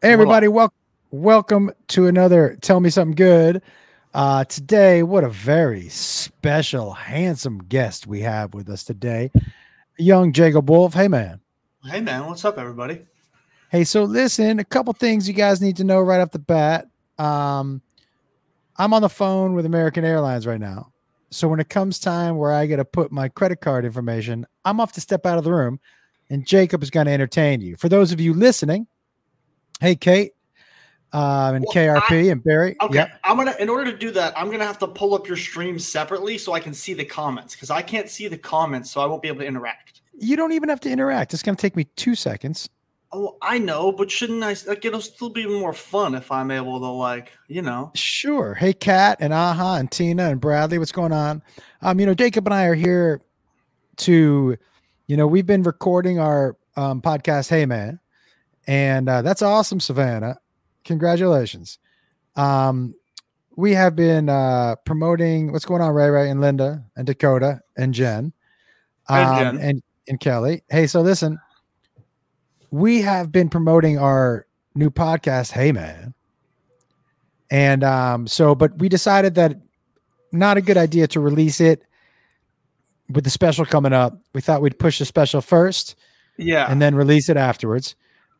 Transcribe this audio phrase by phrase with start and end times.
[0.00, 0.76] Hey everybody, welcome
[1.10, 3.62] welcome to another Tell Me Something Good.
[4.14, 9.32] Uh, today, what a very special, handsome guest we have with us today.
[9.98, 10.94] Young Jacob Wolf.
[10.94, 11.40] Hey man.
[11.84, 13.06] Hey man, what's up, everybody?
[13.72, 16.86] Hey, so listen, a couple things you guys need to know right off the bat.
[17.18, 17.82] Um,
[18.76, 20.92] I'm on the phone with American Airlines right now.
[21.30, 24.78] So when it comes time where I get to put my credit card information, I'm
[24.78, 25.80] off to step out of the room
[26.30, 27.74] and Jacob is going to entertain you.
[27.74, 28.86] For those of you listening,
[29.80, 30.32] hey Kate,
[31.12, 32.76] um, and Well, KRP and Barry.
[32.80, 33.20] Okay, Yep.
[33.24, 33.54] I'm gonna.
[33.58, 36.52] In order to do that, I'm gonna have to pull up your stream separately so
[36.52, 39.28] I can see the comments because I can't see the comments, so I won't be
[39.28, 40.02] able to interact.
[40.20, 41.32] You don't even have to interact.
[41.32, 42.68] It's going to take me two seconds.
[43.12, 44.54] Oh, I know, but shouldn't I?
[44.66, 47.92] Like, it'll still be more fun if I'm able to, like, you know.
[47.94, 48.52] Sure.
[48.52, 51.40] Hey, Kat and Aha and Tina and Bradley, what's going on?
[51.80, 53.22] Um, you know, Jacob and I are here
[53.98, 54.56] to,
[55.06, 57.98] you know, we've been recording our um, podcast, Hey Man,
[58.68, 60.38] and uh, that's awesome, Savannah.
[60.84, 61.78] Congratulations.
[62.36, 62.94] Um,
[63.56, 67.92] we have been uh, promoting what's going on, Ray Ray and Linda and Dakota and
[67.92, 68.32] Jen,
[69.08, 69.68] And um, Jen.
[69.68, 70.62] and and Kelly.
[70.70, 71.38] Hey, so listen,
[72.70, 76.14] we have been promoting our new podcast, Hey Man.
[77.50, 79.56] And um, so, but we decided that
[80.32, 81.82] not a good idea to release it
[83.10, 84.18] with the special coming up.
[84.34, 85.96] We thought we'd push the special first
[86.36, 86.70] Yeah.
[86.70, 87.94] and then release it afterwards.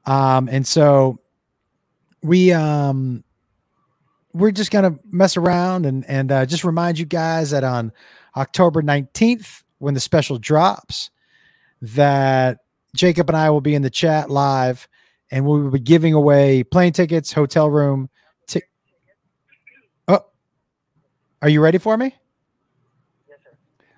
[0.06, 1.20] Um, and so
[2.22, 3.22] we um
[4.32, 7.92] we're just gonna mess around and and uh, just remind you guys that on
[8.36, 11.10] October 19th, when the special drops,
[11.80, 12.58] that
[12.94, 14.88] Jacob and I will be in the chat live
[15.30, 18.08] and we will be giving away plane tickets, hotel room.
[18.46, 18.62] Ti-
[20.08, 20.20] oh,
[21.42, 22.14] are you ready for me?
[23.28, 23.56] Yes, sir.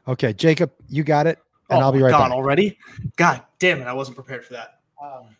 [0.09, 2.33] Okay, Jacob, you got it, and oh I'll be my right God, back.
[2.33, 2.79] already.
[3.17, 3.87] God damn it!
[3.87, 4.81] I wasn't prepared for that.
[5.03, 5.37] Um,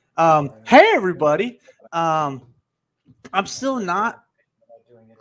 [0.67, 1.61] hey everybody.
[1.93, 2.43] Um,
[3.33, 4.25] I'm still not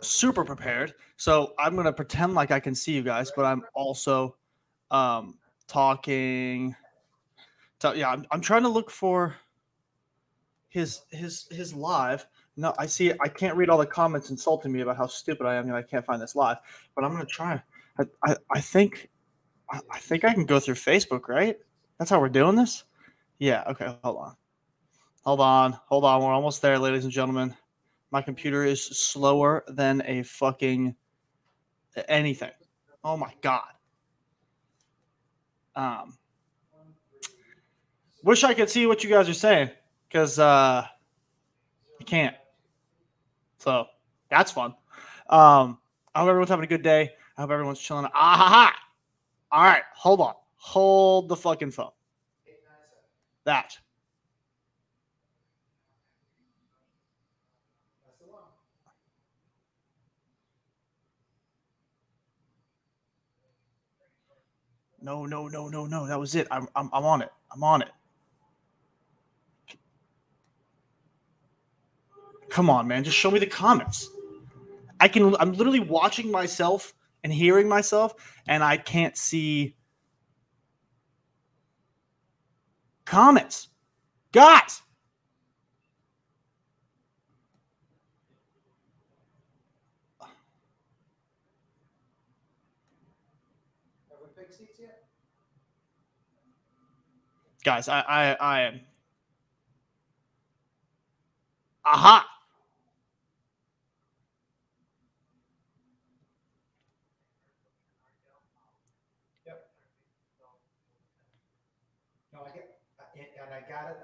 [0.00, 4.36] super prepared, so I'm gonna pretend like I can see you guys, but I'm also
[4.90, 6.74] um talking.
[7.80, 9.36] So yeah, I'm, I'm trying to look for
[10.68, 12.26] his his his live.
[12.56, 13.12] No, I see.
[13.20, 15.82] I can't read all the comments insulting me about how stupid I am and I
[15.82, 16.58] can't find this live.
[16.94, 17.62] But I'm gonna try.
[17.98, 19.08] I I, I think
[19.70, 21.58] I, I think I can go through Facebook, right?
[21.98, 22.84] That's how we're doing this.
[23.38, 23.64] Yeah.
[23.68, 23.96] Okay.
[24.02, 24.36] Hold on.
[25.22, 25.78] Hold on.
[25.86, 26.22] Hold on.
[26.22, 27.54] We're almost there, ladies and gentlemen.
[28.10, 30.94] My computer is slower than a fucking
[32.08, 32.50] anything.
[33.04, 33.72] Oh my god.
[35.76, 36.18] Um
[38.22, 39.70] wish I could see what you guys are saying
[40.08, 40.86] because uh
[42.00, 42.36] I can't.
[43.58, 43.86] So
[44.30, 44.74] that's fun.
[45.28, 45.78] Um
[46.14, 47.12] I hope everyone's having a good day.
[47.36, 48.06] I hope everyone's chilling.
[48.06, 48.76] Ah ha ha.
[49.52, 50.34] All right, hold on.
[50.56, 51.90] Hold the fucking phone.
[53.44, 53.76] That.
[65.02, 66.06] No, no, no, no, no.
[66.06, 66.46] That was it.
[66.50, 67.30] I'm, I'm, I'm on it.
[67.52, 67.90] I'm on it.
[72.50, 73.04] Come on, man.
[73.04, 74.10] Just show me the comments.
[74.98, 75.34] I can.
[75.36, 78.14] I'm literally watching myself and hearing myself,
[78.48, 79.76] and I can't see
[83.04, 83.68] comments.
[84.32, 84.82] Guys,
[97.64, 98.80] guys, I, I, I am.
[101.84, 102.26] Aha.
[112.32, 112.78] No, I get,
[113.44, 113.96] and I got it,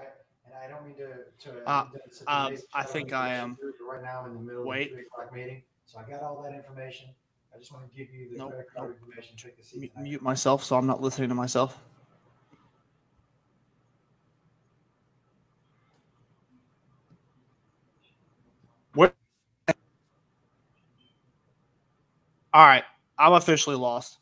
[0.44, 1.68] and I don't mean to, to.
[1.68, 1.86] Uh,
[2.26, 3.56] um, I think I am-
[3.88, 4.90] Right now, I'm in the middle of Wait.
[4.90, 7.08] the three o'clock meeting, so I got all that information.
[7.54, 8.98] I just want to give you the Nope, credit card nope.
[9.00, 9.78] information, can see.
[9.78, 11.78] Mute, mute myself so I'm not listening to myself.
[22.56, 22.84] All right,
[23.18, 24.16] I'm officially lost.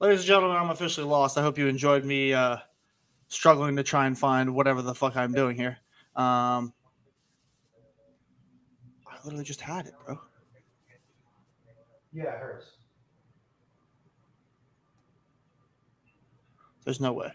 [0.00, 1.36] Ladies and gentlemen, I'm officially lost.
[1.36, 2.56] I hope you enjoyed me uh,
[3.28, 5.76] struggling to try and find whatever the fuck I'm doing here.
[6.14, 6.72] Um,
[9.06, 10.18] I literally just had it, bro.
[12.10, 12.64] Yeah, hers.
[16.86, 17.32] There's no way.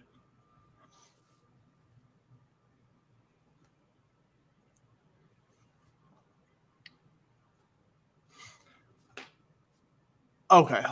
[10.51, 10.83] Okay.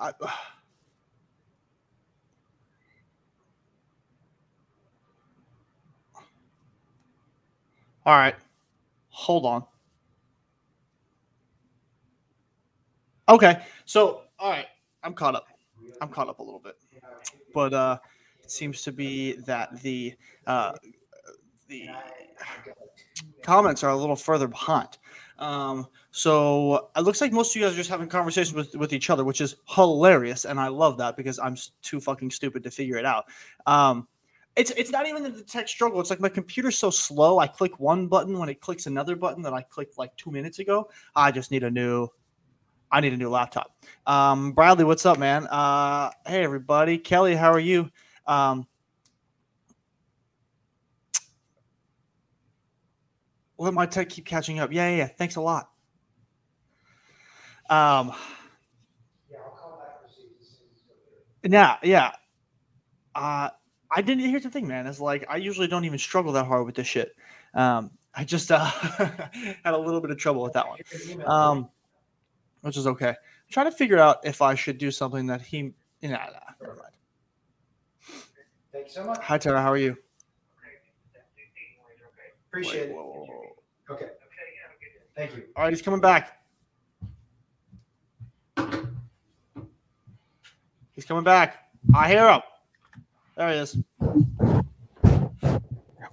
[0.00, 0.12] I-
[8.06, 8.36] All right.
[9.08, 9.64] Hold on.
[13.28, 14.66] Okay, so all right,
[15.02, 15.46] I'm caught up.
[16.00, 16.76] I'm caught up a little bit,
[17.52, 17.98] but uh,
[18.44, 20.14] it seems to be that the
[20.46, 20.72] uh,
[21.66, 21.88] the
[23.42, 24.98] comments are a little further behind.
[25.38, 28.92] Um, so it looks like most of you guys are just having conversations with, with
[28.92, 32.70] each other, which is hilarious, and I love that because I'm too fucking stupid to
[32.70, 33.26] figure it out.
[33.66, 34.08] Um,
[34.56, 36.00] it's it's not even the tech struggle.
[36.00, 37.38] It's like my computer's so slow.
[37.38, 40.58] I click one button when it clicks another button that I clicked like two minutes
[40.58, 40.88] ago.
[41.14, 42.08] I just need a new
[42.90, 43.76] I need a new laptop.
[44.06, 45.46] Um, Bradley, what's up, man?
[45.48, 46.96] Uh, hey, everybody.
[46.96, 47.90] Kelly, how are you?
[48.26, 48.66] Um,
[53.58, 54.72] let my tech keep catching up.
[54.72, 55.06] Yeah, yeah, yeah.
[55.06, 55.70] Thanks a lot.
[57.68, 58.12] Um,
[61.42, 62.12] yeah, yeah.
[63.14, 63.50] Uh,
[63.90, 64.28] I didn't.
[64.28, 64.86] Here's the thing, man.
[64.86, 67.14] It's like I usually don't even struggle that hard with this shit.
[67.54, 70.78] Um, I just uh, had a little bit of trouble with that one.
[71.24, 71.68] Um,
[72.62, 73.08] which is okay.
[73.08, 73.14] I'm
[73.50, 75.72] trying to figure out if I should do something that he.
[76.02, 76.26] Nah, nah,
[76.60, 76.94] never mind.
[78.72, 79.22] Thank you so much.
[79.22, 79.62] Hi, Tara.
[79.62, 79.96] How are you?
[82.56, 82.96] Appreciate Wait, it.
[82.96, 83.94] whoa, whoa, whoa.
[83.94, 84.06] Okay.
[85.14, 85.42] Thank you.
[85.54, 86.38] All right, he's coming back.
[90.94, 91.68] He's coming back.
[91.94, 92.40] I hear him.
[93.36, 93.76] There he is.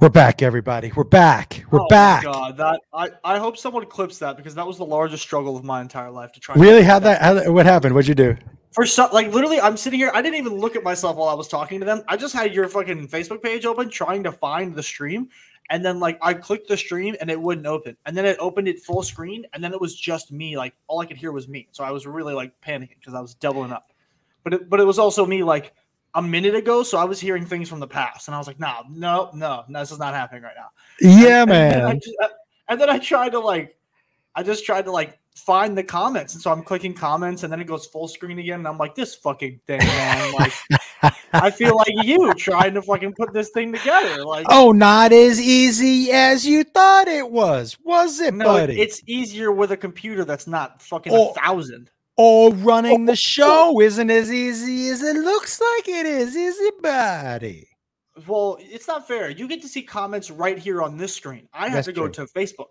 [0.02, 0.92] We're back, everybody.
[0.94, 1.64] We're back.
[1.72, 2.24] We're Oh my back.
[2.24, 5.64] God, that I, I hope someone clips that because that was the largest struggle of
[5.64, 6.56] my entire life to try.
[6.56, 6.82] Really?
[6.82, 7.22] to How that?
[7.22, 7.54] How that?
[7.54, 7.96] What happened?
[7.96, 8.36] What'd you do?
[8.74, 10.12] For some, like literally, I'm sitting here.
[10.14, 12.04] I didn't even look at myself while I was talking to them.
[12.08, 15.30] I just had your fucking Facebook page open, trying to find the stream,
[15.70, 18.68] and then like I clicked the stream and it wouldn't open, and then it opened
[18.68, 20.58] it full screen, and then it was just me.
[20.58, 21.68] Like all I could hear was me.
[21.72, 23.92] So I was really like panicking because I was doubling up.
[24.44, 25.74] But it, but it was also me like
[26.16, 28.60] a minute ago, so I was hearing things from the past, and I was like,
[28.60, 30.70] no, no, no, no this is not happening right now.
[31.00, 32.00] Yeah, And then I man.
[32.04, 32.28] ju- uh,
[32.70, 33.78] and then I tried to like,
[34.36, 37.60] I just tried to like find the comments, and so I'm clicking comments, and then
[37.60, 40.34] it goes full screen again, and I'm like, this fucking thing, man.
[40.34, 40.54] Like,
[41.34, 44.24] I feel like you trying to fucking put this thing together.
[44.24, 48.80] Like, Oh, not as easy as you thought it was, was it, no, buddy?
[48.80, 51.32] it's easier with a computer that's not fucking Oh.
[51.32, 51.90] a thousand.
[52.16, 53.80] Or running the oh, show oh.
[53.82, 57.68] isn't as easy as it looks like it is, is it, buddy?
[58.28, 59.32] Well, it's not fair.
[59.32, 61.50] You get to see comments right here on this screen.
[61.52, 62.26] I have That's to go true.
[62.28, 62.68] to Facebook.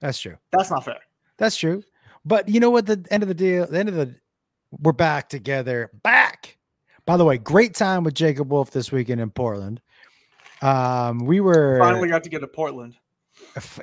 [0.00, 0.36] That's true.
[0.52, 0.98] That's not fair.
[1.36, 1.82] That's true.
[2.26, 2.86] But you know what?
[2.86, 4.14] The end of the deal, the end of the,
[4.80, 5.90] we're back together.
[6.02, 6.58] Back.
[7.06, 9.80] By the way, great time with Jacob Wolf this weekend in Portland.
[10.60, 12.96] Um, we were Finally got to get to Portland.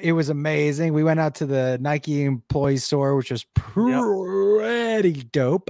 [0.02, 0.94] it was amazing.
[0.94, 5.70] We went out to the Nike employee store, which was pretty dope.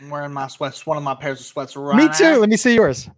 [0.00, 2.12] I'm wearing my sweats, one of my pairs of sweats right Me now.
[2.12, 2.36] too.
[2.36, 3.08] Let me see yours.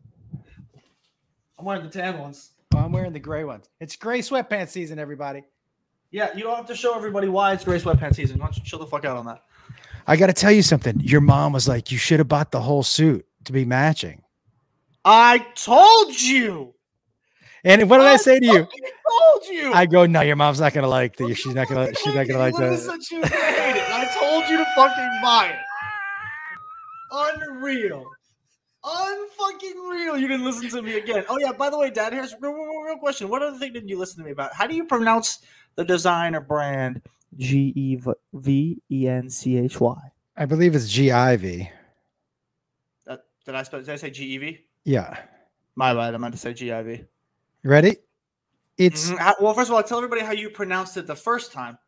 [1.58, 2.52] I'm wearing the tan ones.
[2.74, 3.68] Oh, I'm wearing the gray ones.
[3.80, 5.42] It's gray sweatpants season, everybody.
[6.10, 8.38] Yeah, you don't have to show everybody why it's gray sweatpants season.
[8.38, 9.42] Why don't you chill the fuck out on that?
[10.06, 11.00] I got to tell you something.
[11.00, 14.22] Your mom was like, you should have bought the whole suit to be matching.
[15.04, 16.74] I told you.
[17.64, 18.68] And what did I say to you?
[19.08, 19.72] told you.
[19.72, 21.34] I go, no, your mom's not gonna like that.
[21.34, 21.94] She's not gonna.
[21.94, 23.02] She's not gonna like that.
[23.02, 23.88] she was gonna hate it.
[23.88, 25.58] I told you to fucking buy it.
[27.10, 28.04] Unreal.
[28.84, 30.16] Unfucking real.
[30.16, 31.24] You didn't listen to me again.
[31.28, 31.52] Oh yeah.
[31.52, 33.28] By the way, Dad, here's a real, real, real question.
[33.28, 34.52] What other thing didn't you listen to me about?
[34.54, 35.40] How do you pronounce
[35.76, 37.02] the designer brand
[37.36, 37.98] G E
[38.34, 39.98] V E N C H Y?
[40.36, 41.46] I believe it's G I V.
[41.46, 41.70] Ivy.
[43.44, 43.80] Did I spell?
[43.80, 44.58] Did I say G E V?
[44.84, 45.16] Yeah.
[45.76, 46.14] My bad.
[46.14, 47.04] I meant to say G I V.
[47.62, 47.96] Ready?
[48.76, 49.34] It's Mhm.
[49.40, 51.78] Well, first of all, I tell everybody how you pronounced it the first time,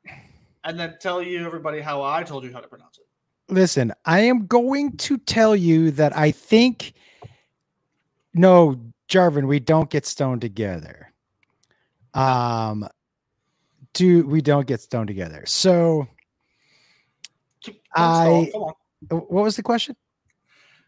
[0.64, 3.04] and then tell you everybody how I told you how to pronounce it.
[3.50, 3.92] listen.
[4.04, 6.92] I am going to tell you that I think.
[8.34, 11.12] No, Jarvin, we don't get stoned together.
[12.14, 12.86] Um,
[13.98, 15.42] do we don't get stoned together?
[15.46, 16.06] So,
[17.62, 18.78] Keep- don't stall.
[19.10, 19.96] I- uh, what was the question?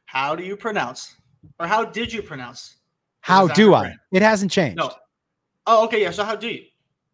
[0.07, 1.17] How do you pronounce,
[1.59, 2.77] or how did you pronounce?
[3.21, 3.81] How do I?
[3.83, 3.99] brand?
[4.13, 4.77] It hasn't changed.
[4.77, 4.93] No.
[5.67, 6.01] Oh, okay.
[6.03, 6.11] Yeah.
[6.11, 6.65] So how do you?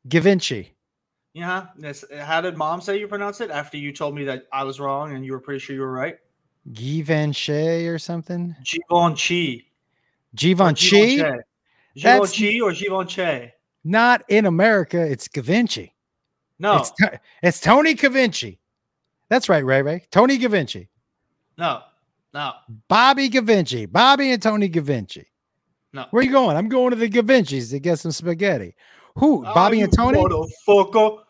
[0.09, 0.77] Givenchy.
[1.35, 1.67] Yeah.
[1.77, 4.79] That's, how did Mom say you pronounce it after you told me that I was
[4.81, 6.17] wrong and you were pretty sure you were right?
[6.73, 8.55] Givenchy or something.
[8.65, 9.73] Givenchy.
[9.73, 11.17] or Givenchy.
[11.17, 11.43] Givenchy.
[11.97, 13.53] Givenchy or Givenchy?
[13.87, 15.01] Not in America.
[15.01, 15.95] It's Givenchy.
[16.59, 16.79] No.
[16.79, 16.93] It's,
[17.41, 18.59] it's Tony Givenchy.
[19.29, 20.05] That's right, Ray Ray.
[20.11, 20.89] Tony Givenchy.
[21.57, 21.83] no.
[22.35, 22.53] No.
[22.89, 23.87] Bobby Givenchy.
[23.87, 25.27] Bobby and Tony Givenchy.
[25.95, 26.05] No.
[26.11, 26.55] Where you going?
[26.57, 28.75] I'm going to the Givenchys to get some spaghetti.
[29.15, 29.47] Who?
[29.47, 30.19] Oh, Bobby Oh, and you Tony?
[30.19, 31.21] Motherfucker.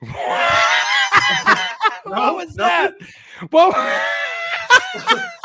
[2.04, 2.64] what was no.
[2.64, 2.94] that?
[3.50, 3.72] Well,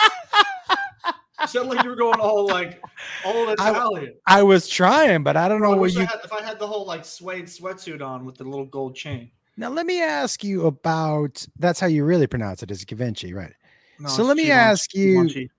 [1.48, 2.82] sound like you were going all like
[3.26, 4.14] all Italian.
[4.28, 6.06] I, I was trying, but I don't know what wish I you.
[6.06, 9.32] had, if I had the whole like suede sweatsuit on with the little gold chain.
[9.58, 11.46] Now let me ask you about.
[11.60, 13.54] That's how you really pronounce it, is Givenchy, right?
[14.00, 15.52] No, So let me Givenchy- ask you- Givenchy.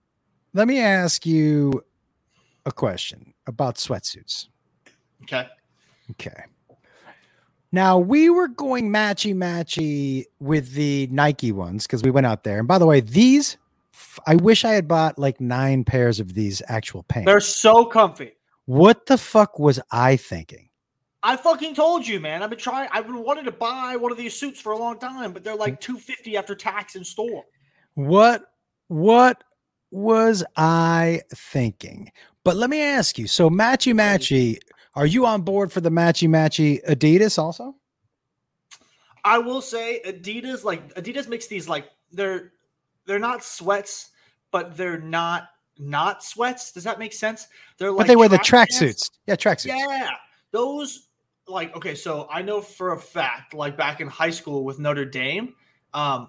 [0.54, 1.82] Let me ask you
[2.66, 4.48] a question about sweatsuits.
[5.22, 5.46] Okay.
[6.12, 6.44] Okay.
[7.70, 12.58] Now we were going matchy matchy with the Nike ones because we went out there.
[12.58, 13.56] And by the way, these
[14.26, 17.26] I wish I had bought like nine pairs of these actual pants.
[17.26, 18.32] They're so comfy.
[18.66, 20.68] what the fuck was I thinking?
[21.22, 22.42] I fucking told you, man.
[22.42, 22.88] I've been trying.
[22.92, 25.54] I've been wanting to buy one of these suits for a long time, but they're
[25.54, 25.80] like mm.
[25.80, 27.44] two fifty after tax in store.
[27.94, 28.44] What
[28.88, 29.44] what
[29.90, 32.10] was I thinking?
[32.44, 33.28] But let me ask you.
[33.28, 34.58] So matchy matchy,
[34.94, 37.76] are you on board for the matchy matchy Adidas also?
[39.24, 42.52] I will say Adidas, like Adidas makes these like they're
[43.06, 44.10] they're not sweats,
[44.50, 46.72] but they're not not sweats.
[46.72, 47.48] Does that make sense?
[47.78, 49.10] They're like but they wear the track track pants.
[49.26, 49.66] Yeah, tracksuits.
[49.66, 50.10] Yeah,
[50.50, 51.08] those
[51.46, 51.94] like okay.
[51.94, 55.54] So I know for a fact, like back in high school with Notre Dame,
[55.94, 56.28] um,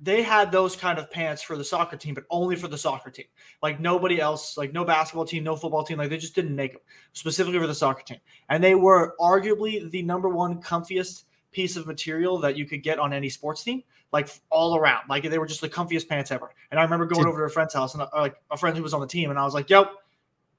[0.00, 3.10] they had those kind of pants for the soccer team, but only for the soccer
[3.10, 3.26] team.
[3.62, 6.72] Like nobody else, like no basketball team, no football team, like they just didn't make
[6.72, 8.18] them specifically for the soccer team.
[8.48, 12.98] And they were arguably the number one comfiest piece of material that you could get
[12.98, 15.08] on any sports team, like all around.
[15.08, 16.50] Like they were just the comfiest pants ever.
[16.70, 18.76] And I remember going Did- over to a friend's house and uh, like a friend
[18.76, 19.86] who was on the team, and I was like, "Yo,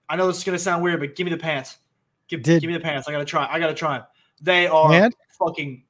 [0.10, 1.78] I know this is gonna sound weird, but give me the pants.
[2.28, 3.08] Give, Did- give me the pants.
[3.08, 3.48] I gotta try.
[3.50, 4.08] I gotta try them.
[4.42, 5.12] They are Man.
[5.38, 5.84] fucking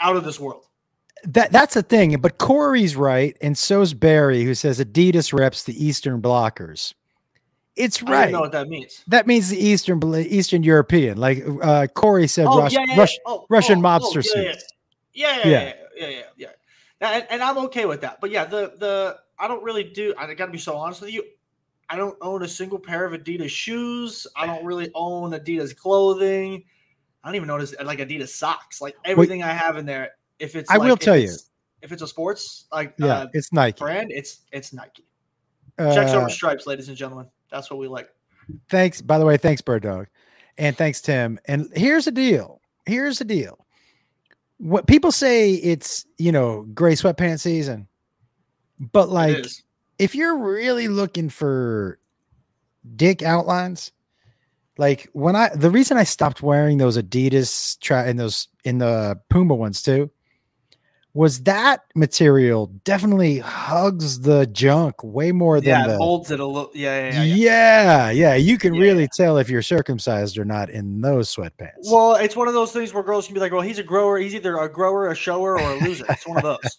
[0.00, 0.66] out of this world.
[1.24, 2.16] That that's the thing.
[2.20, 6.94] But Corey's right, and so's Barry, who says Adidas reps the Eastern blockers.
[7.76, 8.22] It's I don't right.
[8.22, 9.04] even know what that means.
[9.06, 11.18] That means the Eastern Eastern European.
[11.18, 13.06] Like uh, Corey said, Oh Rus- yeah, yeah, yeah.
[13.24, 14.64] Oh, Russian oh, oh, mobster yeah, suits.
[15.14, 16.22] Yeah, yeah, yeah, yeah.
[16.36, 16.48] yeah.
[17.02, 18.20] And, and I'm okay with that.
[18.20, 20.14] But yeah, the the I don't really do.
[20.16, 21.24] I got to be so honest with you.
[21.90, 24.26] I don't own a single pair of Adidas shoes.
[24.36, 26.64] I don't really own Adidas clothing.
[27.22, 28.80] I don't even notice like Adidas socks.
[28.80, 31.32] Like everything I have in there, if it's I like, will tell you.
[31.82, 33.78] if it's a sports like Yeah, uh, it's Nike.
[33.78, 35.04] brand, it's it's Nike.
[35.78, 37.26] Checks Uh, over stripes, ladies and gentlemen.
[37.50, 38.08] That's what we like.
[38.70, 39.02] thanks.
[39.02, 40.06] By the way, thanks, Bird Dog,
[40.58, 41.38] and thanks, Tim.
[41.46, 42.60] And here's the deal.
[42.86, 43.61] Here's the deal.
[44.62, 47.88] What people say it's you know gray sweatpants season,
[48.78, 49.44] but like
[49.98, 51.98] if you're really looking for
[52.94, 53.90] dick outlines,
[54.78, 59.20] like when I the reason I stopped wearing those Adidas try in those in the
[59.30, 60.12] Puma ones too
[61.14, 66.46] was that material definitely hugs the junk way more than Yeah, the it it a
[66.46, 66.70] little.
[66.74, 68.10] Yeah, yeah, yeah, yeah.
[68.10, 68.80] yeah, You can Yeah.
[68.80, 71.90] really tell if you're circumcised or not in those sweatpants.
[71.90, 74.18] Well, it's one of those things where girls can be like, "Well, he's a grower.
[74.18, 76.78] He's either a grower, a shower, or a loser." It's one of those.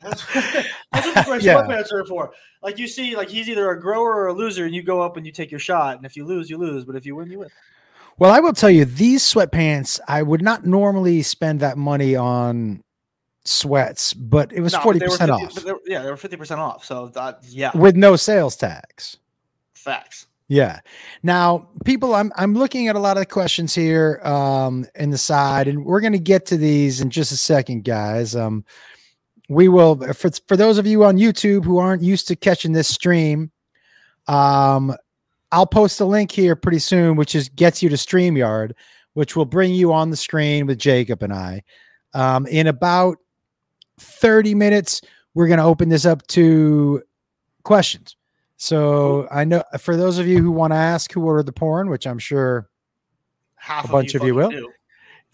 [0.00, 0.24] that's,
[0.92, 1.54] that's what the Yeah.
[1.56, 2.32] sweatpants are for.
[2.62, 5.16] Like you see, like he's either a grower or a loser, and you go up
[5.16, 7.30] and you take your shot, and if you lose, you lose, but if you win,
[7.30, 7.48] you win.
[8.18, 12.82] Well, I will tell you, these sweatpants, I would not normally spend that money on
[13.44, 16.02] sweats, but it was No, but forty they were percent 50 off they were- yeah,
[16.02, 16.84] they were fifty percent off.
[16.84, 19.16] So that, yeah, with no sales tax.
[19.74, 20.26] facts.
[20.50, 20.80] Yeah.
[21.22, 25.68] Now, people, I'm I'm looking at a lot of questions here um, in the side,
[25.68, 28.34] and we're going to get to these in just a second, guys.
[28.34, 28.64] Um,
[29.50, 32.88] we will for for those of you on YouTube who aren't used to catching this
[32.88, 33.50] stream.
[34.26, 34.94] Um,
[35.52, 38.72] I'll post a link here pretty soon, which is gets you to Streamyard,
[39.14, 41.62] which will bring you on the screen with Jacob and I.
[42.14, 43.18] Um, in about
[44.00, 45.00] 30 minutes,
[45.34, 47.02] we're going to open this up to
[47.64, 48.16] questions.
[48.56, 51.88] So I know for those of you who want to ask who ordered the porn,
[51.90, 52.68] which I'm sure
[53.54, 54.64] Half A bunch of you fucking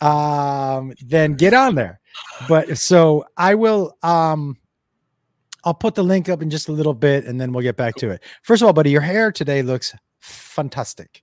[0.01, 0.09] will.
[0.09, 2.01] um then get on there
[2.49, 4.57] but so i will um
[5.65, 7.95] i'll put the link up in just a little bit and then we'll get back
[7.95, 11.23] to it first of all buddy your hair today looks fantastic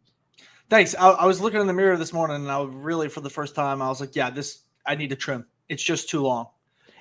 [0.69, 0.95] Thanks.
[0.95, 3.55] I, I was looking in the mirror this morning, and I really, for the first
[3.55, 5.45] time, I was like, "Yeah, this I need to trim.
[5.67, 6.47] It's just too long."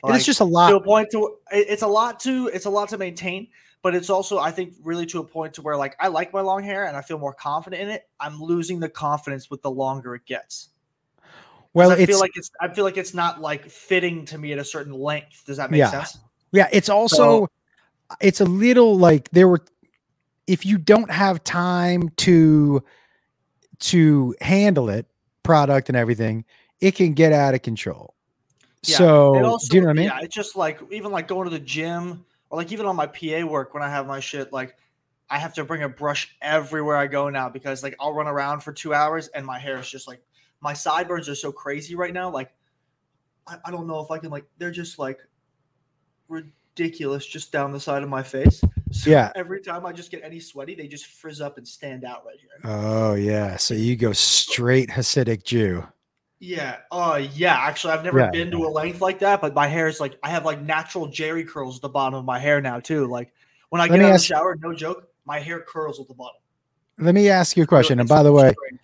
[0.03, 0.71] and it's just a lot.
[0.71, 3.49] to a point to it's a lot to it's a lot to maintain
[3.83, 6.41] but it's also i think really to a point to where like i like my
[6.41, 9.71] long hair and i feel more confident in it i'm losing the confidence with the
[9.71, 10.71] longer it gets.
[11.75, 14.59] well i feel like it's i feel like it's not like fitting to me at
[14.59, 15.91] a certain length does that make Yeah.
[15.91, 16.19] sense
[16.53, 17.49] yeah it's also
[18.21, 19.61] it's a little like there were
[20.47, 22.83] if you don't have time to
[23.79, 25.07] to handle it
[25.43, 26.45] product and everything
[26.81, 28.15] it can get out of control.
[28.83, 30.05] Yeah, so also, do you know what i mean?
[30.07, 33.07] yeah it's just like even like going to the gym or like even on my
[33.07, 34.75] pa work when i have my shit like
[35.29, 38.61] i have to bring a brush everywhere i go now because like i'll run around
[38.61, 40.23] for two hours and my hair is just like
[40.63, 42.55] my sideburns are so crazy right now like
[43.47, 45.19] i, I don't know if i can like they're just like
[46.31, 48.63] ridiculous just down the side of my face.
[48.93, 49.33] So Yeah.
[49.35, 52.39] Every time I just get any sweaty, they just frizz up and stand out right
[52.41, 52.71] here.
[52.71, 53.57] Oh yeah.
[53.57, 55.87] So you go straight Hasidic Jew.
[56.39, 56.79] Yeah.
[56.91, 57.55] Oh, yeah.
[57.55, 60.19] Actually, I've never Yeah, been to a length like that, but my hair is like
[60.23, 63.07] I have like natural Jheri curls at the bottom of my hair now too.
[63.07, 63.33] Like
[63.69, 66.15] when I Let get out of the shower, no joke, my hair curls at the
[66.15, 66.41] bottom.
[66.99, 68.01] Let me ask you a question.
[68.01, 68.81] And by the way, strange.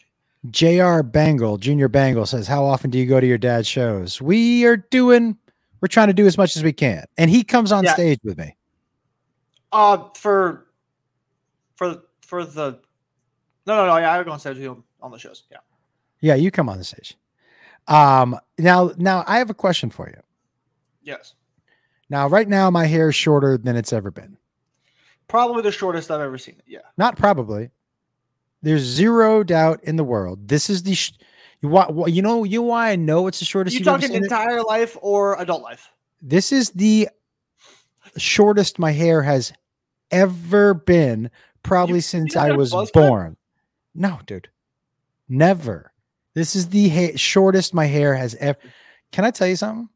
[0.50, 1.02] Jr.
[1.02, 4.76] Bangle, Junior Bangle says, "How often do you go to your dad's shows?" We are
[4.76, 5.38] doing.
[5.80, 7.94] We're trying to do as much as we can, and he comes on Yeah.
[7.94, 8.56] stage with me.
[9.72, 10.66] Uh, for
[11.76, 12.80] for for the
[13.66, 15.44] no no no, yeah, I go on stage with him on the shows.
[15.50, 15.58] Yeah.
[16.20, 17.16] Yeah, you come on the stage.
[17.88, 20.20] Um, now, now I have a question for you.
[21.02, 21.34] Yes.
[22.08, 24.36] Now, right now, my hair is shorter than it's ever been.
[25.28, 26.64] Probably the shortest I've ever seen it.
[26.66, 26.80] Yeah.
[26.96, 27.70] Not probably.
[28.62, 30.48] There's zero doubt in the world.
[30.48, 30.94] This is the.
[30.94, 31.12] Sh-
[31.62, 32.44] you why, why- You know.
[32.44, 33.76] You why I know it's the shortest.
[33.78, 34.22] you talking seen it?
[34.24, 35.90] entire life or adult life?
[36.22, 37.08] This is the
[38.16, 39.52] shortest my hair has
[40.10, 41.30] ever been,
[41.62, 43.36] probably since don't I was born.
[43.94, 44.48] No, dude,
[45.28, 45.92] never.
[46.34, 48.58] This is the ha- shortest my hair has ever.
[49.12, 49.88] Can I tell you something?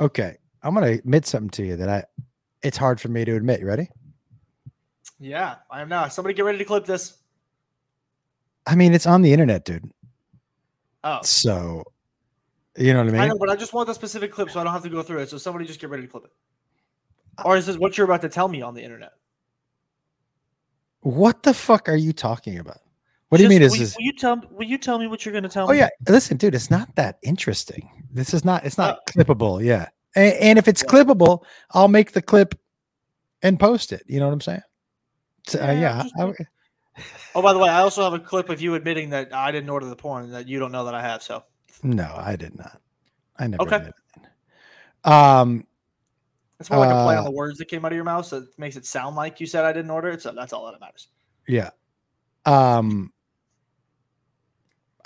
[0.00, 2.04] Okay, I'm gonna admit something to you that I.
[2.62, 3.60] It's hard for me to admit.
[3.60, 3.88] You ready?
[5.18, 6.08] Yeah, I am now.
[6.08, 7.18] Somebody get ready to clip this.
[8.66, 9.90] I mean, it's on the internet, dude.
[11.04, 11.82] Oh, So,
[12.76, 13.20] you know what I mean?
[13.20, 15.02] I know, but I just want the specific clip so I don't have to go
[15.02, 15.28] through it.
[15.30, 16.32] So somebody just get ready to clip it.
[17.44, 19.12] Or is this what you're about to tell me on the internet?
[21.00, 22.78] What the fuck are you talking about?
[23.28, 23.62] What do you Just- mean?
[23.62, 23.96] Is will, this?
[23.96, 24.42] Will you tell?
[24.50, 25.78] Will you tell me what you're going to tell Oh me?
[25.78, 28.04] yeah, listen, dude, it's not that interesting.
[28.12, 28.64] This is not.
[28.64, 29.64] It's not Uh, clippable.
[29.64, 30.90] Yeah, and, and if it's Yeah.
[30.90, 32.54] clippable, I'll make the clip
[33.42, 34.02] and post it.
[34.06, 34.62] You know what I'm saying?
[35.48, 36.02] So, uh, Yeah, yeah.
[36.02, 36.34] just I-
[37.34, 39.70] Oh, by the way, I also have a clip of you admitting that I didn't
[39.70, 41.22] order the porn that you don't know that I have.
[41.22, 41.44] So
[41.82, 42.80] no, I did not.
[43.38, 43.62] I never.
[43.62, 43.90] Okay.
[45.04, 45.66] Um.
[46.60, 48.26] it's more like a play on Uh, the words that came out of your mouth,
[48.26, 50.22] so it makes it sound like you said I didn't order it.
[50.22, 51.08] So that's all that matters.
[51.48, 51.70] Yeah.
[52.44, 53.12] Um.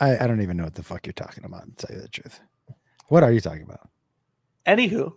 [0.00, 1.64] I I don't even know what the fuck you're talking about.
[1.78, 2.40] To tell you the truth,
[3.09, 3.89] what are you talking about?
[4.67, 5.13] Anywho,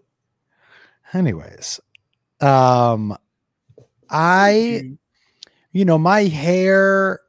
[1.13, 1.79] Anyways,
[2.39, 3.17] um,
[4.09, 4.97] I,
[5.71, 7.19] you know, my hair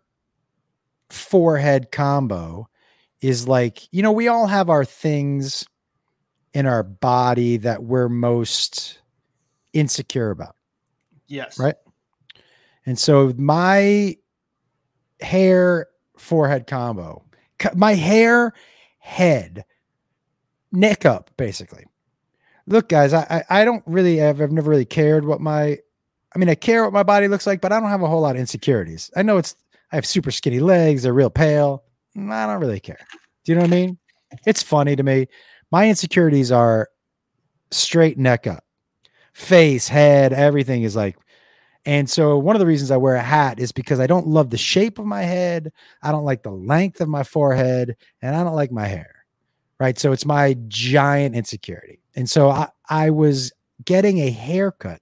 [1.10, 2.68] forehead combo
[3.20, 5.66] is like, you know, we all have our things
[6.54, 9.00] in our body that we're most
[9.72, 10.56] insecure about.
[11.26, 11.76] yes, Right.
[12.86, 14.16] And so my
[15.20, 17.24] hair forehead combo,
[17.74, 18.52] my hair
[18.98, 19.64] head
[20.72, 21.84] neck up basically.
[22.66, 25.78] Look, guys, I I, I don't really have I've never really cared what my
[26.34, 28.20] I mean I care what my body looks like, but I don't have a whole
[28.20, 29.10] lot of insecurities.
[29.16, 29.56] I know it's
[29.92, 31.84] I have super skinny legs, they're real pale.
[32.16, 33.06] Mm, I don't really care.
[33.44, 33.98] Do you know what I mean?
[34.46, 35.26] It's funny to me.
[35.72, 36.88] My insecurities are
[37.70, 38.64] straight neck up.
[39.32, 41.16] Face, head, everything is like
[41.86, 44.50] and so one of the reasons I wear a hat is because I don't love
[44.50, 45.72] the shape of my head.
[46.02, 49.24] I don't like the length of my forehead and I don't like my hair.
[49.78, 49.98] Right.
[49.98, 52.02] So it's my giant insecurity.
[52.14, 55.00] And so I, I was getting a haircut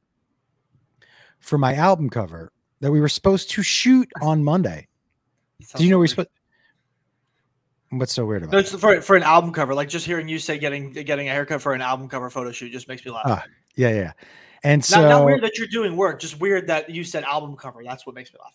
[1.49, 4.87] for my album cover that we were supposed to shoot on Monday.
[5.77, 6.29] Do you know we're supposed
[7.91, 8.69] What's so weird about No, it?
[8.69, 9.75] for for an album cover.
[9.75, 12.71] Like just hearing you say getting getting a haircut for an album cover photo shoot
[12.71, 13.23] just makes me laugh.
[13.25, 13.45] Ah,
[13.77, 14.13] Yeah, yeah.
[14.63, 17.57] And so not, not weird that you're doing work, just weird that you said album
[17.57, 17.83] cover.
[17.83, 18.53] That's what makes me laugh.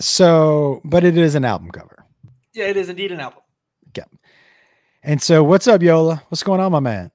[0.00, 2.04] so but it is an album cover.
[2.52, 3.40] Yeah, it is indeed an album.
[3.96, 4.04] Yeah.
[5.02, 6.22] And so what's up, Yola?
[6.28, 7.10] What's going on, my man?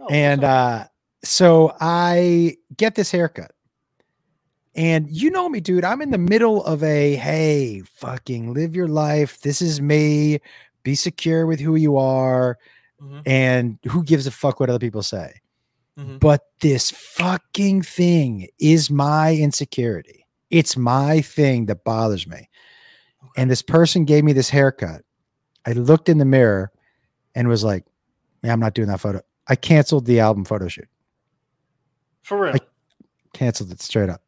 [0.00, 0.86] Oh, and uh
[1.22, 3.52] so I get this haircut.
[4.76, 5.84] And you know me, dude.
[5.84, 9.40] I'm in the middle of a hey, fucking live your life.
[9.40, 10.38] This is me.
[10.82, 12.58] Be secure with who you are.
[13.02, 15.40] Mhm, And who gives a fuck what other people say?
[15.98, 16.20] mhm.
[16.20, 20.26] But this fucking thing is my insecurity.
[20.50, 22.48] It's my thing that bothers me.
[23.36, 25.02] And this person gave me this haircut.
[25.66, 26.70] I looked in the mirror
[27.34, 27.84] and was like,
[28.42, 29.20] yeah, I'm not doing that photo.
[29.48, 30.88] I canceled the album photo shoot.
[32.22, 32.54] for real.
[32.54, 32.60] I-
[33.32, 34.22] Canceled it straight up.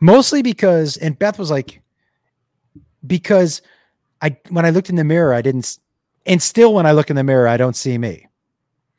[0.00, 1.80] Mostly because, and Beth was like,
[3.06, 3.62] because
[4.22, 5.78] I, when I looked in the mirror, I didn't,
[6.24, 8.26] and still when I look in the mirror, I don't see me.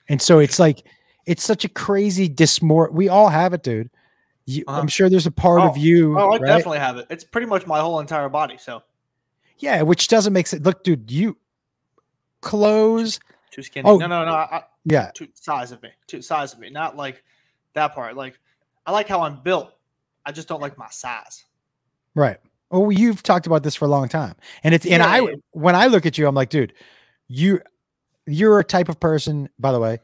[0.09, 0.83] And so it's like,
[1.25, 2.91] it's such a crazy dysmor.
[2.91, 3.89] We all have it, dude.
[4.45, 4.79] You, Uh-huh.
[4.79, 6.17] I'm sure there's a part Oh, of you.
[6.17, 6.41] oh, I right?
[6.45, 7.07] definitely have it.
[7.09, 8.57] It's pretty much my whole entire body.
[8.57, 8.81] So
[9.57, 10.63] Yeah, which doesn't make sense.
[10.65, 11.35] Look, dude, you
[12.41, 13.19] clothes.
[13.51, 13.89] too skinny.
[13.89, 13.97] Oh.
[13.97, 14.31] no, no, no.
[14.31, 15.89] I, Yeah, too size of me.
[16.07, 16.69] Too size of me.
[16.69, 17.23] Not like
[17.73, 18.15] that part.
[18.15, 18.39] Like
[18.85, 19.73] I like how I'm built.
[20.27, 21.45] I just don't like my size.
[22.13, 22.37] right.
[22.69, 25.35] Oh, you've talked about this for a long time, and it's and Yeah, I yeah.
[25.51, 26.73] when I look at you, I'm like, dude,
[27.29, 27.61] you
[28.25, 29.47] you're a type of person.
[29.57, 29.99] By the way,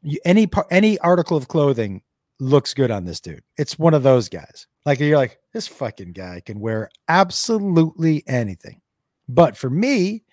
[0.00, 2.00] You, any par- any article of clothing
[2.40, 3.42] looks good on this dude.
[3.58, 4.66] It's one of those guys.
[4.86, 8.80] Like you're like this fucking guy can wear absolutely anything.
[9.28, 10.24] But for me,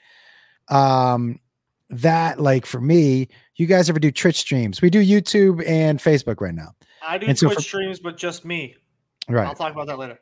[0.69, 1.39] um,
[1.89, 4.81] that like for me, you guys ever do Twitch streams?
[4.81, 6.75] We do YouTube and Facebook right now.
[7.05, 8.75] I do And so Twitch for- streams, but just me.
[9.27, 9.47] Right.
[9.47, 10.19] I'll talk about that later.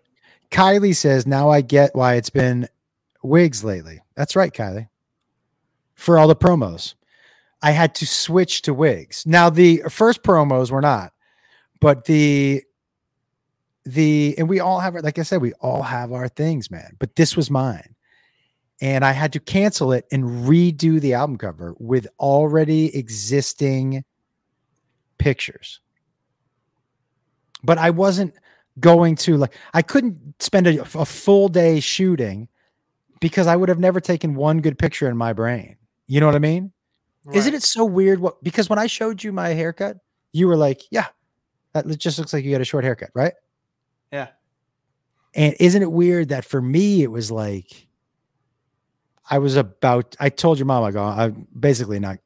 [0.51, 2.67] Kylie says, now I get why it's been
[3.23, 4.01] wigs lately.
[4.15, 4.89] That's right, Kylie.
[5.95, 6.95] For all the promos,
[7.61, 9.25] I had to switch to wigs.
[9.25, 11.13] Now, the first promos were not,
[11.79, 12.63] but the,
[13.85, 16.95] the, and we all have, like I said, we all have our things, man.
[16.99, 17.95] But this was mine.
[18.81, 24.05] And I had to cancel it and redo the album cover with already existing
[25.17, 25.81] pictures.
[27.61, 28.33] But I wasn't,
[28.79, 32.47] going to like I couldn't spend a, a full day shooting
[33.19, 35.75] because I would have never taken one good picture in my brain.
[36.07, 36.71] You know what I mean?
[37.31, 38.19] Isn't it so weird?
[38.19, 39.97] What because when I showed you my haircut,
[40.31, 41.07] you were like, "Yeah,
[41.73, 43.33] that just looks like you got a short haircut, right?"
[44.11, 44.29] Yeah.
[45.35, 47.87] And isn't it weird that for me it was like
[49.29, 52.17] I was about I told your mom I go oh, I'm basically not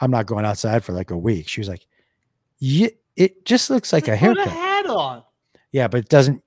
[0.00, 1.48] I'm not going outside for like a week.
[1.48, 1.86] She was like,
[2.58, 5.22] "Yeah, it just looks like a Put haircut." a hat on.
[5.72, 6.42] Yeah, but it doesn't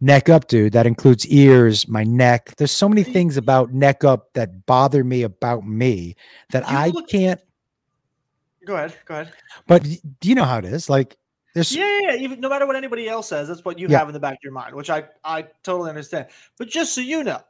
[0.00, 0.72] neck up, dude.
[0.72, 2.54] That includes ears, my neck.
[2.56, 6.16] There's so many things about neck up that bother me about me
[6.50, 7.40] that You I look- can't.
[8.66, 8.94] Go ahead.
[9.06, 9.32] Go ahead.
[9.66, 9.82] But
[10.20, 10.88] do you know how it is.
[10.88, 11.16] Like
[11.54, 12.16] there's Yeah, yeah, yeah.
[12.22, 13.98] Even no matter what anybody else says, that's what you Yeah.
[13.98, 16.26] have in the back of your mind, which I I totally understand.
[16.58, 17.40] But just so you know,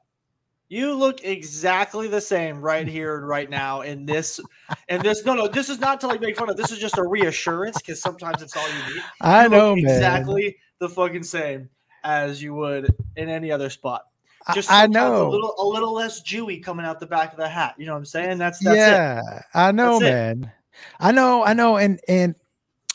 [0.70, 4.40] you look exactly the same right here and right now in this
[4.88, 5.22] and this.
[5.26, 6.56] No, no, this is not to like make fun of.
[6.56, 9.02] This is just a reassurance because sometimes it's all you need.
[9.20, 9.84] I You look know, man.
[9.84, 11.70] exactly the fucking same
[12.04, 14.06] as you would in any other spot.
[14.52, 15.28] Just I know.
[15.28, 17.76] a little a little less Jewy coming out the back of the hat.
[17.78, 18.38] You know what I'm saying?
[18.38, 18.78] That's that's it.
[18.78, 20.14] yeah, I know, That's it.
[20.14, 20.52] man.
[20.98, 22.34] I know, I know, and and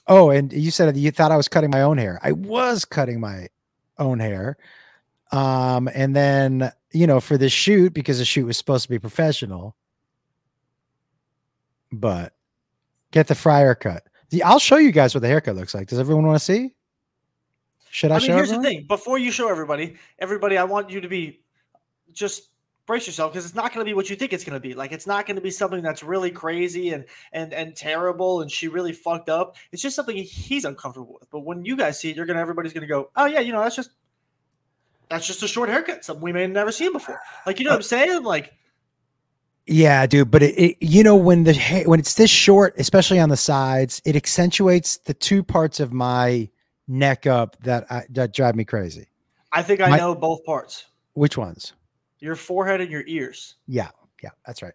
[0.07, 2.19] oh, and you said you thought I was cutting my own hair.
[2.21, 3.47] I was cutting my
[3.97, 4.57] own hair,
[5.31, 8.99] um, and then you know for the shoot because the shoot was supposed to be
[8.99, 9.77] professional,
[11.93, 12.33] but
[13.11, 14.03] get the fryer cut.
[14.31, 15.87] The, I'll show you guys what the haircut looks like.
[15.87, 16.73] Does everyone want to see?
[17.91, 18.63] Should I, I mean, show here's everyone?
[18.63, 18.87] the thing.
[18.87, 21.41] Before you show everybody, everybody, I want you to be
[22.11, 22.49] just
[22.87, 24.73] brace yourself because it's not going to be what you think it's going to be.
[24.73, 28.49] Like, it's not going to be something that's really crazy and and and terrible, and
[28.49, 29.57] she really fucked up.
[29.71, 31.29] It's just something he's uncomfortable with.
[31.29, 33.61] But when you guys see it, you're gonna everybody's gonna go, oh yeah, you know,
[33.61, 33.91] that's just
[35.09, 37.19] that's just a short haircut, something we may have never seen before.
[37.45, 38.23] Like, you know what uh, I'm saying?
[38.23, 38.53] Like,
[39.65, 43.29] Yeah, dude, but it, it you know when the when it's this short, especially on
[43.29, 46.49] the sides, it accentuates the two parts of my
[46.87, 49.07] neck up that I, that drive me crazy.
[49.51, 51.73] I think I My- know both parts: Which ones?
[52.19, 53.55] your forehead and your ears.
[53.67, 53.89] Yeah,
[54.23, 54.73] yeah, that's right.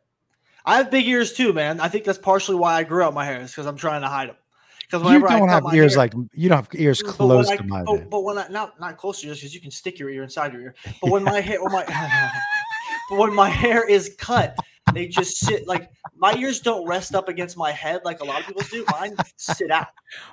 [0.64, 1.80] I have big ears too, man.
[1.80, 4.08] I think that's partially why I grew out my hair is because I'm trying to
[4.08, 4.36] hide them.
[4.80, 7.62] Because You don't have ears like you don't have ears mm, But close I, to
[7.62, 7.84] mine.
[7.84, 10.22] But, but when I not not close to yours because you can stick your ear
[10.22, 10.74] inside your ear.
[11.00, 11.84] But when my hair, when my,
[13.10, 14.56] but when my hair is cut,
[14.94, 18.40] they just sit like my ears don't rest up against my head like a lot
[18.40, 18.84] of people's do.
[18.90, 19.86] Mine sit out.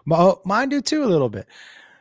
[0.06, 1.48] My- oh, mine do too a little bit.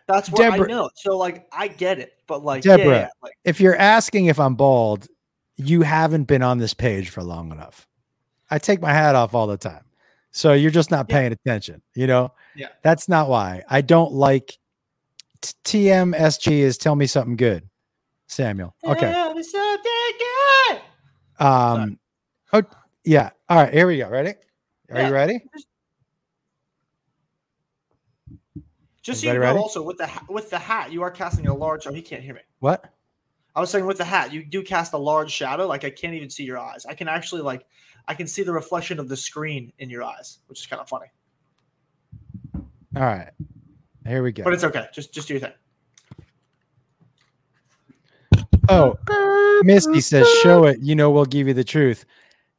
[0.06, 0.90] That's what Deborah- I know.
[0.96, 2.94] So like I get it, but like yeah, Deborah.
[2.94, 5.06] yeah, like If you're asking if I'm bald,
[5.56, 7.86] you haven't been on this page for long enough.
[8.50, 9.84] I take my hat off all the time.
[10.30, 11.16] So you're just not Yeah.
[11.16, 12.32] paying attention, you know?
[12.54, 12.68] Yeah.
[12.82, 13.62] That's not why.
[13.68, 14.56] I don't like
[15.42, 17.68] t- TMSG is tell me something good.
[18.28, 18.74] Samuel.
[18.84, 19.10] Okay.
[19.12, 20.80] "Tell me something good."
[21.44, 21.98] Um
[22.52, 22.62] oh
[23.04, 23.30] yeah.
[23.48, 24.08] All right, here we go.
[24.08, 24.34] Ready?
[24.90, 25.08] Are Yeah.
[25.08, 25.40] you ready?
[29.02, 29.58] Just so you know, ready?
[29.58, 31.86] also with the with the hat, you are casting a large.
[31.86, 32.40] Oh, he can't hear me.
[32.60, 32.92] What?
[33.54, 35.66] I was saying with the hat, you do cast a large shadow.
[35.66, 36.84] Like I can't even see your eyes.
[36.86, 37.66] I can actually like
[38.06, 40.88] I can see the reflection of the screen in your eyes, which is kind of
[40.88, 41.06] funny.
[42.96, 43.30] All right.
[44.06, 44.44] Here we go.
[44.44, 44.86] But it's okay.
[44.92, 45.52] Just just do your thing.
[48.68, 48.98] Oh,
[49.62, 50.80] Misty says, "Show it.
[50.80, 52.04] You know, we'll give you the truth."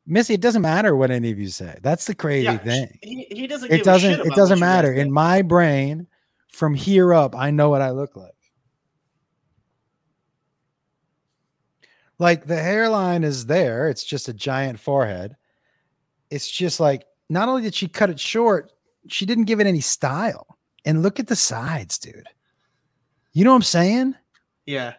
[0.10, 1.78] Missy, it doesn't matter what any of you say.
[1.84, 2.98] That's the crazy Yeah, thing.
[3.04, 3.72] He, he doesn't.
[3.72, 4.12] It doesn't.
[4.12, 4.91] It doesn't what you guys matter.
[4.91, 6.08] In my brain,
[6.52, 8.34] from here up, I know what I look like.
[12.17, 13.88] Like the hairline is there.
[13.88, 15.36] It's just a giant forehead.
[16.32, 18.72] It's just like not only did she cut it short,
[19.08, 20.58] she didn't give it any style.
[20.86, 22.28] And look at the sides, dude.
[23.34, 24.15] You know what I'm saying?
[24.65, 24.93] yeah.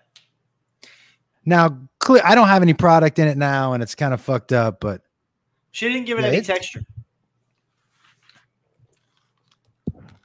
[1.44, 1.79] Now,
[2.11, 2.23] clear.
[2.25, 4.81] I don't have any product in it now, and it's kind of fucked up.
[4.81, 5.03] But
[5.73, 6.81] She didn't give it Yeah, any it- texture.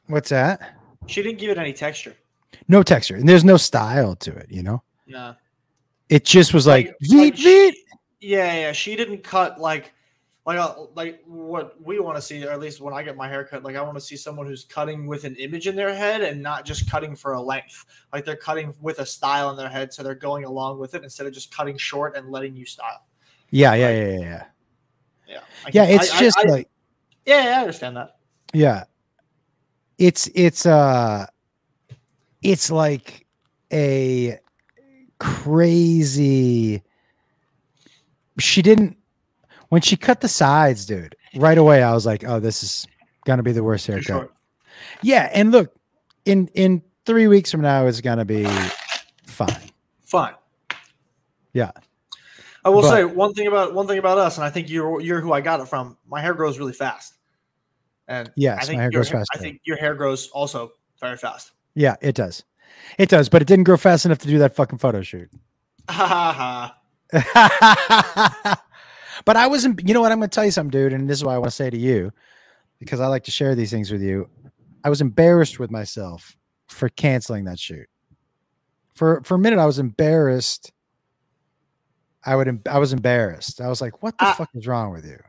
[0.07, 0.77] what's that?
[1.07, 2.15] She didn't give it any texture.
[2.67, 4.47] No texture, and there's no style to it.
[4.49, 5.35] You know, No.
[6.09, 7.81] it just was like, Like- like "Veet, she-
[8.21, 8.71] Yeah, yeah.
[8.71, 9.93] She didn't cut like
[10.45, 13.27] like uh, like what we want to see, or at least when I get my
[13.27, 16.21] haircut, like I want to see someone who's cutting with an image in their head
[16.21, 17.85] and not just cutting for a length.
[18.13, 21.03] Like they're cutting with a style in their head, so they're going along with it
[21.03, 23.05] instead of just cutting short and letting you style.
[23.49, 24.43] Yeah, yeah, yeah, yeah, yeah.
[25.27, 26.69] Yeah, I Yeah, can- it's I- just I- like
[27.25, 28.17] yeah, I understand that.
[28.53, 28.83] yeah.
[29.97, 31.25] It's it's uh
[32.43, 33.25] it's like
[33.73, 34.37] a
[35.19, 36.83] crazy
[38.37, 38.97] she didn't
[39.69, 41.15] when she cut the sides, dude.
[41.35, 42.87] Right away I was like, "Oh, this is
[43.25, 44.31] going to be the worst haircut."
[45.01, 45.73] Yeah, and look,
[46.25, 48.45] in in 3 weeks from now it's going to be
[49.25, 49.71] fine.
[50.05, 50.35] Fine.
[51.53, 51.71] Yeah.
[52.63, 54.99] I will But- say one thing about one thing about us, and I think you're
[55.01, 55.97] you're who I got it from.
[56.07, 57.13] My hair grows really fast,
[58.07, 61.17] and Yes, I think my hair grows fast, I think your hair grows also very
[61.17, 61.51] fast.
[61.75, 62.43] Yeah, it does.
[62.97, 65.29] It does, but it didn't grow fast enough to do that fucking photo shoot.
[65.89, 66.75] Ha ha
[67.11, 68.61] ha.
[69.25, 70.11] But I wasn't, you know what?
[70.11, 70.93] I'm going to tell you something, dude.
[70.93, 72.11] And this is why I want to say to you,
[72.79, 74.29] because I like to share these things with you.
[74.83, 77.87] I was embarrassed with myself for canceling that shoot.
[78.93, 80.71] For for a minute, I was embarrassed.
[82.23, 83.59] I would, I was embarrassed.
[83.61, 85.19] I was like, "What the I- fuck is wrong with you?"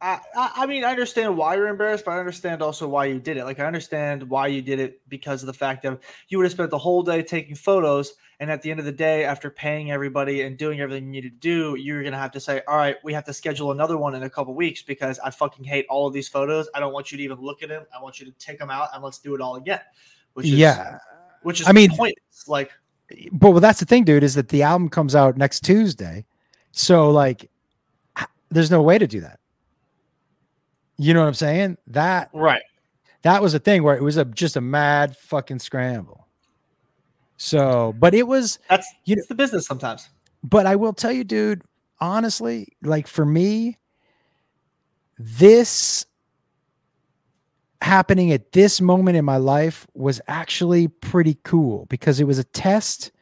[0.00, 3.38] I, I mean, I understand why you're embarrassed, but I understand also why you did
[3.38, 3.44] it.
[3.44, 6.52] Like, I understand why you did it because of the fact that you would have
[6.52, 9.90] spent the whole day taking photos, and at the end of the day, after paying
[9.90, 12.96] everybody and doing everything you need to do, you're gonna have to say, "All right,
[13.02, 16.06] we have to schedule another one in a couple weeks because I fucking hate all
[16.06, 16.68] of these photos.
[16.74, 17.86] I don't want you to even look at them.
[17.96, 19.80] I want you to take them out and let's do it all again."
[20.34, 20.98] Which is, yeah,
[21.42, 22.46] which is I mean- pointless.
[22.46, 22.70] Like,
[23.32, 24.22] but well, that's the thing, dude.
[24.22, 26.26] Is that the album comes out next Tuesday,
[26.72, 27.50] so like,
[28.50, 29.35] there's no way to do that.
[30.98, 31.76] You know what I'm saying?
[31.88, 32.62] That right?
[33.22, 36.26] that was a thing where it was a just a mad fucking scramble.
[37.36, 40.08] So, but it was, That's You it's the business sometimes.
[40.42, 41.62] but I will tell you, dude,
[42.00, 43.76] honestly, like for me,
[45.18, 46.06] this
[47.82, 52.44] happening at this moment in my life was actually pretty cool because it was a
[52.44, 53.12] test.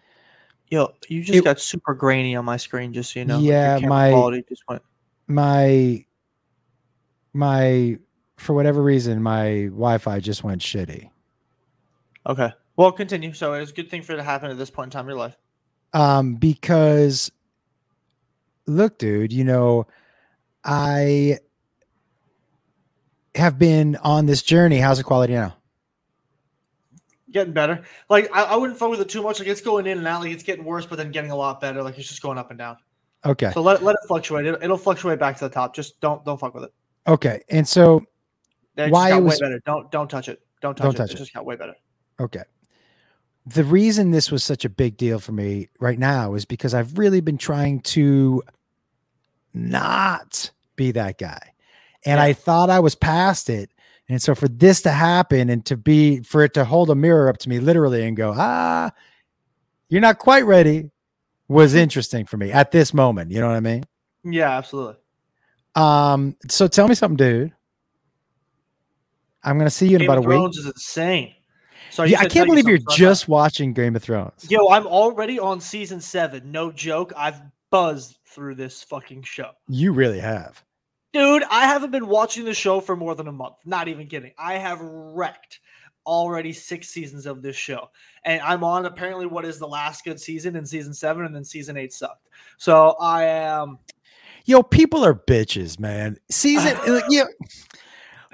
[0.69, 3.39] Yo, you just It- got super grainy on my screen, just so you know.
[3.41, 4.83] Yeah, camera my- quality just went.
[5.27, 6.05] My,
[7.35, 7.99] my,
[8.37, 11.11] for whatever reason, my Wi-Fi just went shitty.
[12.27, 12.51] Okay.
[12.77, 13.33] Well, continue.
[13.35, 15.11] So it's a good thing for it to happen at this point in time in
[15.11, 15.37] your life.
[15.95, 17.31] um because
[18.67, 19.87] look dude you know
[20.65, 21.39] i
[23.35, 25.55] have been on this journey how's the quality now
[27.31, 27.83] Getting better.
[28.09, 29.41] Like I, I wouldn't fuck with it too much.
[29.41, 30.21] Like it's going in and out.
[30.21, 31.83] Like it's getting worse, but then getting a lot better.
[31.83, 32.77] Like it's just going up and down.
[33.27, 34.47] okay So let, let it fluctuate.
[34.47, 35.75] It, it'll fluctuate back to the top.
[35.75, 36.73] Just don't don't fuck with it.
[37.07, 38.03] Okay and so
[38.77, 39.61] Why it way was- better.
[39.67, 40.41] Don't don't touch it.
[40.61, 40.99] Don't touch Don't it.
[40.99, 41.19] touch it it.
[41.19, 41.75] just got way better.
[42.21, 42.43] okay
[43.47, 46.97] the reason this was such a big deal for me right now is because i've
[46.99, 48.43] really been trying to
[49.53, 51.53] not be that guy
[52.05, 52.25] and Yeah.
[52.25, 53.71] i thought i was past it
[54.09, 57.29] and so for this to happen and to be for it to hold a mirror
[57.29, 58.91] up to me literally and go ah
[59.89, 60.91] you're not quite ready
[61.49, 63.85] was interesting for me at this moment you know what i mean
[64.25, 64.97] Yeah, absolutely.
[65.77, 67.53] Um so tell me something dude
[69.43, 71.35] i'm gonna see you in Game about of a week Thrones is insane.
[71.91, 74.69] So yeah i can't you believe you're something, so just watching game of thrones Yo,
[74.69, 76.51] I'm already on season seven.
[76.51, 77.13] No joke.
[77.17, 79.51] I've buzzed through this fucking show.
[79.69, 80.65] you really have
[81.15, 83.55] Dude, I haven't been watching the show for more than a month.
[83.65, 84.33] Not even kidding.
[84.37, 85.61] I have wrecked
[86.05, 87.89] already six seasons of this show.
[88.25, 91.45] And I'm on apparently what is the last good season in season seven, and then
[91.45, 92.29] season eight sucked.
[92.57, 93.79] So I am.
[94.45, 96.17] Yo, people are bitches, man.
[96.31, 97.25] Season, like, yeah,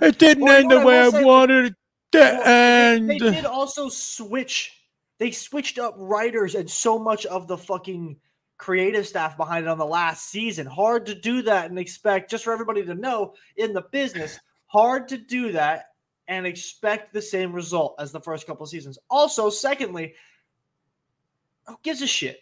[0.01, 1.75] it didn't Well, end the what I way I wanted it
[2.13, 3.11] to Well, end.
[3.11, 4.77] They, they did also switch.
[5.19, 8.17] They switched up writers and so much of the fucking
[8.59, 10.67] creative staff behind it on the last season.
[10.67, 15.09] Hard to do that and expect, just for everybody to know in the business, hard
[15.09, 15.87] to do that
[16.29, 18.99] and expect the same result as the first couple of seasons.
[19.11, 20.15] Also, secondly,
[21.67, 22.41] who gives a shit?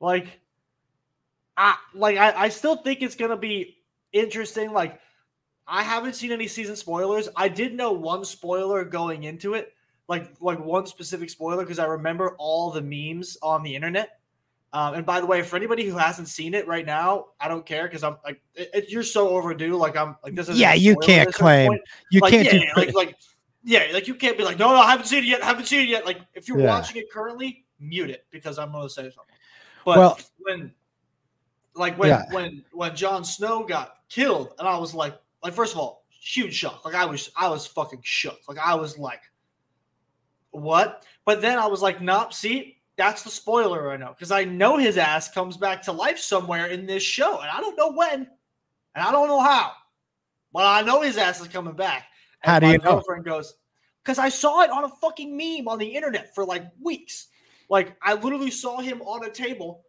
[0.00, 0.40] Like,
[1.56, 3.78] I like I, I still think it's gonna be
[4.12, 4.72] interesting.
[4.72, 5.00] Like,
[5.66, 7.28] I haven't seen any season spoilers.
[7.36, 9.72] I did know one spoiler going into it,
[10.08, 14.18] like like one specific spoiler, because I remember all the memes on the internet.
[14.72, 17.64] Um, and by the way, for anybody who hasn't seen it right now, I don't
[17.64, 19.76] care because I'm like, it, it- you're so overdue.
[19.76, 21.78] Like I'm like this is Yeah, you can't claim-
[22.10, 22.80] You like, can't yeah, do.
[22.80, 23.16] like like
[23.64, 25.80] yeah, like you can't be like, no, no, I haven't seen it yet, haven't seen
[25.80, 26.04] it yet.
[26.04, 26.66] Like if you're Yeah.
[26.66, 29.34] watching it currently, mute it because I'm gonna say something.
[29.86, 30.72] But Well- when
[31.76, 32.24] like when Yeah.
[32.32, 36.54] when when Jon Snow got killed, and I was like, like first of all, huge
[36.54, 36.84] shock.
[36.84, 38.40] Like I was I was fucking shook.
[38.48, 39.20] Like I was like,
[40.50, 41.04] what?
[41.24, 44.08] But then I was like, nope, see, that's the spoiler I know.
[44.10, 47.40] Because I know his ass comes back to life somewhere in this show.
[47.40, 48.20] And I don't know when.
[48.94, 49.72] and I don't know how,
[50.52, 52.06] but I know his ass is coming back.
[52.42, 52.92] And How do my you know?
[52.92, 53.54] girlfriend goes,
[54.02, 57.26] because I saw it on a fucking meme on the internet for like weeks.
[57.68, 59.82] Like I literally saw him on a table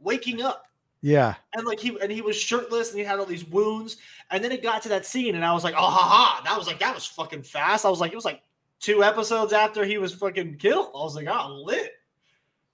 [0.00, 0.64] waking up.
[1.06, 1.34] Yeah.
[1.52, 3.98] And like he and he was shirtless and he had all these wounds.
[4.30, 6.40] And then it got to that scene, and I was like, oh ha ha.
[6.46, 7.84] That was like that was fucking fast.
[7.84, 8.40] I was like, it was like
[8.80, 10.92] two episodes after he was fucking killed.
[10.94, 11.92] I was like, oh lit.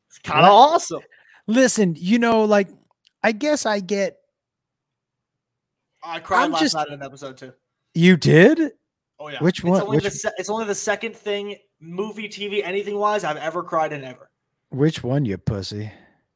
[0.09, 1.01] It's kind of awesome.
[1.49, 2.69] Listen, you know, like
[3.25, 4.19] I guess I get
[6.03, 7.53] I cried I'm last just- night in an episode too.
[7.95, 8.73] you did.
[9.19, 9.41] Oh yeah.
[9.43, 12.97] Which It's one- only which- the se- it's only the second thing, movie, TV, anything
[12.97, 14.31] wise, I've ever cried in ever.
[14.71, 15.91] Which one, you pussy?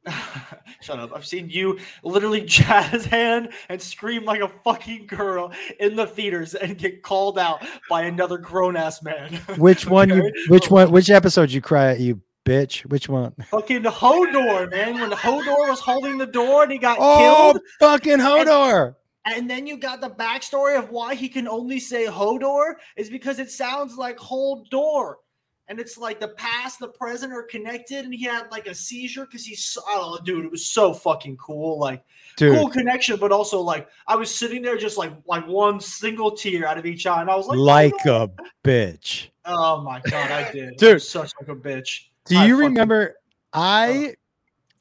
[0.81, 1.11] Shut up.
[1.15, 6.53] I've seen you literally jazz hand and scream like a fucking girl in the theaters
[6.55, 9.33] and get called out by another grown ass man.
[9.57, 10.09] Which one?
[10.09, 10.31] You?
[10.49, 10.91] Which one?
[10.91, 11.99] Which episode you cry at?
[11.99, 12.85] You bitch.
[12.85, 13.33] Which one?
[13.49, 14.99] Fucking Hodor, man.
[14.99, 17.61] When Hodor was holding the door and he got Oh, killed.
[17.79, 18.95] fucking Hodor!
[19.27, 23.39] And then you got the backstory of why he can only say Hodor is because
[23.39, 25.17] it sounds like hold door.
[25.67, 29.25] And it's like the past, the present are connected, and he had like a seizure
[29.25, 30.45] because he's I oh, don't know, dude.
[30.45, 31.79] It was so fucking cool.
[31.79, 32.03] Like
[32.37, 36.31] Dude, cool connection, but also like I was sitting there just like like one single
[36.31, 38.29] tear out of each eye, and I was like, like "Oh, a
[38.67, 39.29] bitch.
[39.45, 41.01] oh my god, I did, Dude.
[41.01, 42.09] Such like a bitch.
[42.25, 43.15] Do I you fucking- remember?
[43.51, 44.15] I oh.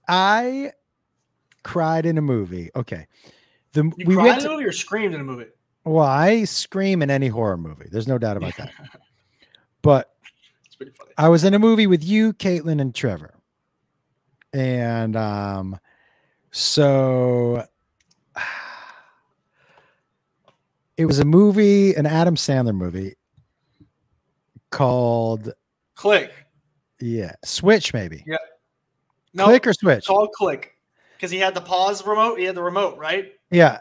[0.07, 0.73] I
[1.63, 2.71] cried in a movie.
[2.77, 3.07] Okay,
[3.73, 5.47] the You we cried in a movie or screamed in a movie?
[5.85, 7.89] well, I scream in any horror movie.
[7.91, 8.71] There's no doubt about that.
[9.83, 10.14] But
[10.85, 11.13] pretty funny.
[11.19, 13.35] I was in a movie with you, Caitlin, and Trevor.
[14.53, 15.79] And um,
[16.51, 17.65] so
[20.97, 23.15] it was a movie, an Adam Sandler movie
[24.71, 25.53] called
[25.95, 26.33] Click.
[27.01, 28.25] yeah, Switch maybe.
[28.27, 28.37] Yeah.
[29.33, 29.99] No, Click or Switch?
[29.99, 30.77] it's called Click
[31.17, 32.39] because he had the pause remote.
[32.39, 33.33] He had the remote, right?
[33.51, 33.81] Yeah.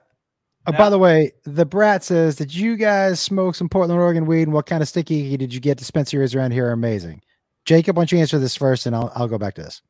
[0.66, 4.44] Oh, by the way, the brat says, "Did you guys smoke some Portland, Oregon weed?
[4.44, 5.78] And what kind of sticky did you get?
[5.78, 7.22] Dispensaries around here are amazing."
[7.66, 9.82] Jacob, why don't you answer this first, and I'll I'll go back to this.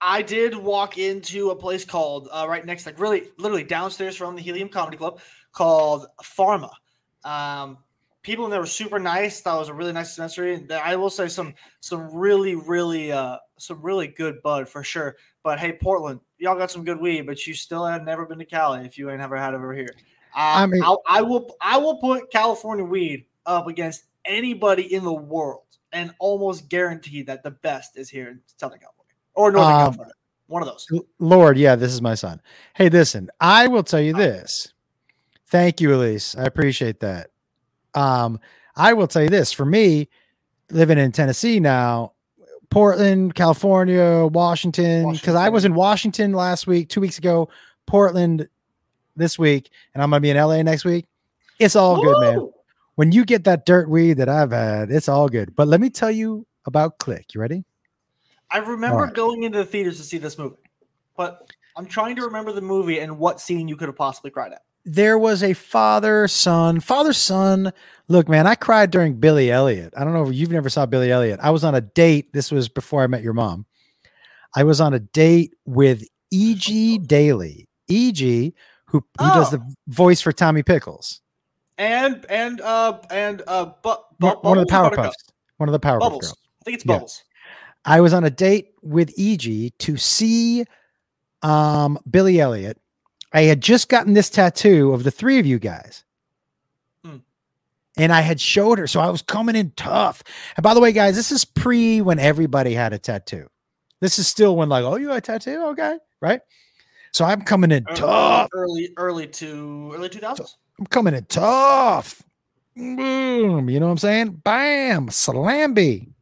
[0.00, 4.36] I did walk into a place called uh, right next, like really, literally downstairs from
[4.36, 5.20] the Helium Comedy Club,
[5.52, 6.70] called Farma.
[7.24, 7.78] Um,
[8.22, 9.40] people in there were super nice.
[9.40, 10.64] That was a really nice dispensary.
[10.70, 15.16] I will say some, some really, really, uh, some really good bud for sure.
[15.42, 18.44] But hey, Portland, y'all got some good weed, but you still have never been to
[18.44, 19.88] Cali if you ain't ever had it over here.
[20.38, 25.02] Uh, I mean- I'll, I will, I will put California weed up against anybody in
[25.02, 29.72] the world, and almost guarantee that the best is here in Southern California or Northern
[29.72, 30.12] Um, California.
[30.46, 30.86] One of those.
[31.18, 32.40] Lord, yeah, this is my son.
[32.74, 34.72] Hey, listen, I will tell you this.
[35.48, 36.36] Thank you, Elise.
[36.36, 37.30] I appreciate that.
[37.94, 38.38] Um,
[38.76, 40.08] I will tell you this for me,
[40.70, 42.12] living in Tennessee now,
[42.70, 47.48] Portland, California, Washington, because I was in Washington last week, two weeks ago,
[47.86, 48.48] Portland
[49.18, 51.06] this week, and I'm gonna be in LA next week.
[51.58, 52.50] It's all good, man.
[52.94, 55.54] When you get that dirt weed that I've had, it's all good.
[55.54, 57.34] But let me tell you about Click.
[57.34, 57.64] You ready?
[58.50, 59.14] I remember Alright.
[59.14, 60.56] going into the theaters to see this movie,
[61.16, 64.52] but I'm trying to remember the movie and what scene you could have possibly cried
[64.52, 64.62] at.
[64.84, 67.70] there was a father son father son
[68.08, 71.12] look man i cried during billy elliot i don't know if you've never saw billy
[71.12, 73.66] elliot i was on a date this was before i met your mom
[74.56, 76.02] i was on a date with
[76.32, 78.54] eg daily eg
[78.88, 79.56] who, who does Oh.
[79.58, 81.20] the voice for tommy pickles
[81.76, 85.12] And and uh and uh but one, one of the powerpuffs
[85.58, 86.20] one of the powerpuff Bubbles.
[86.22, 87.00] girls I think it's Yeah.
[87.84, 90.64] I was on a date with eg to see
[91.42, 92.80] um billy elliot
[93.32, 96.04] i had just gotten this tattoo of the three of you guys
[97.04, 97.18] Hmm.
[97.96, 98.86] and I had showed her.
[98.88, 100.22] So I was coming in tough.
[100.56, 103.46] And by the way, guys, this is pre when everybody had a tattoo.
[104.00, 106.40] This is still when like, oh, you got a tattoo, okay, right?
[107.12, 108.48] So I'm coming in tough.
[108.52, 110.54] Early early to early 2000s.
[110.78, 112.22] I'm coming in tough.
[112.76, 114.30] Boom, you know what I'm saying?
[114.44, 116.12] Bam, slamby.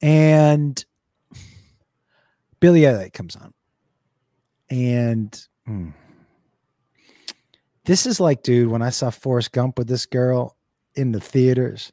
[0.00, 0.82] And
[2.60, 3.52] Billy Elliot comes on,
[4.70, 5.90] and hmm,
[7.84, 10.56] this is like, dude, when I saw Forrest Gump with this girl
[10.94, 11.92] in the theaters,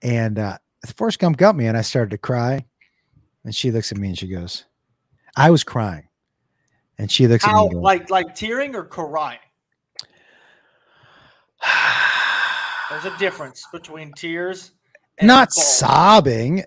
[0.00, 0.58] and uh,
[0.96, 2.64] Forrest Gump got me, and I started to cry,
[3.44, 4.64] and she looks at me and she goes,
[5.36, 6.07] "I was crying,"
[6.98, 9.38] and she looks at me How like like tearing or crying?
[12.90, 14.72] There's a difference between tears
[15.18, 15.66] and not balls.
[15.78, 16.64] sobbing,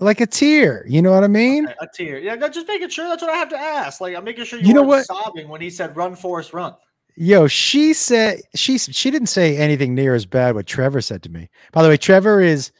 [0.00, 0.84] like a tear.
[0.88, 1.66] You know what I mean?
[1.80, 2.18] A tear.
[2.18, 3.08] Yeah, just making sure.
[3.08, 4.00] That's what I have to ask.
[4.00, 5.06] Like, I'm making sure you, You know what?
[5.06, 6.74] sobbing when he said "Run, Forrest, run."
[7.16, 11.28] Yo, she said she she didn't say anything near as bad what Trevor said to
[11.28, 11.48] me.
[11.72, 12.72] By the way, Trevor is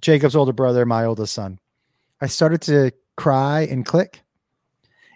[0.00, 1.58] Jacob's older brother, my oldest son.
[2.20, 4.22] I started to cry and click.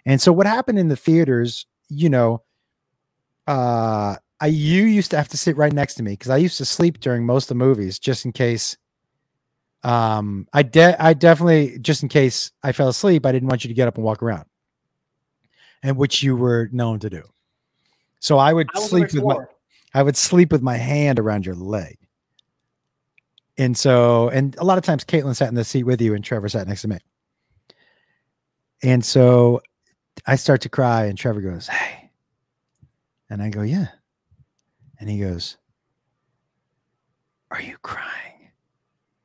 [0.07, 2.41] And so what happened in the theaters, you know,
[3.45, 6.57] uh, I you used to have to sit right next to me because I used
[6.59, 8.77] to sleep during most of the movies just in case.
[9.83, 13.67] Um, I de- I definitely just in case I fell asleep, I didn't want you
[13.67, 14.45] to get up and walk around,
[15.83, 17.23] and which you were known to do.
[18.19, 19.37] So I would I sleep with my
[19.93, 21.97] I would sleep with my hand around your leg.
[23.57, 26.23] And so, and a lot of times Caitlin sat in the seat with you and
[26.23, 26.99] Trevor sat next to me.
[28.83, 29.61] And so
[30.25, 32.09] I start to cry and Trevor goes, Hey.
[33.29, 33.87] And I go, Yeah.
[34.99, 35.57] And he goes,
[37.51, 38.51] Are you crying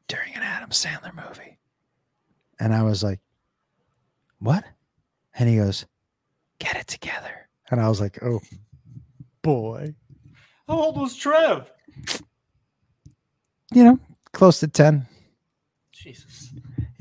[0.08, 1.58] during an Adam Sandler movie?
[2.60, 3.20] And I was like,
[4.38, 4.64] What?
[5.38, 5.86] And he goes,
[6.58, 7.48] Get it together.
[7.70, 8.40] And I was like, Oh
[9.42, 9.94] boy.
[10.68, 11.70] How old was Trev?
[13.72, 13.98] You know,
[14.32, 15.06] close to 10.
[15.92, 16.51] Jesus.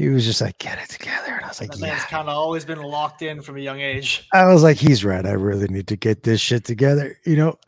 [0.02, 1.34] He was just like, Get it together.
[1.34, 1.88] And I was like, That Yeah.
[1.94, 4.28] man's kind of always been locked in from a young age.
[4.34, 5.26] I was like, he's right.
[5.26, 7.60] I really need to get this shit together, you know.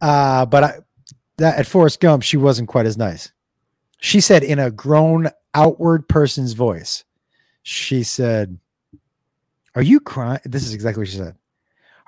[0.00, 0.78] Uh, but I
[1.38, 3.30] that at Forrest Gump, she wasn't quite as nice.
[4.00, 7.04] She said in a grown outward person's voice,
[7.62, 8.58] she said,
[9.76, 10.40] Are you crying?
[10.44, 11.36] This is exactly what she said.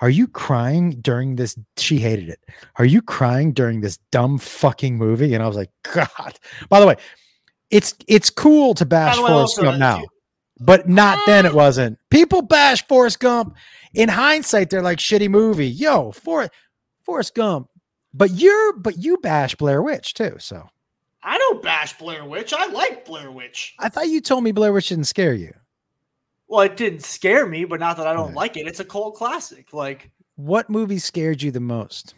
[0.01, 1.57] Are you crying during this?
[1.77, 2.41] She hated it.
[2.77, 5.33] Are you crying during this dumb fucking movie?
[5.35, 6.39] And I was like, God.
[6.69, 6.97] By the way,
[7.73, 10.09] it's it's cool to bash the Forrest Gump now you-
[10.61, 11.57] but not then it ah.
[11.57, 11.99] wasn't.
[12.11, 13.57] People bash Forrest Gump.
[13.95, 15.67] In hindsight, they're like shitty movie.
[15.69, 16.49] Yo, For
[17.03, 17.69] Forrest Gump.
[18.15, 20.37] But you're but you bash Blair Witch too.
[20.39, 20.69] So
[21.23, 22.53] I don't bash Blair Witch.
[22.53, 23.75] I like Blair Witch.
[23.79, 25.53] I thought you told me Blair Witch didn't scare you.
[26.47, 28.37] Well, it didn't scare me, but not that I don't Right.
[28.37, 28.67] like it.
[28.67, 29.73] It's a cult classic.
[29.73, 32.15] Like, What movie scared you the most?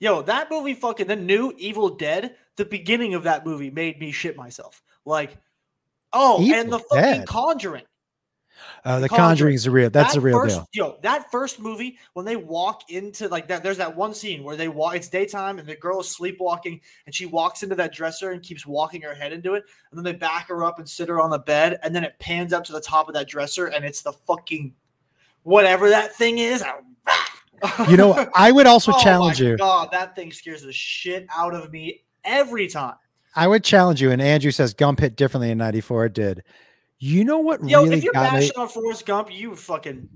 [0.00, 4.12] yo, that movie fucking the new Evil Dead, the beginning of that movie made me
[4.12, 4.82] shit myself.
[5.04, 5.36] Like,
[6.12, 7.26] oh, Evil and the fucking Dead?
[7.26, 7.84] Conjuring.
[8.84, 9.54] Uh, the Conjuring.
[9.54, 9.90] Is a real.
[9.90, 10.86] That's That a real first, deal.
[10.86, 14.56] Yo, that first movie when they walk into like that, there's that one scene where
[14.56, 14.94] they walk.
[14.94, 18.64] It's daytime and the girl is sleepwalking, and she walks into that dresser and keeps
[18.64, 21.30] walking her head into it, and then they back her up and sit her on
[21.30, 24.02] the bed, and then it pans up to the top of that dresser, and it's
[24.02, 24.72] the fucking
[25.42, 26.62] whatever that thing is.
[27.88, 29.56] You know, I would also Oh challenge my you.
[29.56, 32.94] God, that thing scares the shit out of me every time.
[33.36, 34.10] I would challenge you.
[34.12, 36.06] And Andrew says Gump hit differently in '94.
[36.06, 36.42] It did.
[36.98, 38.20] You know what Yo, really if you're me?
[38.20, 40.08] bashing on Forrest Gump, you fucking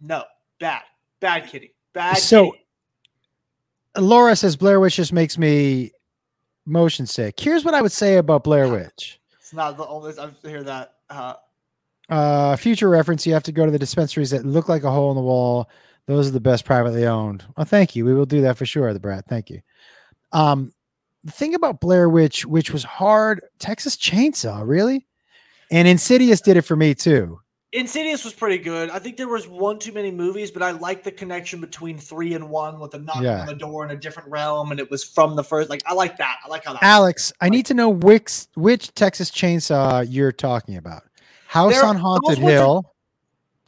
[0.00, 0.24] no
[0.58, 0.82] bad,
[1.20, 2.18] bad kitty, bad.
[2.18, 2.60] So- kitty.
[3.96, 5.92] Laura says Blair Witch just makes me
[6.66, 7.38] motion sick.
[7.38, 9.20] Here's what I would say about Blair Witch.
[9.38, 10.94] it's not the only I hear that.
[11.08, 11.34] Uh,
[12.08, 15.10] Uh, future reference: You have to go to the dispensaries that look like a hole
[15.12, 15.68] in the wall.
[16.06, 17.44] Those are the best privately owned.
[17.56, 18.04] Well, thank you.
[18.04, 19.26] We will do that for sure, the Brat.
[19.28, 19.60] Thank you.
[20.32, 20.72] Um,
[21.24, 25.06] the thing about Blair Witch, which was hard, Texas Chainsaw, really,
[25.70, 27.40] and Insidious did it for me too.
[27.72, 28.88] Insidious was pretty good.
[28.90, 32.34] I think there was one too many movies, but I like the connection between three
[32.34, 33.40] and one with the knocking Yeah.
[33.40, 35.70] on the door in a different realm, and it was from the first.
[35.70, 36.36] Like I like that.
[36.44, 36.82] I like how that.
[36.84, 41.02] Alex, I need to know which which Texas Chainsaw you're talking about.
[41.48, 42.90] House There- on Haunted ones are- Hill.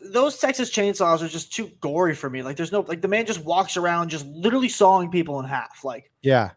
[0.01, 2.43] Those Texas chainsaws are just too gory for me.
[2.45, 5.83] Like there's no like the man just walks around just literally sawing people in half.
[5.83, 6.51] Like Yeah.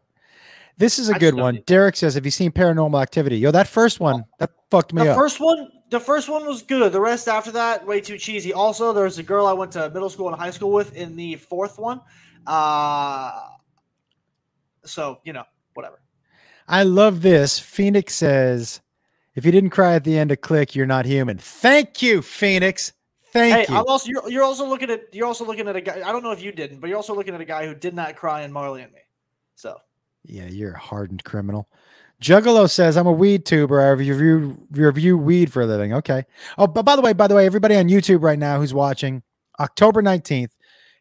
[0.80, 1.61] This is a I good one.
[1.65, 3.38] Derek says, Have you seen Paranormal Activity?
[3.38, 5.17] Yo, that first one, that fucked me the up.
[5.17, 6.93] first one, the first one was good.
[6.93, 8.53] The rest after that, way too cheesy.
[8.53, 11.17] Also, there was a girl I went to middle school and high school with in
[11.17, 11.99] the fourth one.
[12.47, 13.41] Uh
[14.86, 16.01] so you know, whatever.
[16.65, 17.59] I love this.
[17.59, 18.80] Phoenix says,
[19.36, 21.38] If you didn't cry at the end of Click, you're not human.
[21.39, 22.93] Thank you, Phoenix.
[23.34, 23.77] Thank Hey, you.
[23.77, 26.07] I'm also you're, you're also looking at you're also looking at a guy.
[26.07, 27.93] I don't know if you didn't, but you're also looking at a guy who did
[27.93, 28.99] not cry in Marley and Me.
[29.55, 29.75] So
[30.24, 31.70] yeah, you're a hardened criminal.
[32.22, 33.82] Juggalo says, I'm a weed tuber.
[33.82, 35.93] I review review weed for a living.
[35.93, 36.26] Okay.
[36.57, 39.24] Oh, but by the way, by the way, everybody on YouTube right now who's watching,
[39.59, 40.51] October 19th,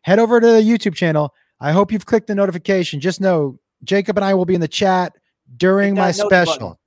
[0.02, 1.34] head over to the YouTube channel.
[1.60, 3.00] I hope you've clicked the notification.
[3.00, 5.12] Just know Jacob and I will be in the chat
[5.56, 6.78] during my special.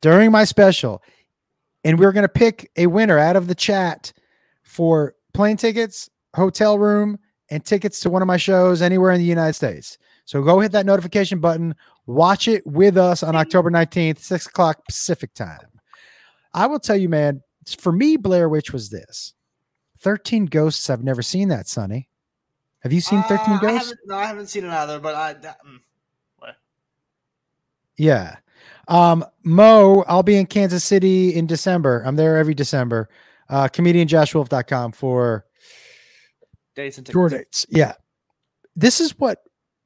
[0.00, 1.02] During my special.
[1.82, 4.12] And we're going to pick a winner out of the chat
[4.62, 7.18] for plane tickets, hotel room,
[7.50, 9.98] and tickets to one of my shows anywhere in the United States.
[10.30, 11.74] So go hit that notification button.
[12.06, 15.58] Watch it with us on October 19th, 6 o'clock Pacific time.
[16.54, 17.42] I will tell you, man,
[17.80, 19.34] for me, Blair Witch was this
[19.98, 20.88] 13 Ghosts.
[20.88, 22.08] I've never seen that, Sonny.
[22.84, 23.88] Have you seen 13 Uh, I Ghosts?
[23.88, 25.00] haven't, no, I haven't seen it either.
[25.00, 25.80] But I that, mm.
[27.98, 28.36] Yeah.
[28.86, 32.04] Um, Mo, I'll be in Kansas City in December.
[32.06, 33.08] I'm there every December.
[33.48, 35.44] Uh, comedianjoshwolf.com for
[36.76, 37.66] dates and tour dates.
[37.68, 37.94] Yeah.
[38.76, 39.38] This is what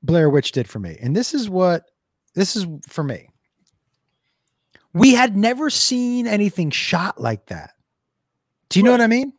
[0.05, 0.97] Blair Witch did for me.
[1.01, 1.91] And this is what
[2.35, 3.29] this is for me.
[4.93, 7.73] We had never seen anything shot like that.
[8.69, 9.33] Do you know what I mean?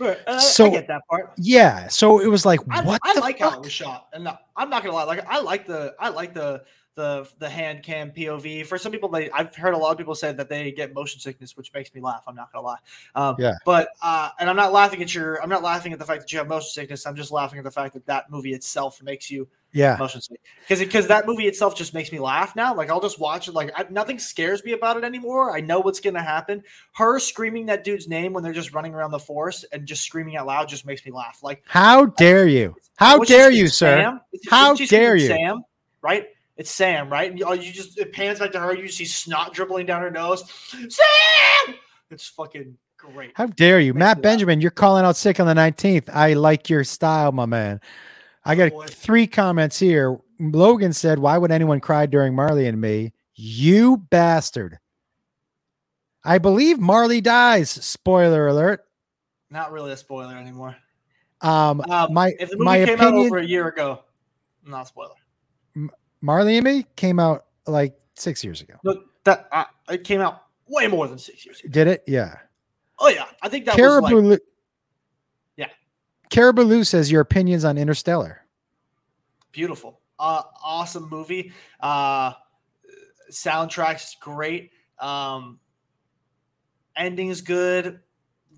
[0.00, 0.18] Right.
[0.26, 1.32] Uh, So- I get that part.
[1.36, 1.88] Yeah.
[1.88, 4.82] So it was like, I, what I like how it was shot, and I'm not
[4.82, 5.04] gonna lie.
[5.04, 8.64] Like I like the I like the the the hand cam POV.
[8.66, 11.20] For some people, they I've heard a lot of people say that they get motion
[11.20, 12.24] sickness, which makes me laugh.
[12.26, 12.78] I'm not gonna lie.
[13.14, 13.54] Um, Yeah.
[13.64, 15.42] But uh, and I'm not laughing at your.
[15.42, 17.04] I'm not laughing at the fact that you have motion sickness.
[17.06, 19.96] I'm just laughing at the fact that that movie itself makes you yeah.
[19.98, 20.20] motion
[20.60, 22.74] because because that movie itself just makes me laugh now.
[22.74, 23.52] Like I'll just watch it.
[23.52, 25.56] Like I, nothing scares me about it anymore.
[25.56, 26.62] I know what's gonna happen.
[26.94, 30.36] Her screaming that dude's name when they're just running around the forest and just screaming
[30.36, 31.40] out loud just makes me laugh.
[31.42, 32.76] Like How dare you?
[32.96, 33.98] How dare you, sir?
[33.98, 34.20] Sam?
[34.50, 35.26] How isn't she screaming dare you?
[35.28, 35.62] Sam,
[36.02, 36.26] right?
[36.56, 37.30] It's Sam, right?
[37.30, 38.74] And you, oh, you just it pans back to her.
[38.74, 40.44] You see snot dribbling down her nose.
[40.70, 41.74] Sam.
[42.10, 43.32] It's fucking great.
[43.34, 44.22] How dare you, Matt me laugh.
[44.22, 44.60] Benjamin?
[44.60, 46.08] You're calling out sick on the 19th.
[46.12, 47.80] I like your style, my man.
[48.44, 50.18] I got three comments here.
[50.40, 54.78] Logan said, "Why would anyone cry during Marley and me?" You bastard.
[56.24, 57.70] I believe Marley dies.
[57.70, 58.84] Spoiler alert.
[59.50, 60.76] Not really a spoiler anymore.
[61.40, 64.00] Um, Um, my if the movie my came out opinion, over a year ago,
[64.64, 65.14] not a spoiler.
[66.20, 68.74] Marley and me came out like six years ago.
[68.82, 71.70] Look, that uh, it came out way more than six years ago.
[71.70, 72.04] Did it?
[72.06, 72.36] Yeah.
[72.98, 74.16] Oh yeah, I think that Caribou.
[74.16, 74.40] was like.
[76.30, 78.44] Caribou says your opinions on Interstellar.
[79.52, 81.52] beautiful, uh, awesome movie.
[81.80, 82.32] Uh,
[83.30, 84.70] soundtrack's great.
[84.98, 85.58] Um,
[86.96, 88.00] ending is good.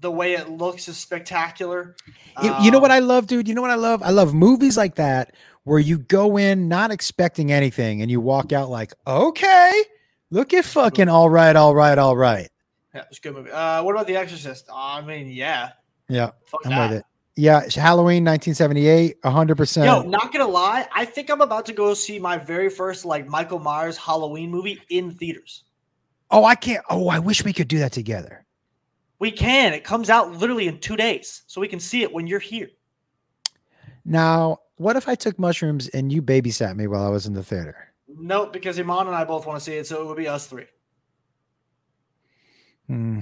[0.00, 1.94] The way it looks is spectacular.
[2.42, 3.46] You, you know what Um, I love, dude?
[3.48, 4.02] You know what I love?
[4.02, 8.52] I love movies like that where you go in not expecting anything and you walk
[8.52, 9.82] out like, okay,
[10.30, 12.48] look at fucking all right, all right, all right.
[12.94, 13.50] Yeah, it's a good movie.
[13.50, 14.68] Uh, what about The Exorcist?
[14.74, 15.72] I mean, yeah,
[16.08, 16.90] Yeah, fuck I'm that.
[16.90, 17.04] with it.
[17.40, 19.84] Yeah, Halloween 1978, 100%.
[19.86, 23.26] Yo, not gonna lie, I think I'm about to go see my very first like
[23.26, 25.64] Michael Myers Halloween movie in theaters.
[26.30, 26.84] oh, I can't.
[26.90, 28.44] Oh, I wish we could do that together.
[29.20, 29.72] We can.
[29.72, 32.68] It comes out literally in two days, so we can see it when you're here.
[34.04, 37.42] Now, what if I took mushrooms and you babysat me while I was in the
[37.42, 37.94] theater?
[38.06, 40.46] No, because Iman and I both want to see it, so it would be us
[40.46, 40.66] three.
[42.86, 43.20] Hmm,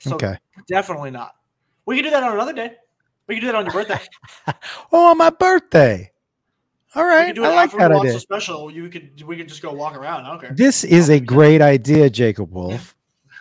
[0.00, 0.36] so okay.
[0.66, 1.36] definitely not.
[1.84, 2.74] We can do that on another day.
[3.28, 3.98] We can do that on your birthday.
[4.92, 6.12] Oh, on my birthday.
[6.94, 7.26] All right, We right.
[7.26, 8.12] can do I it like after that idea.
[8.12, 8.70] the special.
[8.70, 10.24] You could we could just go walk around.
[10.24, 10.52] I don't care.
[10.54, 12.94] This is a great idea, Jacob Wolf.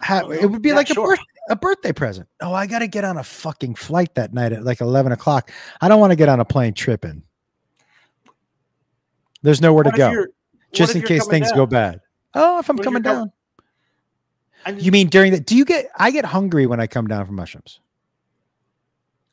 [0.10, 1.08] Oh, it would be yeah, like a, sure.
[1.08, 1.20] birth-
[1.50, 2.28] a birthday present.
[2.42, 5.52] Oh, I got to get on a fucking flight that night at like 11 o'clock.
[5.80, 7.24] I don't want to get on a plane tripping.
[9.42, 10.26] There's nowhere to What if go,
[10.74, 11.58] just in case things down?
[11.58, 12.02] go bad.
[12.34, 13.32] Oh, if I'm What coming down.
[14.76, 17.36] You mean during the, do you get, I get hungry when I come down from
[17.36, 17.80] mushrooms.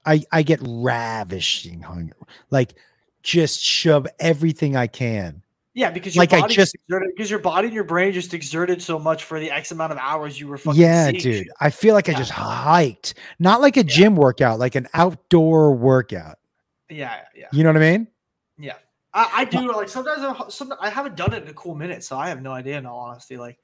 [0.04, 2.16] I, I get ravishing hunger,
[2.50, 2.74] like
[3.22, 5.42] just shove everything I can.
[5.74, 8.34] yeah, because your like I body just- exerted, because your body and your brain just
[8.34, 10.80] exerted so much for the X amount of hours you were fucking.
[10.80, 11.48] Yeah, dude.
[11.60, 16.38] I feel like I just hiked, not like a gym workout, like an outdoor workout.
[16.90, 17.46] Yeah, yeah.
[17.52, 18.08] You know what I mean?
[18.58, 18.74] Yeah,
[19.14, 19.72] I, I do.
[19.72, 22.42] Like sometimes, I, sometimes I haven't done it in a cool minute, so I have
[22.42, 22.76] no idea.
[22.76, 23.58] In all honesty, like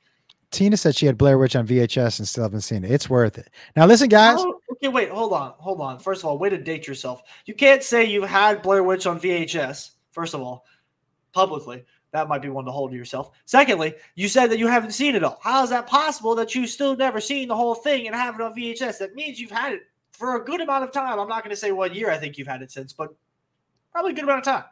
[0.50, 2.90] Tina said she had Blair Witch on VHS and still haven't seen it.
[2.90, 3.50] It's worth it.
[3.76, 4.38] Now, listen, guys.
[4.40, 5.98] Oh, okay, wait, hold on, hold on.
[5.98, 7.22] First of all, way to date yourself.
[7.46, 9.90] You can't say you've had Blair Witch on VHS.
[10.12, 10.64] First of all,
[11.32, 13.30] publicly, that might be one to hold to yourself.
[13.44, 15.38] Secondly, you said that you haven't seen it all.
[15.42, 18.40] How is that possible that you've still never seen the whole thing and have it
[18.40, 18.98] on VHS?
[18.98, 21.18] That means you've had it for a good amount of time.
[21.18, 23.10] I'm not going to say what year I think you've had it since, but
[23.92, 24.64] probably a good amount of time.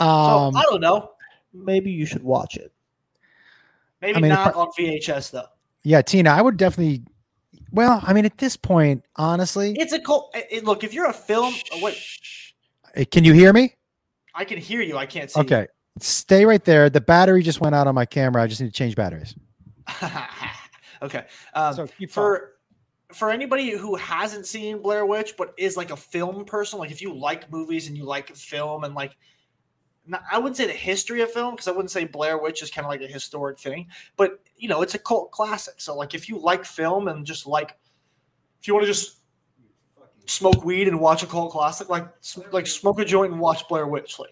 [0.00, 1.12] So Um, I don't know.
[1.52, 2.72] Maybe you should watch it.
[4.00, 5.46] Maybe I mean, not on VHS though.
[5.82, 7.02] yeah, Tina, I would definitely.
[7.70, 10.30] Well, I mean, at this point, honestly, It's a cool.
[10.34, 11.98] it- look, if you're a film, oh, wait,
[12.94, 13.74] eh, can you hear me?
[14.34, 14.96] I can hear you.
[14.96, 15.40] I can't see.
[15.40, 15.44] you.
[15.44, 15.66] Okay,
[16.00, 16.88] stay right there.
[16.88, 18.42] The battery just went out on my camera.
[18.42, 19.34] I just need to change batteries.
[21.02, 21.24] okay.
[21.54, 22.52] Um, So for
[23.12, 27.00] for anybody who hasn't seen Blair Witch but is like a film person, like if
[27.00, 29.16] you like movies and you like film and like,
[30.08, 32.70] not, I wouldn't say the history of film because I wouldn't say Blair Witch is
[32.70, 33.86] kind of like a historic thing,
[34.16, 35.74] but you know it's a cult classic.
[35.78, 37.76] So like if you like film and just like,
[38.60, 39.18] if you want to just
[40.26, 42.08] smoke weed and watch a cult classic, like
[42.52, 44.30] like smoke a joint and watch Blair Witch, like.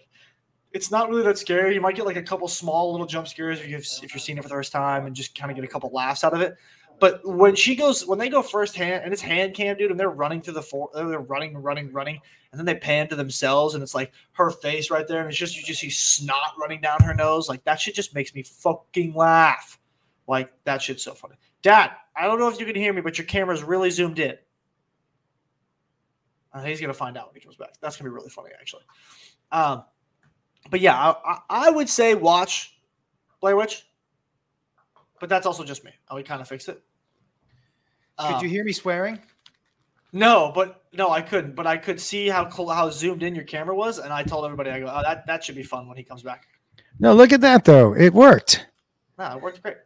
[0.73, 1.73] It's not really that scary.
[1.73, 4.37] You might get like a couple small little jump scares if, you've, if you're seeing
[4.37, 6.41] it for the first time and just kind of get a couple laughs out of
[6.41, 6.55] it.
[6.99, 9.99] But when she goes, when they go first hand, and it's hand cam, dude, and
[9.99, 12.19] they're running through the for, they're running, running, running,
[12.51, 15.37] and then they pan to themselves, and it's like her face right there, and it's
[15.37, 17.47] just you just see snot running down her nose.
[17.47, 19.79] Like that shit just makes me fucking laugh.
[20.27, 21.35] Like that shit's so funny.
[21.61, 24.35] Dad, I don't know if you can hear me, but your camera's really zoomed in.
[26.65, 27.75] He's gonna find out when he comes back.
[27.79, 28.83] That's gonna be really funny, actually.
[29.51, 29.83] Um,
[30.71, 32.79] but yeah, I, I, I would say watch
[33.39, 33.85] Blair Witch,
[35.19, 35.91] but that's also just me.
[36.09, 36.81] Oh, we kind of fixed it.
[38.17, 39.19] Could Um, you hear me swearing?
[40.13, 41.55] No, but no, I couldn't.
[41.55, 44.69] But I could see how how zoomed in your camera was, and I told everybody,
[44.71, 46.47] I go, oh, that that should be fun when he comes back.
[46.99, 47.93] No, look at that though.
[47.93, 48.65] It worked.
[49.19, 49.77] No, it worked great.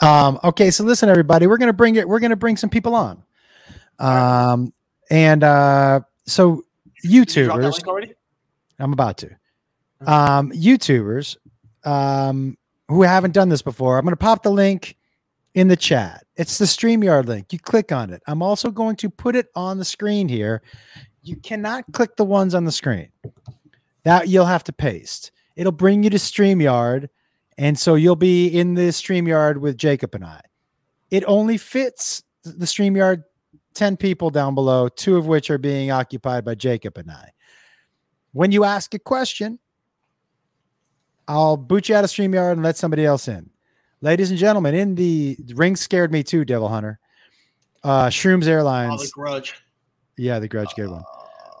[0.00, 2.08] Um, okay, so listen, everybody, we're gonna bring it.
[2.08, 3.22] We're gonna bring some people on.
[3.98, 4.72] Um,
[5.10, 6.62] and uh, so
[7.02, 8.14] Did you drop that YouTubers, already?
[8.78, 9.30] I'm about to.
[10.06, 11.36] Um, YouTubers,
[11.84, 12.56] um,
[12.88, 14.96] who haven't done this before, I'm gonna pop the link
[15.54, 16.24] in the chat.
[16.36, 17.52] It's the StreamYard link.
[17.52, 18.22] You click on it.
[18.26, 20.62] I'm also going to put it on the screen here.
[21.22, 23.10] You cannot click the ones on the screen.
[24.04, 25.32] That you'll have to paste.
[25.56, 27.08] It'll bring you to StreamYard.
[27.58, 30.40] And so you'll be in the StreamYard with Jacob and I.
[31.10, 33.24] It only fits the StreamYard
[33.74, 37.32] 10 people down below, two of which are being occupied by Jacob and I.
[38.32, 39.58] When you ask a question,
[41.28, 43.50] I'll boot you out of StreamYard and let somebody else in.
[44.02, 46.98] Ladies and gentlemen, in the ring scared me too, Devil Hunter.
[47.82, 49.10] Uh Shrooms Oh, the Airlines.
[49.12, 49.54] grudge.
[50.16, 51.04] yeah, the grudge good one.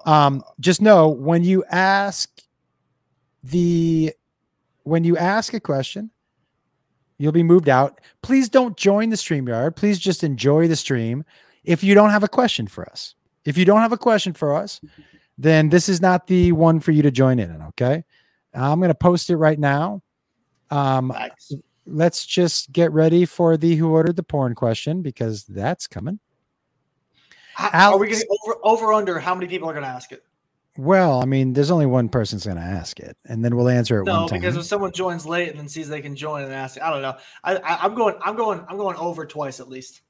[0.06, 2.30] Um, just know when you ask
[3.44, 4.12] the
[4.84, 6.10] when you ask a question,
[7.18, 8.00] you'll be moved out.
[8.22, 9.76] Please don't join the stream yard.
[9.76, 11.24] Please just enjoy the stream.
[11.64, 13.14] If you don't have a question for us,
[13.44, 14.80] if you don't have a question for us,
[15.36, 17.60] then this is not the one for you to join in.
[17.68, 18.02] Okay,
[18.54, 20.02] I'm going to post it right now.
[20.70, 21.52] Um, Nice.
[21.90, 26.18] Let's just get ready for the who ordered the porn question because that's coming.
[27.54, 29.18] How- Are we Alex- getting over over under?
[29.18, 30.24] How many people are going to ask it?
[30.78, 34.00] Well, I mean, there's only one person's going to ask it, and then we'll answer
[34.00, 34.40] it No, one time.
[34.40, 37.02] because if someone joins late and then sees they can join and ask, I don't
[37.02, 37.16] know.
[37.44, 38.14] I, I I'm going.
[38.22, 38.64] I'm going.
[38.68, 40.00] I'm going over twice at least.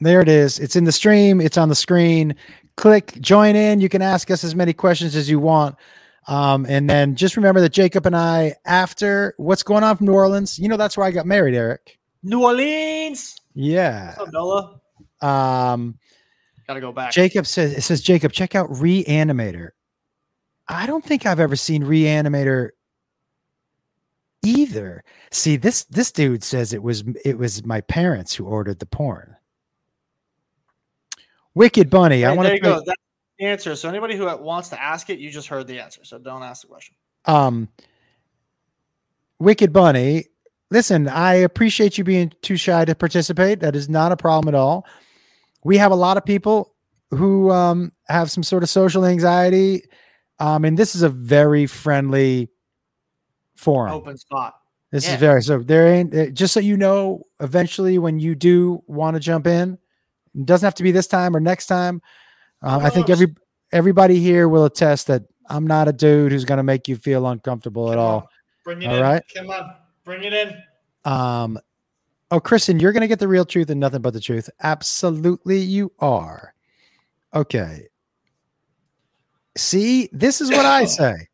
[0.00, 0.58] There it is.
[0.58, 1.40] It's in the stream.
[1.40, 2.36] It's on the screen.
[2.76, 3.80] Click join in.
[3.80, 5.76] You can ask us as many questions as you want.
[6.28, 10.12] Um, and then just remember that Jacob and I, after what's going on from New
[10.12, 11.98] Orleans, you know, that's where I got married, Eric.
[12.22, 13.36] New Orleans.
[13.54, 14.14] Yeah.
[14.16, 14.80] What's up, Nola?
[15.22, 15.98] Um,
[16.66, 17.12] Got to go back.
[17.12, 19.70] Jacob says, it says, Jacob, check out Reanimator.
[20.68, 22.70] I don't think I've ever seen Reanimator
[24.44, 25.02] either.
[25.32, 29.36] See, this, this dude says it was, it was my parents who ordered the porn.
[31.54, 32.24] Wicked Bunny.
[32.24, 32.82] I Hey, want there to you go.
[32.86, 32.94] That's the
[33.40, 33.74] answer.
[33.76, 36.04] So anybody who wants to ask it, you just heard the answer.
[36.04, 36.94] So don't ask the question.
[37.26, 37.68] um
[39.38, 40.24] wicked bunny
[40.70, 44.58] listen i appreciate you being too shy to participate that is not a problem at
[44.58, 44.86] all
[45.64, 46.74] we have a lot of people
[47.10, 49.82] who um have some sort of social anxiety
[50.38, 52.48] um and this is a very friendly
[53.56, 54.54] forum Open spot.
[54.92, 55.14] this yeah.
[55.14, 59.14] is very so there ain't uh, just so you know eventually when you do want
[59.14, 59.78] to jump in
[60.34, 62.00] it doesn't have to be this time or next time
[62.62, 63.34] um, i think every
[63.72, 67.26] everybody here will attest that i'm not a dude who's going to make you feel
[67.26, 68.28] uncomfortable at all
[68.64, 69.02] Bring it All in.
[69.02, 69.22] right.
[69.34, 69.74] Come on.
[70.04, 70.54] Bring it in.
[71.04, 71.58] Um,
[72.30, 74.50] oh, Kristen, you're going to get the real truth and nothing but the truth.
[74.62, 76.54] Absolutely, you are.
[77.34, 77.86] Okay.
[79.56, 81.28] See, this is what I say.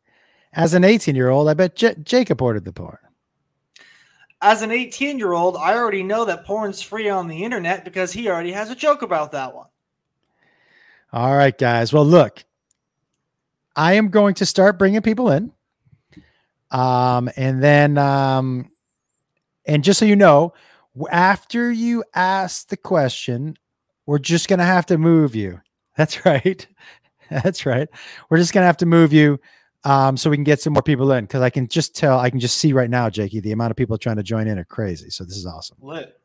[0.53, 2.97] As an 18 year old, I bet J- Jacob ordered the porn.
[4.41, 8.13] As an 18 year old, I already know that porn's free on the internet because
[8.13, 9.67] he already has a joke about that one.
[11.17, 11.91] All right, guys.
[11.91, 12.45] Well, look,
[13.75, 15.51] I am going to start bringing people in.
[16.69, 18.69] Um, and then, um,
[19.65, 20.53] and just so you know,
[21.09, 23.57] after you ask the question,
[24.05, 25.59] we're just going to have to move you.
[25.97, 26.67] That's right.
[27.31, 27.87] That's right.
[28.29, 29.39] We're just going to have to move you
[29.85, 32.29] um, so we can get some more people in because I can just tell, I
[32.29, 34.65] can just see right now, Jakey, the amount of people trying to join in are
[34.65, 35.09] crazy.
[35.09, 35.79] So this is awesome.
[35.81, 36.15] Lit.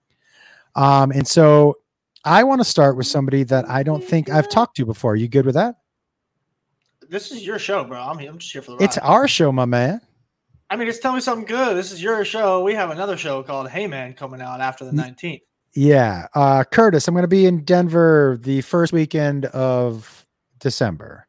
[0.75, 1.77] Um, and so
[2.25, 5.13] I want to start with somebody that I don't think I've talked to before.
[5.13, 5.77] Are You good with that?
[7.09, 8.01] This is your show, bro.
[8.01, 8.85] I'm, I'm just here for the ride.
[8.85, 10.01] It's our show, my man.
[10.71, 11.77] I mean, just tell me something good.
[11.77, 12.63] This is your show.
[12.63, 15.43] We have another show called Hey Man coming out after the 19th.
[15.75, 16.27] Yeah.
[16.35, 20.27] Uh, Curtis, I'm going to be in Denver the first weekend of
[20.61, 21.27] December.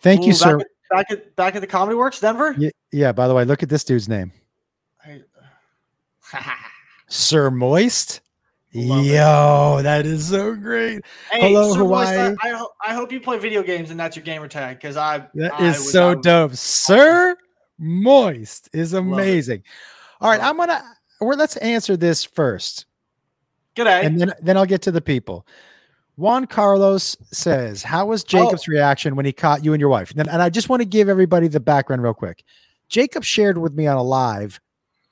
[0.00, 0.58] Thank you, Ooh, sir.
[0.58, 2.54] Back at, back at back at the Comedy Works, Denver.
[2.58, 4.32] Yeah, yeah, by the way, look at this dude's name.
[7.08, 8.20] Sir Moist.
[8.76, 9.08] Love it.
[9.14, 11.02] Yo, that is so great.
[11.30, 12.18] Hey, Hello, Moist, Hawaii.
[12.42, 14.96] I, I, ho- I hope you play video games and that's your gamer tag because
[14.96, 16.54] I That I is would- so would- dope.
[16.54, 17.36] Sir
[17.78, 19.62] Moist is amazing.
[20.20, 20.82] All right, I'm gonna
[21.20, 22.86] well, let's answer this first.
[23.74, 24.04] G'day.
[24.04, 25.46] and then then I'll get to the people.
[26.16, 28.26] Juan Carlos says, "How was oh.
[28.28, 30.86] Jacob's reaction when he caught you and your wife?" And, and I just want to
[30.86, 32.42] give everybody the background real quick.
[32.88, 34.58] Jacob shared with me on a live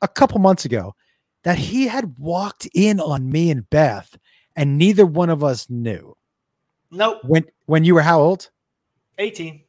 [0.01, 0.95] a couple months ago
[1.45, 4.17] that he had walked in on me and Beth,
[4.57, 6.17] and neither one of us knew.
[6.91, 7.19] nope.
[7.25, 8.51] When when you were how old?
[9.19, 9.63] 18.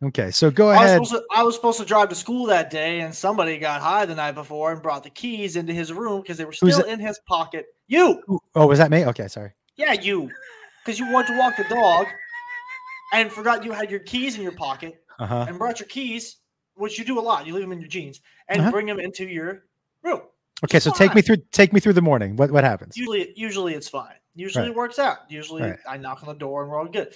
[0.00, 1.20] Okay, so go I was, ahead.
[1.20, 4.14] to, I was supposed to drive to school that day, and somebody got high the
[4.14, 7.18] night before and brought the keys into his room because they were still in his
[7.26, 7.66] pocket.
[7.88, 8.22] You,
[8.54, 9.04] Oh, was that me?
[9.06, 9.52] Okay, sorry.
[9.76, 10.30] yeah, you,
[10.84, 12.06] because you went to walk the dog
[13.12, 15.46] and forgot you had your keys in your pocket Uh huh.
[15.48, 16.36] and brought your keys,
[16.74, 17.44] which you do a lot.
[17.46, 18.70] You leave them in your jeans and Uh-huh.
[18.70, 19.64] bring them into your
[20.04, 20.20] room.
[20.64, 22.36] Okay, so take me through take me through the morning.
[22.36, 22.96] What what happens?
[22.96, 24.14] Usually, usually it's fine.
[24.34, 24.70] Usually Right.
[24.70, 25.18] it works out.
[25.28, 25.78] Usually Right.
[25.88, 27.12] I knock on the door and we're all good.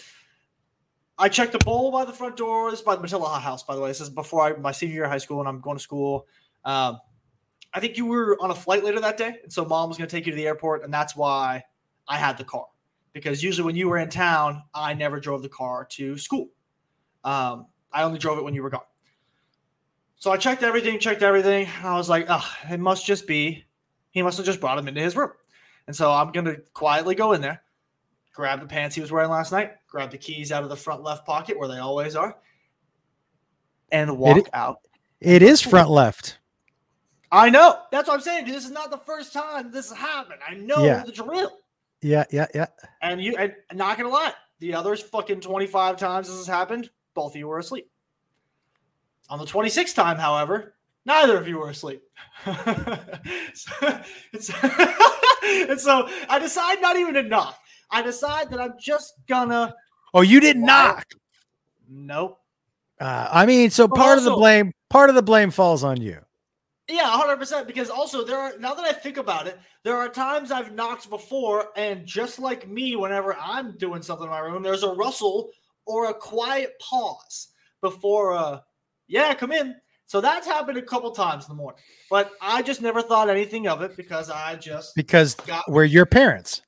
[1.18, 2.70] I check the bowl by the front door.
[2.70, 3.88] This is by the Matilla House, by the way.
[3.88, 6.26] This is before I, my senior year of high school and I'm going to school.
[6.64, 6.99] Um,
[7.74, 10.09] I think you were on a flight later that day, and so mom was going
[10.09, 11.64] to take you to the airport, and that's why
[12.07, 12.66] I had the car.
[13.12, 16.49] Because usually when you were in town, I never drove the car to school.
[17.24, 18.82] Um, I only drove it when you were gone.
[20.23, 21.66] So I checked everything, checked everything.
[21.79, 23.64] And I was like, oh, it must just be,
[24.12, 25.33] he must have just brought him into his room.
[25.89, 27.61] And so I'm going to quietly go in there,
[28.33, 31.03] grab the pants he was wearing last night, grab the keys out of the front
[31.03, 32.37] left pocket where they always are,
[33.91, 34.79] and walk out.
[35.18, 36.39] It is front left.
[37.33, 37.81] I know.
[37.91, 38.45] That's what I'm saying.
[38.45, 38.55] dude.
[38.55, 40.39] This is not the first time this has happened.
[40.49, 41.03] I know Yeah.
[41.03, 41.51] the drill.
[42.01, 42.66] Yeah, yeah, yeah.
[43.01, 47.33] And you, and not gonna lie, the others fucking 25 times this has happened, both
[47.33, 47.91] of you were asleep.
[49.33, 50.74] On the 26th time, however,
[51.07, 52.03] neither of you were asleep.
[52.45, 52.53] so,
[54.30, 54.51] it's,
[55.43, 57.59] and so I decide not even to knock.
[57.91, 59.74] I decide that I'm just gonna
[60.12, 61.07] Oh, you didn't knock.
[61.89, 62.41] nope.
[63.01, 66.03] Uh, I mean, so But part of the blame part of the blame falls on
[66.03, 66.18] you.
[66.91, 67.66] Yeah, hundred percent.
[67.66, 71.09] Because also there are now that I think about it, there are times I've knocked
[71.09, 75.49] before, and just like me, whenever I'm doing something in my room, there's a rustle
[75.87, 77.49] or a quiet pause
[77.80, 78.61] before uh
[79.13, 79.77] yeah, come in.
[80.07, 81.81] So that's happened a couple times in the morning.
[82.11, 86.07] But I just never thought anything of it because I just because got we're your
[86.07, 86.63] parents.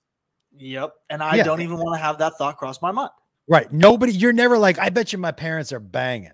[0.57, 0.93] Yep.
[1.11, 1.43] And I Yeah.
[1.43, 3.11] don't even want to have that thought cross my mind.
[3.49, 3.71] Right.
[3.73, 6.33] Nobody, you're never like, I bet you my parents are banging.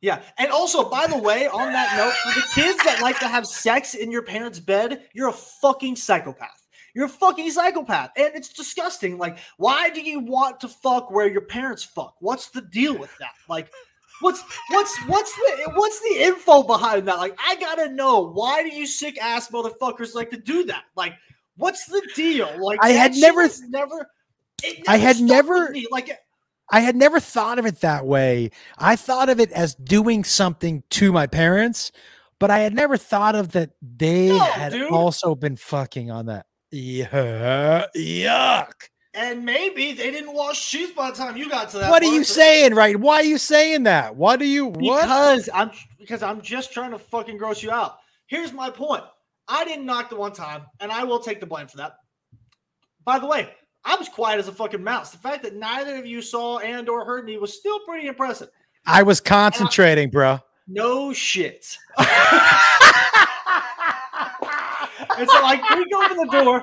[0.00, 0.22] Yeah.
[0.38, 3.46] And also, by the way, on that note, for the kids that like to have
[3.46, 6.66] sex in your parents' bed, you're a fucking psychopath.
[6.94, 8.10] You're a fucking psychopath.
[8.16, 9.18] And it's disgusting.
[9.18, 12.16] Like, why do you want to fuck where your parents fuck?
[12.20, 13.34] What's the deal with that?
[13.48, 13.70] Like,
[14.20, 17.18] what's what's what's the what's the info behind that?
[17.18, 20.84] Like, I gotta know why do you sick ass motherfuckers like to do that?
[20.96, 21.14] Like,
[21.56, 22.50] what's the deal?
[22.60, 24.06] Like I had shit never- never
[24.88, 26.10] I had never- like
[26.70, 28.50] I had never thought of it that way.
[28.76, 31.92] I thought of it as doing something to my parents,
[32.38, 34.92] but I had never thought of that they No, had dude.
[34.92, 36.44] also been fucking on that.
[36.70, 38.72] Yeah, yuck.
[39.18, 41.90] And maybe they didn't wash shoes by the time you got to that.
[41.90, 42.96] What are you saying, right?
[42.96, 44.14] Why are you saying that?
[44.14, 45.02] Why do you what?
[45.02, 47.98] Because I'm because I'm just trying to fucking gross you out.
[48.26, 49.02] Here's my point.
[49.48, 51.96] I didn't knock the one time, and I will take the blame for that.
[53.04, 53.50] By the way,
[53.84, 55.10] I was quiet as a fucking mouse.
[55.10, 58.50] The fact that neither of you saw and or heard me was still pretty impressive.
[58.86, 60.38] I was concentrating, bro.
[60.68, 61.76] No shit.
[65.18, 66.58] and so I creak open the door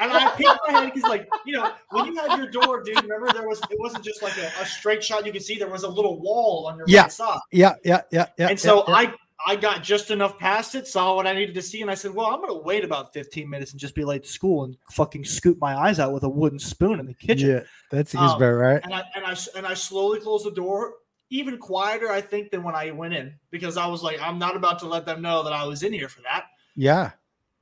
[0.00, 3.02] and I peek my head because, like, you know, when you had your door, dude,
[3.02, 5.68] remember there was it wasn't just like a, a straight shot you could see, there
[5.70, 7.02] was a little wall on your Yeah.
[7.02, 7.40] right side.
[7.52, 8.48] Yeah, yeah, yeah, yeah.
[8.48, 9.08] And so yeah, yeah.
[9.10, 9.14] I
[9.46, 12.12] I got just enough past it, saw what I needed to see, and I said,
[12.12, 15.24] "Well, I'm gonna wait about 15 minutes and just be late to school and fucking
[15.24, 17.60] scoop my eyes out with a wooden spoon in the kitchen." Yeah,
[17.92, 18.80] that seems Um, about right.
[18.82, 20.94] And I and I and I slowly closed the door,
[21.30, 24.56] even quieter, I think, than when I went in, because I was like, "I'm not
[24.56, 27.12] about to let them know that I was in here for that." Yeah.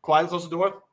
[0.06, 0.84] Quietly closed the door.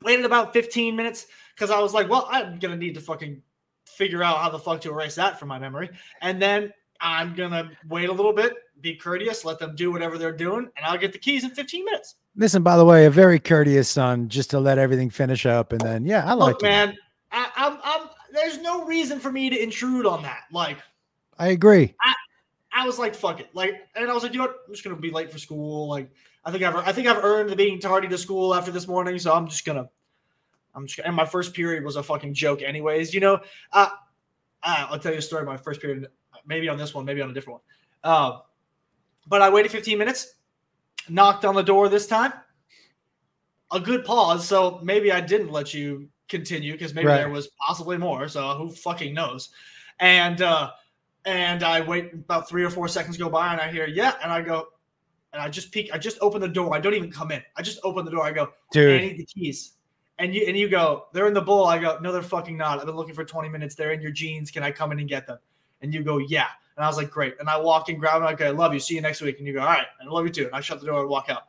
[0.00, 3.42] Waited about 15 minutes because I was like, "Well, I'm gonna need to fucking
[3.84, 5.90] figure out how the fuck to erase that from my memory,"
[6.22, 6.72] and then.
[6.98, 10.86] I'm gonna wait a little bit, be courteous, let them do whatever they're doing, and
[10.86, 12.14] I'll get the keys in 15 minutes.
[12.36, 15.80] Listen, by the way, a very courteous son, just to let everything finish up, and
[15.82, 16.96] then yeah, I like Look, man,
[17.32, 18.08] I, I'm, I'm.
[18.32, 20.44] There's no reason for me to intrude on that.
[20.50, 20.78] Like,
[21.38, 21.94] I agree.
[22.72, 23.48] I was like, fuck it.
[23.52, 24.60] Like, and I was like, you know what?
[24.66, 25.86] I'm just gonna be late for school.
[25.86, 26.10] Like,
[26.46, 29.18] I think I've, I think I've earned the being tardy to school after this morning,
[29.18, 29.88] so I'm just gonna,
[30.76, 31.00] I'm just.
[31.00, 33.12] And my first period was a fucking joke, anyways.
[33.12, 33.40] You know,
[33.72, 33.88] uh,
[34.62, 35.44] uh, I'll tell you a story.
[35.44, 36.06] My first period,
[36.46, 37.60] maybe on this one, maybe on a different
[38.04, 38.12] one.
[38.12, 38.38] Uh,
[39.26, 40.34] but I waited 15 minutes,
[41.08, 42.32] knocked on the door this time.
[43.72, 47.16] A good pause, so maybe I didn't let you continue because maybe Right.
[47.18, 48.28] there was possibly more.
[48.28, 49.48] So who fucking knows?
[49.98, 50.70] And uh,
[51.24, 54.30] and I wait about three or four seconds go by, and I hear yeah, and
[54.32, 54.68] I go,
[55.32, 55.90] and I just peek.
[55.92, 56.74] I just open the door.
[56.74, 57.42] I don't even come in.
[57.56, 58.24] I just open the door.
[58.24, 59.72] I go, dude, I need the keys.
[60.18, 61.66] And you and you go, they're in the bowl.
[61.66, 62.78] I go, no, they're fucking not.
[62.78, 63.74] I've been looking for 20 minutes.
[63.74, 64.50] They're in your jeans.
[64.50, 65.38] Can I come in and get them?
[65.82, 66.48] And you go, yeah.
[66.76, 67.34] And I was like, great.
[67.38, 68.32] And I walk in, grab them.
[68.34, 68.80] Okay, I love you.
[68.80, 69.38] See you next week.
[69.38, 69.86] And you go, all right.
[70.00, 70.46] And I love you too.
[70.46, 71.44] And I shut the door and walk out.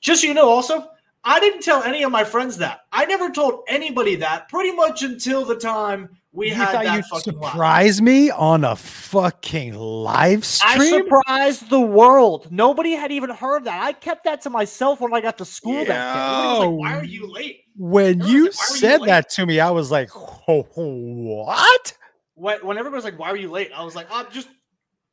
[0.00, 0.88] Just so you know, also,
[1.24, 2.80] I didn't tell any of my friends that.
[2.90, 7.04] I never told anybody that pretty much until the time We you had thought that
[7.12, 7.22] live.
[7.22, 10.80] surprise me on a fucking live stream.
[10.80, 12.50] I surprised the world.
[12.50, 13.82] Nobody had even heard that.
[13.82, 15.92] I kept that to myself when I got to school that day.
[15.92, 17.58] Everybody was Yo, like, why are you late?
[17.76, 20.10] when you like, "Why were you said that to me, I was like,
[20.48, 21.96] "Oh, what?"
[22.34, 23.70] When, when everybody was like, why were you late?
[23.74, 24.48] I was like, I just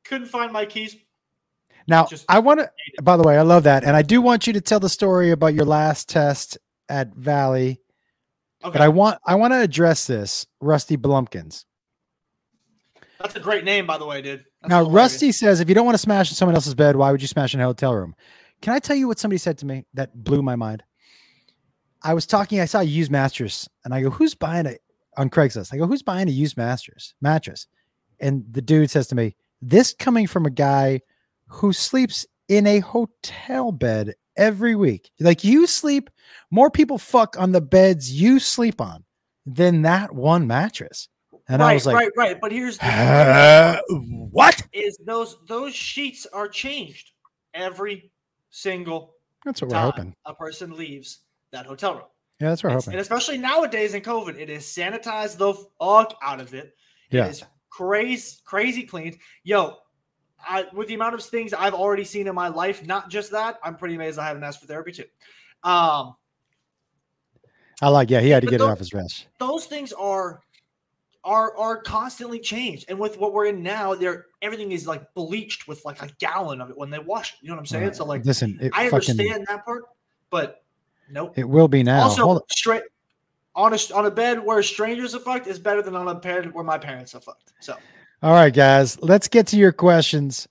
[0.05, 0.95] couldn't find my keys.
[1.87, 2.71] Now, Just I want to.
[3.01, 5.31] By the way, I love that, and I do want you to tell the story
[5.31, 6.57] about your last test
[6.87, 7.81] at Valley.
[8.63, 8.73] Okay.
[8.73, 11.65] But I want I want to address this, Rusty Blumpkins.
[13.19, 14.45] That's a great name, by the way, dude.
[14.61, 14.95] That's now, hilarious.
[14.95, 17.27] Rusty says, if you don't want to smash in someone else's bed, why would you
[17.27, 18.15] smash in a hotel room?
[18.61, 20.83] Can I tell you what somebody said to me that blew my mind?
[22.01, 24.81] I was talking, I saw a used mattress, and I go, "Who's buying it
[25.17, 27.67] on Craigslist?" I go, "Who's buying a used mattress?" Mattress,
[28.21, 31.01] and the dude says to me, "This coming from a guy
[31.47, 35.11] who sleeps in a hotel bed every week.
[35.19, 36.09] Like you sleep,
[36.51, 39.03] more people fuck on the beds you sleep on
[39.45, 41.07] than that one mattress."
[41.47, 42.37] And right, I was like, right, right.
[42.41, 43.77] But here's the "Uh,
[44.31, 47.11] "What?" is those those sheets are changed
[47.53, 48.11] every
[48.51, 49.15] single
[49.45, 50.15] That's what we're hoping.
[50.25, 51.19] a person leaves
[51.51, 52.03] that hotel room.
[52.39, 52.93] Yeah, that's what we're It's- hoping.
[52.95, 56.75] and especially nowadays in COVID, it is sanitized the fuck out of it.
[57.11, 57.25] Yeah.
[57.25, 59.17] It is crazy, crazy clean.
[59.43, 59.77] Yo,
[60.47, 63.59] I, with the amount of things I've already seen in my life, not just that,
[63.63, 65.05] I'm pretty amazed I haven't asked for therapy too.
[65.63, 66.15] Um,
[67.81, 68.09] I like.
[68.09, 69.27] Yeah, he had to But get it off his chest.
[69.39, 70.41] those things are
[71.23, 72.85] are are constantly changed.
[72.89, 76.61] And with what we're in now, they're everything is like bleached with like a gallon
[76.61, 77.39] of it when they wash it.
[77.41, 77.83] You know what I'm saying?
[77.85, 77.95] Right.
[77.95, 79.83] So like Listen, I fucking, understand that part,
[80.29, 80.63] but
[81.11, 81.37] nope.
[81.37, 82.03] it will be now.
[82.03, 82.83] also, Hold- straight
[83.55, 86.53] on a on a bed where strangers are fucked is better than on a bed
[86.53, 87.51] where my parents are fucked.
[87.59, 87.75] So
[88.23, 90.47] All right, guys, let's get to your questions.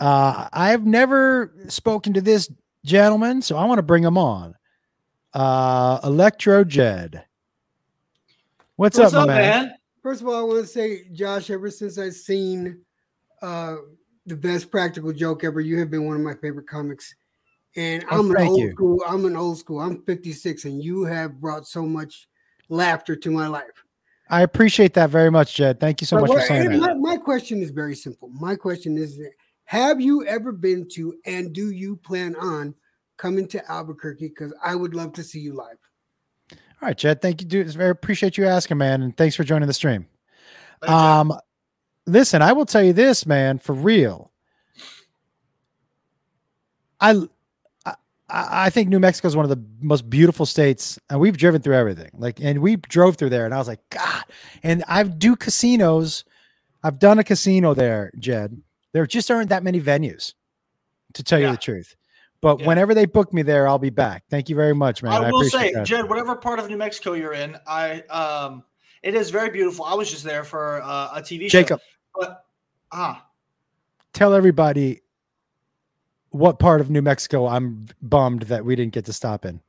[0.00, 2.50] Uh, I've never spoken to this
[2.84, 4.54] gentleman, so I want to bring him on.
[5.34, 7.24] Uh, Electro Jed.
[8.76, 9.66] What's, what's up, up, my man?
[9.66, 9.74] man?
[10.02, 12.80] First of all, I want to say, Josh, ever since I've seen
[13.40, 13.76] uh,
[14.26, 17.14] the best practical joke ever, you have been one of my favorite comics.
[17.76, 18.70] And Oh, I'm an old you.
[18.72, 19.02] school.
[19.06, 19.80] I'm an old school.
[19.80, 22.28] I'm 56, and you have brought so much
[22.68, 23.84] laughter to my life.
[24.28, 25.78] I appreciate that very much, Jed.
[25.80, 26.78] Thank you so But much for saying that.
[26.78, 28.28] my, my question is very simple.
[28.28, 29.20] My question is:
[29.64, 32.74] Have you ever been to, and do you plan on
[33.22, 34.28] coming to Albuquerque?
[34.28, 35.78] Because I would love to see you live.
[36.50, 37.22] All right, Jed.
[37.22, 37.66] Thank you, dude.
[37.66, 40.06] It's very appreciate you asking, man, and thanks for joining the stream.
[40.80, 40.96] Thank you.
[40.96, 41.32] Um,
[42.06, 44.32] listen, I will tell you this, man, for real.
[47.00, 47.22] I,
[47.86, 47.94] I,
[48.28, 51.76] I think New Mexico is one of the most beautiful states, and we've driven through
[51.76, 52.10] everything.
[52.14, 54.24] Like, and we drove through there, and I was like, God.
[54.64, 56.24] And I do casinos.
[56.82, 58.60] I've done a casino there, Jed.
[58.92, 60.34] There just aren't that many venues,
[61.14, 61.94] to tell you the truth.
[62.42, 62.66] But Yeah.
[62.66, 64.24] whenever they book me there, I'll be back.
[64.28, 65.12] Thank you very much, man.
[65.12, 65.86] I will appreciate say, that.
[65.86, 68.64] Jed, whatever part of New Mexico you're in, I um,
[69.02, 69.84] it is very beautiful.
[69.84, 71.60] I was just there for uh, a TV show.
[71.60, 71.80] Jacob,
[72.18, 72.44] but
[72.90, 73.24] ah,
[74.12, 75.02] tell everybody
[76.30, 79.60] what part of New Mexico I'm bummed that we didn't get to stop in.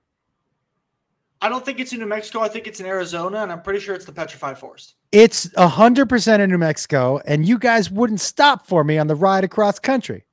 [1.43, 2.39] I don't think it's in New Mexico.
[2.39, 4.95] I think it's in Arizona, and I'm pretty sure it's the Petrified Forest.
[5.11, 9.05] It's a hundred percent in New Mexico, and you guys wouldn't stop for me on
[9.05, 10.25] the ride across country.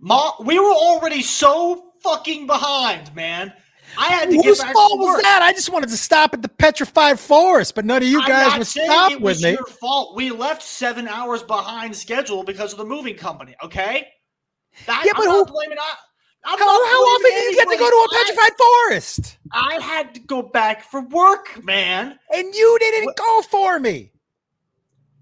[0.00, 3.52] Ma, we were already so fucking behind, man.
[3.98, 5.42] I had to Whose get back fault was that?
[5.42, 8.66] I just wanted to stop at the petrified forest, but none of you guys would
[8.66, 9.52] stop it with was me.
[9.52, 10.14] your fault.
[10.14, 13.56] We left seven hours behind schedule because of the moving company.
[13.64, 14.06] Okay.
[14.86, 15.78] That, Yeah, but I'm who- not blaming.
[15.78, 15.94] I,
[16.44, 19.38] I'm How, not how often do you get to go to a petrified forest?
[19.52, 22.18] I had to go back for work, man.
[22.32, 24.12] And you didn't What- go for me.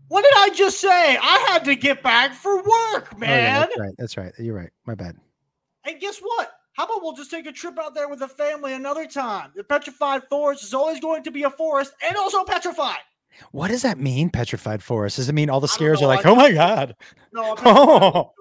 [0.08, 1.16] What did I just say?
[1.16, 2.66] I had to get back for work,
[3.12, 3.60] Oh, yeah, man.
[3.60, 3.94] that's right.
[3.98, 4.32] That's right.
[4.38, 4.70] You're right.
[4.86, 5.16] My bad.
[5.84, 6.50] And guess what?
[6.74, 9.50] How about we'll just take a trip out there with the family another time?
[9.56, 12.98] The petrified forest is always going to be a forest and also petrified.
[13.52, 15.16] What does that mean, petrified forest?
[15.16, 16.96] Does it mean all the scares are like, I- oh my god,
[17.32, 18.32] No, oh,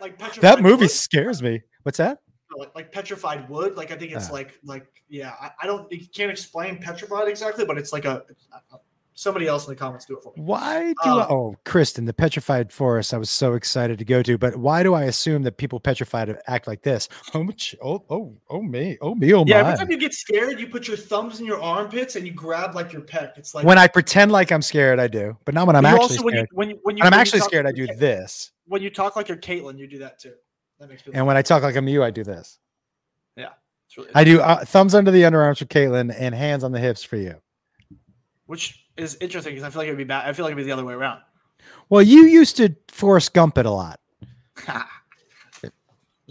[0.00, 0.90] like petrified that movie wood.
[0.90, 1.62] scares me.
[1.82, 2.18] What's that?
[2.56, 3.76] like, like petrified wood.
[3.76, 4.32] Like I think it's Ah.
[4.32, 5.32] like like yeah.
[5.40, 8.22] I, I don't you can't explain petrified exactly, but it's like a
[9.14, 10.42] somebody else in the comments do it for me.
[10.42, 13.14] Why do I, Um, oh Kristen the petrified forest?
[13.14, 16.36] I was so excited to go to, but why do I assume that people petrified
[16.46, 17.08] act like this?
[17.32, 19.68] Oh much, oh oh oh me, oh me, oh Yeah, my.
[19.72, 22.74] every time you get scared, you put your thumbs in your armpits and you grab
[22.74, 23.38] like your pec.
[23.38, 26.02] It's like when I pretend like I'm scared, I do, but not when I'm actually
[26.02, 26.48] also when you scared.
[26.52, 28.90] when you when you When I'm when actually scared, I do you're this, When you
[28.90, 30.34] talk like you're Caitlin, you do that too.
[30.80, 32.58] That makes me and when I talk like I'm you, I do this.
[33.36, 33.50] Yeah.
[33.96, 37.04] really, I do uh, thumbs under the underarms for Caitlin and hands on the hips
[37.04, 37.36] for you.
[38.46, 40.28] which is interesting because I feel like it'd be bad.
[40.28, 41.20] I feel like it'd be the other way around.
[41.88, 44.00] Well, you used to Forrest Gump it a lot.
[44.68, 44.82] Nice.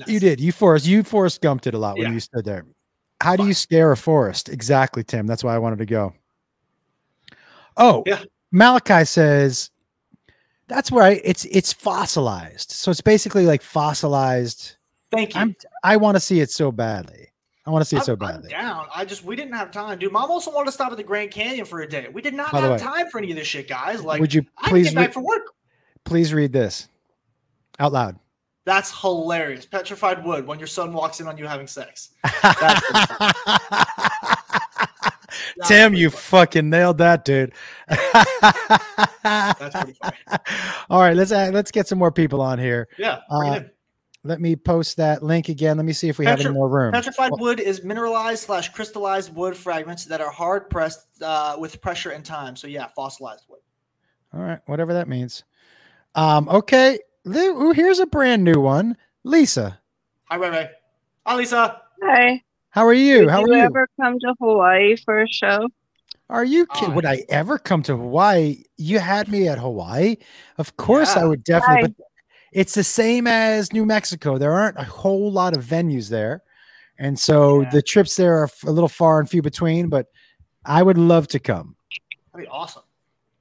[0.07, 0.39] You did.
[0.39, 0.87] You Forrest.
[0.87, 2.13] You Forrest Gumped it a lot when Yeah.
[2.13, 2.65] you stood there.
[3.21, 4.49] How do you scare a forest?
[4.49, 5.27] Exactly, Tim.
[5.27, 6.13] That's why I wanted to go.
[7.77, 8.23] Oh, Yeah.
[8.51, 9.69] Malachi says
[10.67, 12.71] that's where I, it's it's fossilized.
[12.71, 14.77] So it's basically like fossilized.
[15.11, 15.41] Thank you.
[15.41, 17.27] I'm I want to see it so badly.
[17.65, 18.49] I want to see it I'm, so I'm badly.
[18.49, 18.87] down.
[18.93, 20.11] I just we didn't have time, dude.
[20.11, 22.07] Mom also wanted to stop at the Grand Canyon for a day.
[22.11, 24.03] We did not By have way, time for any of this shit, guys.
[24.03, 25.43] Like, Would you please get back for work.
[26.03, 26.89] please read this
[27.79, 28.17] out loud?
[28.65, 29.65] That's hilarious.
[29.65, 32.11] Petrified wood when your son walks in on you having sex.
[35.65, 37.53] Tim, you fucking nailed that, dude.
[37.87, 40.17] That's pretty funny.
[40.89, 42.87] All right, let's let's get some more people on here.
[42.97, 43.19] Yeah.
[43.29, 43.61] Uh.
[44.25, 45.75] Let me post that link again.
[45.77, 46.93] Let me see if we have any more room.
[46.93, 51.81] Petrified Well- wood is mineralized slash crystallized wood fragments that are hard pressed uh, with
[51.81, 52.55] pressure and time.
[52.55, 53.59] So yeah, fossilized wood.
[54.33, 55.43] All right, whatever that means.
[56.15, 56.99] Um, okay.
[57.25, 58.97] Here's a brand new one.
[59.23, 59.79] Lisa,
[60.25, 60.69] Hi, Ray Ray.
[61.25, 61.81] Hi, Lisa.
[62.01, 62.41] Hi.
[62.69, 63.21] how are you?
[63.21, 63.61] Did How are you you?
[63.61, 65.67] ever come to Hawaii for a show?
[66.29, 66.89] Are you Oh.
[66.91, 68.63] Would I ever come to Hawaii?
[68.77, 70.15] You had me at Hawaii.
[70.57, 71.81] Of course, I would definitely.
[71.83, 71.87] Hi.
[71.97, 72.05] But
[72.53, 74.37] it's the same as New Mexico.
[74.37, 76.43] There aren't a whole lot of venues there,
[76.97, 77.69] and so Yeah.
[77.69, 79.89] the trips there are a little far and few between.
[79.89, 80.07] But
[80.65, 81.75] I would love to come.
[82.33, 82.83] That'd be awesome.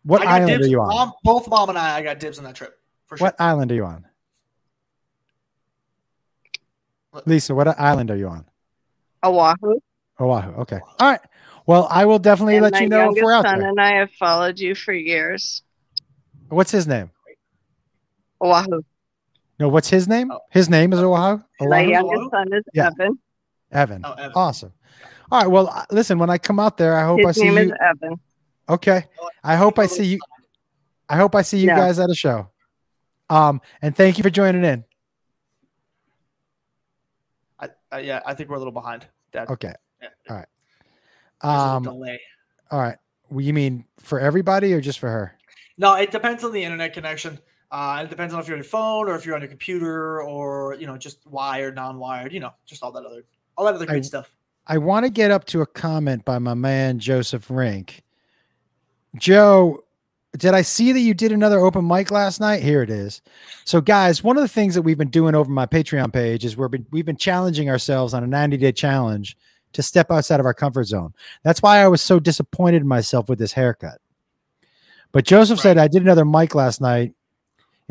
[0.05, 0.67] What island dibs.
[0.67, 0.89] are you on?
[0.89, 3.27] Mom, both mom and I, I got dibs on that trip for sure.
[3.27, 4.05] What island are you on?
[7.27, 8.47] Lisa, what island are you on?
[9.23, 9.79] Oahu.
[10.19, 10.51] Oahu.
[10.63, 10.81] Okay.
[10.99, 11.21] All right.
[11.67, 13.69] Well, I will definitely and let you know if youngest we're out son there.
[13.69, 15.63] and I have followed you for years.
[16.49, 17.11] What's his name?
[18.41, 18.83] Oahu.
[19.63, 20.33] No, what's his name?
[20.33, 20.41] Oh.
[20.51, 21.41] His name is Oahu.
[21.61, 22.89] My youngest son is Yeah.
[22.89, 23.17] Evan.
[23.71, 24.01] Evan.
[24.05, 24.33] Oh, Evan.
[24.35, 24.73] Awesome.
[25.31, 25.47] All right.
[25.47, 26.19] Well, uh, listen.
[26.19, 27.73] When I come out there, I hope I His see name you.
[27.73, 28.19] is Evan.
[28.69, 29.05] Okay.
[29.45, 30.19] I hope I see you.
[31.09, 31.77] I hope I see you Yeah.
[31.77, 32.51] guys at a show.
[33.31, 34.85] Um, and thank you for joining in.
[37.61, 39.07] I, I, yeah, I think we're a little behind.
[39.33, 39.49] Dad.
[39.49, 39.73] Okay.
[40.03, 40.09] Yeah.
[40.29, 40.49] All right.
[41.41, 41.83] There's a little Um.
[41.85, 42.21] delay.
[42.73, 42.99] All right.
[43.31, 45.39] Well, you mean for everybody or just for her?
[45.79, 47.39] No, it depends on the internet connection.
[47.73, 50.23] Uh, it depends on if you're on your phone or if you're on your computer
[50.23, 52.33] or you know just wired, non-wired.
[52.33, 53.25] You know, just all that other,
[53.57, 54.31] all that other I- great stuff.
[54.66, 58.05] I want to get up to a comment by my man Joseph Rink.
[59.16, 59.83] Joe,
[60.37, 62.62] did I see that you did another open mic last night?
[62.62, 63.23] Here it is.
[63.64, 66.57] So, guys, one of the things that we've been doing over my Patreon page is
[66.57, 69.37] we've been we've been challenging ourselves on a 90 day challenge
[69.73, 71.14] to step outside of our comfort zone.
[71.43, 73.99] That's why I was so disappointed in myself with this haircut.
[75.11, 77.14] But Joseph said I did another mic last night.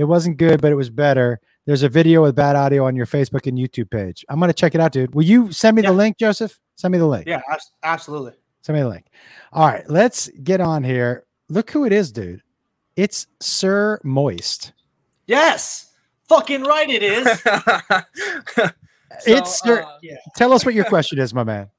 [0.02, 1.40] It wasn't good, but it was better.
[1.68, 4.26] There's a video with bad audio on your Facebook and YouTube page.
[4.30, 5.14] I'm gonna check it out, dude.
[5.14, 5.92] Will you send me Yeah.
[5.92, 6.60] the link, Joseph?
[6.76, 7.28] Send me the link.
[7.28, 7.42] Yeah,
[7.84, 8.34] absolutely.
[8.64, 9.06] Send me the link.
[9.54, 11.26] All right, let's get on here.
[11.50, 12.42] Look who it is, dude.
[12.96, 14.74] It's Sir Moist.
[15.28, 15.92] Yes,
[16.28, 16.90] fucking right.
[16.90, 17.28] It is.
[19.28, 19.98] It's Sir- uh,
[20.38, 21.70] Tell us what your question is, my man.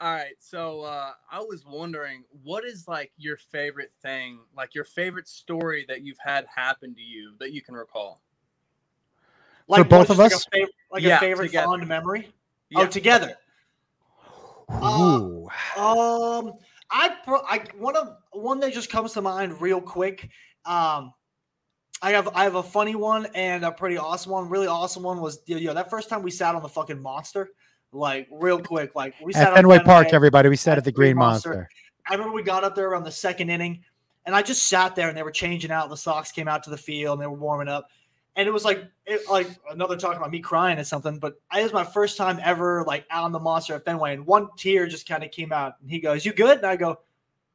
[0.00, 0.34] All right.
[0.38, 5.84] So uh, I was wondering, what is like your favorite thing, like your favorite story
[5.88, 8.22] that you've had happen to you that you can recall?
[9.68, 10.32] Like both of us?
[10.32, 11.66] like a favorite, like Yeah, a favorite together.
[11.66, 12.32] fond memory.
[12.70, 12.80] Yeah.
[12.80, 13.36] Oh, together.
[14.68, 15.48] Uh, Ooh.
[15.76, 16.52] Um,
[16.90, 20.30] I, pro- I one of one that just comes to mind real quick.
[20.64, 21.12] Um,
[22.02, 24.48] I have I have a funny one and a pretty awesome one.
[24.48, 27.50] Really awesome one was you know, that first time we sat on the fucking monster,
[27.92, 30.48] like real quick, like we sat At Fenway Park, everybody.
[30.48, 31.48] We sat at at the Green Green Monster.
[31.50, 31.68] Monster.
[32.08, 33.82] I remember we got up there around the second inning,
[34.26, 35.88] and I just sat there, and they were changing out.
[35.88, 37.90] The Sox came out to the field, and they were warming up,
[38.36, 41.18] and it was like, it, like another talking about me crying or something.
[41.18, 44.14] But I, it was my first time ever like out on the monster at Fenway,
[44.14, 46.76] and one tear just kind of came out, and he goes, "You good?" And I
[46.76, 47.00] go,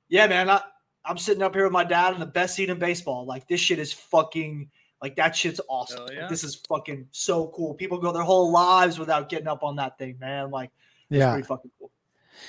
[0.09, 0.49] "Yeah, man.
[0.49, 0.61] I,
[1.03, 3.25] I'm sitting up here with my dad in the best seat in baseball.
[3.25, 4.69] Like this shit is fucking."
[5.01, 6.07] Like that shit's awesome.
[6.07, 7.73] Hell Like, this is fucking so cool.
[7.73, 10.49] People go their whole lives without getting up on that thing, man.
[10.51, 10.71] Like
[11.09, 11.31] it's Yeah.
[11.33, 11.91] pretty fucking cool.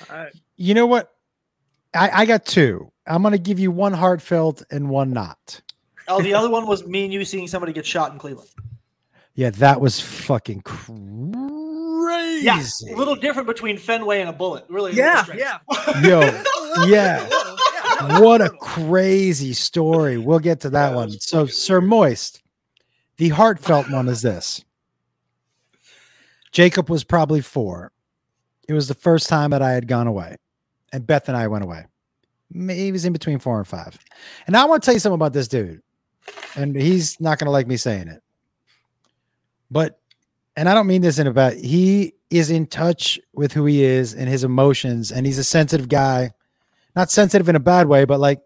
[0.09, 0.33] All right.
[0.55, 1.13] You know what?
[1.93, 2.91] I, I got two.
[3.05, 5.61] I'm gonna give you one heartfelt and one not.
[6.07, 8.49] Oh, the other one was me and you seeing somebody get shot in Cleveland.
[9.35, 12.45] Yeah, that was fucking crazy.
[12.45, 14.65] Yeah, a little different between Fenway and a bullet.
[14.69, 15.59] Really, Yeah, yeah.
[16.01, 16.21] Yo,
[16.87, 17.27] yeah.
[18.01, 20.17] What a crazy story.
[20.17, 21.11] We'll get to that one.
[21.11, 22.41] So, Sir Moist,
[23.17, 24.63] the heartfelt one is this
[26.51, 27.91] Jacob was probably four.
[28.67, 30.37] It was the first time that I had gone away,
[30.91, 31.85] and Beth and I went away.
[32.51, 33.97] Maybe he was in between four and five.
[34.45, 35.81] And I want to tell you something about this dude,
[36.55, 38.21] and he's not going to like me saying it.
[39.69, 39.99] But,
[40.55, 43.83] and I don't mean this in a bad, he is in touch with who he
[43.83, 46.31] is and his emotions, and he's a sensitive guy
[46.97, 48.41] not sensitive in a bad way, but like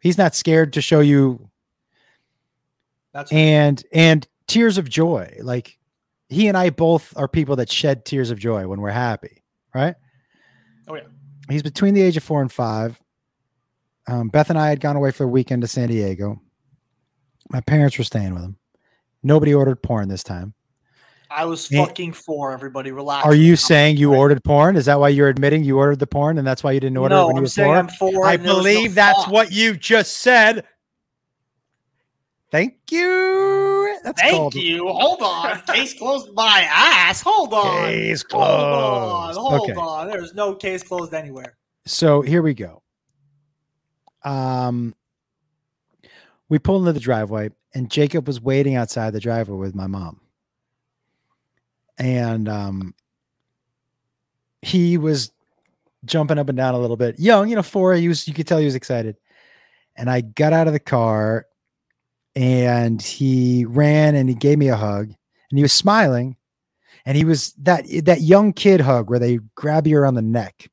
[0.00, 1.48] he's not scared to show you
[3.14, 5.38] That's and and tears of joy.
[5.40, 5.78] Like
[6.28, 9.94] he and I both are people that shed tears of joy when we're happy, right?
[10.88, 11.02] Oh, yeah.
[11.48, 13.00] He's between the age of four and five.
[14.08, 16.40] Um, Beth and I had gone away for the weekend to San Diego.
[17.50, 18.56] My parents were staying with him.
[19.22, 20.54] Nobody ordered porn this time.
[21.34, 22.92] I was fucking for everybody.
[22.92, 23.26] Relax.
[23.26, 24.76] Are you saying you ordered porn?
[24.76, 27.14] Is that why you're admitting you ordered the porn and that's why you didn't order
[27.14, 27.76] it No, when you I'm were saying four?
[27.76, 28.26] I'm for.
[28.26, 29.32] I was no believe that's thought.
[29.32, 30.64] what you just said.
[32.50, 33.98] Thank you.
[34.04, 34.86] That's Thank called you.
[34.88, 35.62] Hold on.
[35.68, 36.34] Case closed.
[36.34, 37.22] My ass.
[37.22, 37.86] Hold on.
[37.88, 39.32] Case Hold on.
[39.34, 39.38] closed.
[39.38, 39.72] Hold Okay.
[39.80, 40.08] on.
[40.08, 41.56] There's no case closed anywhere.
[41.86, 42.82] So here we go.
[44.24, 44.94] Um,
[46.48, 50.20] we pulled into the driveway, and Jacob was waiting outside the driveway with my mom.
[52.02, 52.94] And um,
[54.60, 55.30] he was
[56.04, 57.94] jumping up and down a little bit, young, you know, four.
[57.94, 59.16] He was, you could tell he was excited.
[59.94, 61.46] And I got out of the car,
[62.34, 66.36] and he ran and he gave me a hug, and he was smiling,
[67.04, 70.70] and he was that that young kid hug where they grab you around the neck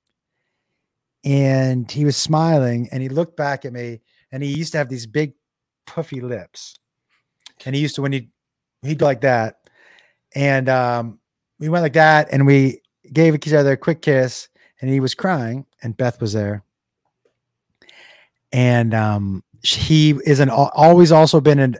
[1.24, 4.02] and he was smiling and he looked back at me
[4.32, 5.34] and he used to have these big
[5.86, 6.78] puffy lips
[7.66, 8.30] and he used to when he
[8.84, 9.58] he'd like that
[10.36, 11.19] and um
[11.60, 12.82] we went like that and we
[13.12, 14.49] gave each other a quick kiss
[14.82, 16.64] and he was crying and beth was there
[18.51, 21.76] and um he is an always also been an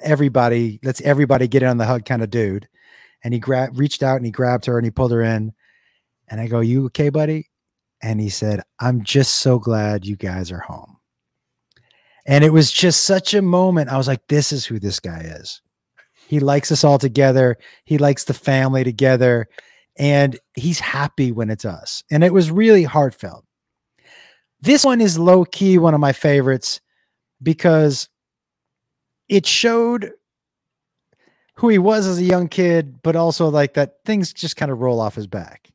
[0.00, 2.68] everybody let's everybody get in on the hug kind of dude
[3.22, 5.52] and he grabbed reached out and he grabbed her and he pulled her in
[6.28, 7.50] and i go you okay buddy
[8.04, 10.98] and he said, I'm just so glad you guys are home.
[12.26, 13.88] And it was just such a moment.
[13.88, 15.62] I was like, this is who this guy is.
[16.26, 17.56] He likes us all together.
[17.84, 19.48] He likes the family together.
[19.96, 22.02] And he's happy when it's us.
[22.10, 23.44] And it was really heartfelt.
[24.60, 26.80] This one is low key one of my favorites
[27.42, 28.08] because
[29.28, 30.12] it showed
[31.56, 34.80] who he was as a young kid, but also like that things just kind of
[34.80, 35.70] roll off his back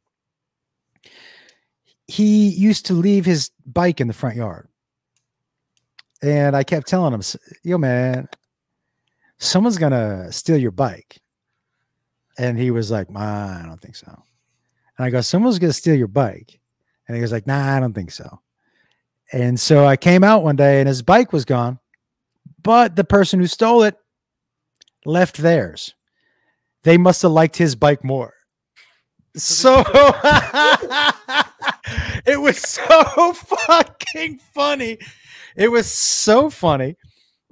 [2.09, 4.67] he used to leave his bike in the front yard.
[6.23, 8.27] And I kept telling him, "S- yo, man,
[9.39, 11.19] someone's to steal your bike.
[12.37, 14.23] And he was like, "Ah, I don't think so.
[14.99, 16.59] And I go, someone's to steal your bike.
[17.07, 18.41] And he was like, nah, I don't think so.
[19.31, 21.79] And so I came out one day and his bike was gone,
[22.61, 23.95] but the person who stole it
[25.05, 25.95] left theirs.
[26.83, 28.33] They must have liked his bike more.
[29.35, 29.83] So
[32.25, 33.33] it was so
[33.67, 34.97] fucking funny.
[35.55, 36.97] It was so funny.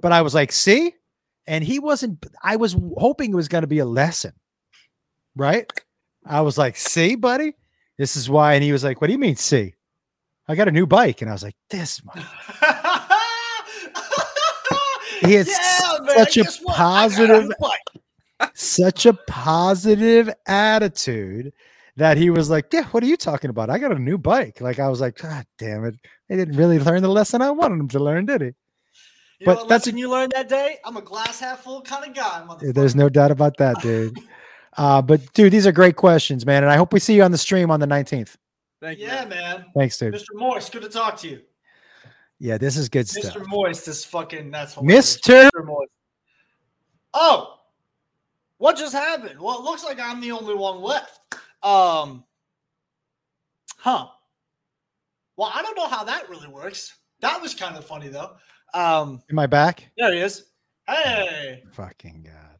[0.00, 0.94] But I was like, see?
[1.48, 4.32] And he wasn't, I was hoping it was going to be a lesson,
[5.34, 5.66] right?
[6.26, 7.54] I was like, see, buddy?
[7.96, 8.54] This is why.
[8.54, 9.74] And he was like, what do you mean, see?
[10.46, 11.22] I got a new bike.
[11.22, 12.00] And I was like, this.
[15.20, 16.74] He had such a guess what?
[16.74, 18.50] I got positive- bike.
[18.54, 21.52] such a positive attitude
[21.96, 23.68] that he was like, Yeah, what are you talking about?
[23.68, 24.60] I got a new bike.
[24.60, 25.96] Like, I was like, God damn it.
[26.28, 28.50] He didn't really learn the lesson I wanted him to learn, did he?
[29.38, 30.78] You But know what that's- lesson you learned that day?
[30.84, 32.44] I'm a glass half full kind of guy.
[32.62, 34.18] Yeah, There's no doubt about that, dude.
[34.76, 36.62] Uh, but dude, these are great questions, man.
[36.62, 38.36] And I hope we see you on the stream on the 19th.
[38.80, 39.06] Thank you.
[39.06, 39.64] Yeah, man.
[39.76, 40.14] Thanks, dude.
[40.14, 40.26] Mr.
[40.34, 41.40] Moist, good to talk to you.
[42.38, 43.34] Yeah, this is good stuff.
[43.34, 43.44] Mr.
[43.48, 45.16] Moist is fucking that's hilarious.
[45.16, 45.48] Mr.
[45.52, 45.64] Mr.
[45.66, 45.90] Moist.
[47.12, 47.56] Oh,
[48.58, 49.40] what just happened?
[49.40, 51.18] Well, it looks like I'm the only one left.
[51.64, 52.22] Um,
[53.78, 54.06] huh.
[55.36, 56.94] Well, I don't know how that really works.
[57.20, 58.36] That was kind of funny though.
[58.74, 59.90] Um, Am I back?
[59.96, 60.44] there he is.
[60.86, 62.58] Hey, Fucking God.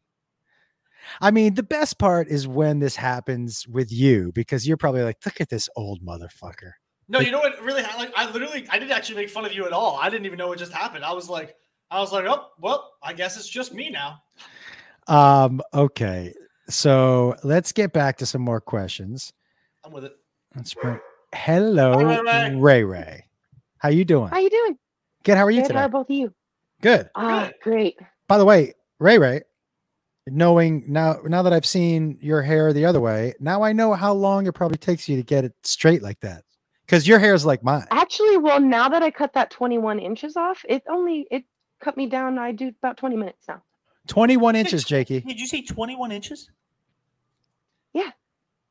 [1.21, 5.17] I mean, the best part is when this happens with you because you're probably like,
[5.25, 6.73] look at this old motherfucker.
[7.07, 7.59] no, you know what?
[7.63, 9.97] Really, like I literally, I didn't actually make fun of you at all.
[9.99, 11.03] I didn't even know what just happened.
[11.03, 11.55] I was like,
[11.89, 14.21] I was like, oh, well, I guess it's just me now.
[15.07, 16.33] Um, okay.
[16.69, 19.33] So let's get back to some more questions.
[19.83, 20.13] I'm with it.
[20.55, 20.99] Let's bring
[21.33, 22.55] hello, Hi, Ray Ray.
[22.55, 23.25] Ray Ray.
[23.79, 24.29] How you doing?
[24.29, 24.77] How you doing?
[25.23, 25.37] Good.
[25.37, 25.75] How are you Good.
[25.75, 26.33] How are both of you?
[26.81, 27.09] Good.
[27.15, 27.53] Ah, Good.
[27.61, 27.99] great.
[28.27, 29.41] By the way, Ray Ray,
[30.27, 34.13] knowing now now that I've seen your hair the other way, now I know how
[34.13, 36.43] long it probably takes you to get it straight like that.
[36.85, 37.85] Because your hair is like mine.
[37.91, 41.43] Actually, well, now that I cut that 21 inches off, it only it
[41.79, 42.39] cut me down.
[42.39, 43.61] I do about 20 minutes now.
[44.07, 45.19] 21 inches, Jakey.
[45.19, 46.49] Did you say 21 inches?
[47.93, 48.09] Yeah.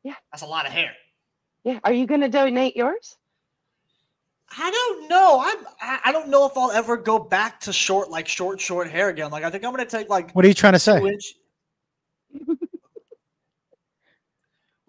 [0.02, 0.14] Yeah.
[0.32, 0.92] That's a lot of hair.
[1.62, 1.78] Yeah.
[1.84, 3.17] Are you gonna donate yours?
[4.56, 5.40] I don't know.
[5.44, 5.66] I'm.
[5.80, 9.08] I I don't know if I'll ever go back to short, like short, short hair
[9.10, 9.30] again.
[9.30, 11.00] Like I think I'm gonna take like What are you trying to say?
[11.02, 11.34] inch.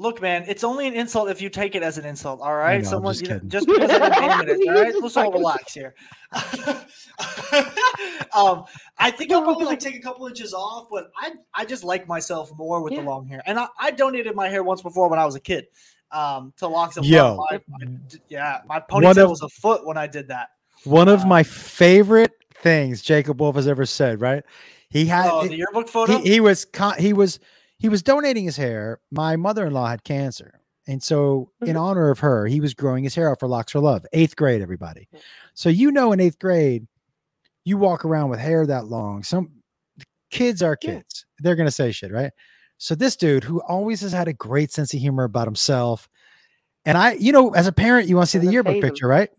[0.02, 2.40] Look, man, it's only an insult if you take it as an insult.
[2.40, 4.12] All right, know, I'm someone just you know, just because I'm
[4.46, 4.68] naming it.
[4.70, 5.94] All right, let's all relax here.
[8.34, 8.64] um,
[8.98, 12.08] I think I'll probably like take a couple inches off, but I I just like
[12.08, 13.02] myself more with Yeah.
[13.02, 15.40] the long hair, and I, I donated my hair once before when I was a
[15.42, 15.68] kid.
[16.12, 17.36] Um, to locks of Yo.
[17.36, 17.62] Love.
[17.68, 17.98] My- my-
[18.30, 20.50] yeah, my ponytail of- was a foot when I did that.
[20.86, 24.20] One of my favorite things Jacob Wolf has ever said.
[24.22, 24.44] Right?
[24.90, 26.18] He had Oh, the yearbook photo.
[26.20, 27.40] he, he was con- he was
[27.78, 29.00] he was donating his hair.
[29.12, 31.80] My mother-in-law had cancer, and so in Mhm.
[31.82, 34.06] honor of her, he was growing his hair out for Locks for Love.
[34.14, 35.08] Eighth grade, everybody.
[35.54, 36.88] So you know, in eighth grade,
[37.66, 39.22] you walk around with hair that long.
[39.24, 39.52] Some
[40.32, 40.96] kids are Yeah.
[40.96, 41.26] kids.
[41.40, 42.32] They're gonna say shit, right?
[42.80, 46.10] So this dude, who always has had a great sense of humor about himself,
[46.86, 49.30] and I, you know, as a parent, you want to see the yearbook picture, right?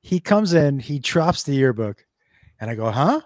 [0.00, 2.04] He comes in, he drops the yearbook,
[2.60, 3.20] and I go, huh?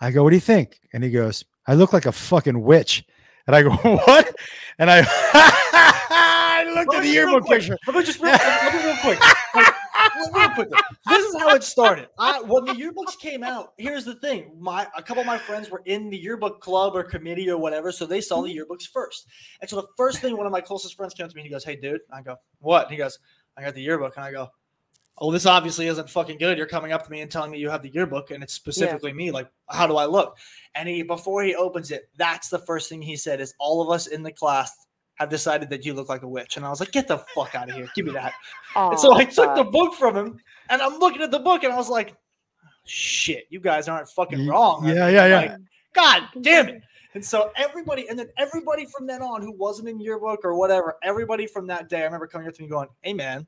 [0.00, 0.78] I go, what do you think?
[0.92, 3.04] And he goes, I look like a fucking witch.
[3.48, 4.34] And I go, what?
[4.78, 5.04] And I,
[5.34, 7.76] I looked at the yearbook picture.
[7.84, 9.20] Let me just real, let me real quick.
[9.54, 9.74] Like,
[10.16, 10.70] real- quick.
[11.08, 12.08] This is how it started.
[12.18, 15.70] I, when the yearbooks came out, here's the thing: my a couple of my friends
[15.70, 19.26] were in the yearbook club or committee or whatever, so they saw the yearbooks first.
[19.60, 21.52] And so the first thing one of my closest friends came to me, and he
[21.52, 23.18] goes, "Hey, dude," I go, "What?" And he goes,
[23.56, 24.48] "I got the yearbook," and I go.
[25.16, 26.58] Oh, this obviously isn't fucking good.
[26.58, 29.12] You're coming up to me and telling me you have the yearbook, and it's specifically
[29.12, 29.30] me.
[29.30, 30.36] Like, how do I look?
[30.74, 33.90] And he, before he opens it, that's the first thing he said: "Is all of
[33.90, 34.72] us in the class
[35.16, 36.56] have decided that you look like a witch.
[36.56, 37.88] And I was like, get the fuck out of here.
[37.94, 38.32] Give me that.
[38.76, 40.36] And so I took the book from him
[40.68, 42.16] and I'm looking at the book and I was like,
[42.84, 44.86] shit, you guys aren't fucking wrong.
[44.86, 45.36] yeah, yeah, yeah.
[45.36, 45.52] Like,
[45.94, 46.82] God damn it.
[47.14, 50.96] And so everybody, and then everybody from then on who wasn't in yearbook or whatever,
[51.04, 53.46] everybody from that day, I remember coming up to me going, Hey man,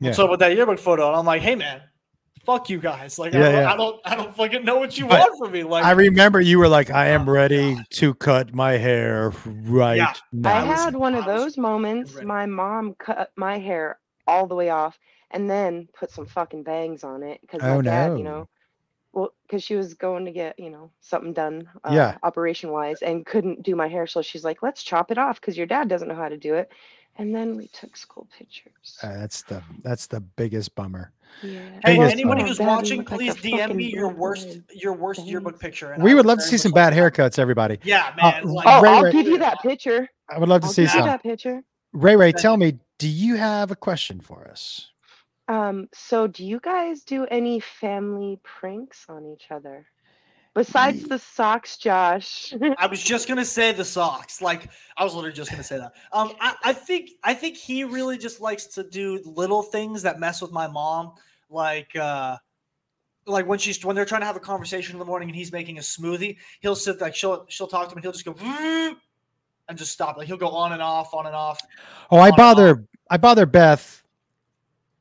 [0.00, 0.24] what's Yeah.
[0.24, 1.08] up with that yearbook photo?
[1.08, 1.80] And I'm like, Hey man,
[2.44, 3.18] fuck you guys.
[3.18, 3.72] Like, I, Yeah, don't, yeah.
[3.72, 5.62] I don't, I don't fucking know what you But want from me.
[5.64, 7.86] Like, I remember you were like, I am Oh, ready God.
[7.90, 10.12] to cut my hair right Yeah.
[10.12, 10.66] I now.
[10.68, 12.14] was- had one of those moments.
[12.14, 12.26] ready.
[12.26, 14.98] My mom cut my hair all the way off
[15.30, 18.16] and then put some fucking bangs on it because Oh, my dad, no.
[18.16, 18.48] you know,
[19.12, 22.16] well, because she was going to get, you know, something done, uh, Yeah.
[22.22, 24.06] operation wise, and couldn't do my hair.
[24.06, 26.54] So she's like, let's chop it off because your dad doesn't know how to do
[26.54, 26.70] it.
[27.22, 28.98] And then we took school pictures.
[29.00, 31.12] Uh, that's the that's the biggest bummer.
[31.40, 31.60] yeah.
[31.84, 32.48] Hey, Biggest anybody bummer.
[32.48, 35.30] who's Dad, watching, look like please DM me your worst, your worst Thanks.
[35.30, 35.92] yearbook picture.
[35.92, 37.78] and We I would love to see some bad haircuts, everybody.
[37.84, 38.44] Yeah, Uh, man.
[38.48, 40.08] like, Oh, Ray, I'll Ray- give you that picture.
[40.28, 41.06] I would love to I'll see give you some.
[41.06, 41.62] that picture.
[41.92, 44.90] Ray Ray, tell me, do you have a question for us?
[45.46, 49.86] Um, so do you guys do any family pranks on each other?
[50.54, 52.52] Besides the socks, Josh.
[52.78, 54.42] I was just gonna say the socks.
[54.42, 55.92] Like I was literally just gonna say that.
[56.12, 60.20] Um, I, I think I think he really just likes to do little things that
[60.20, 61.12] mess with my mom,
[61.48, 62.36] like uh,
[63.26, 65.52] like when she's when they're trying to have a conversation in the morning and he's
[65.52, 68.34] making a smoothie, he'll sit like she'll she'll talk to him and he'll just go
[69.68, 70.18] and just stop.
[70.18, 71.60] Like he'll go on and off, on and off.
[72.10, 74.01] Oh, I bother I bother Beth.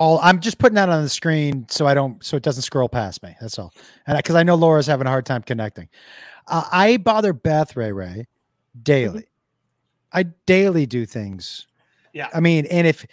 [0.01, 2.89] All I'm just putting that on the screen so I don't so it doesn't scroll
[2.89, 3.35] past me.
[3.39, 3.71] That's all.
[4.07, 5.89] And because I know Laura's having a hard time connecting.
[6.47, 8.25] Uh, I bother Beth Ray Ray
[8.81, 9.25] daily.
[10.11, 11.67] I daily do things.
[12.13, 12.29] Yeah.
[12.33, 13.05] I mean, and if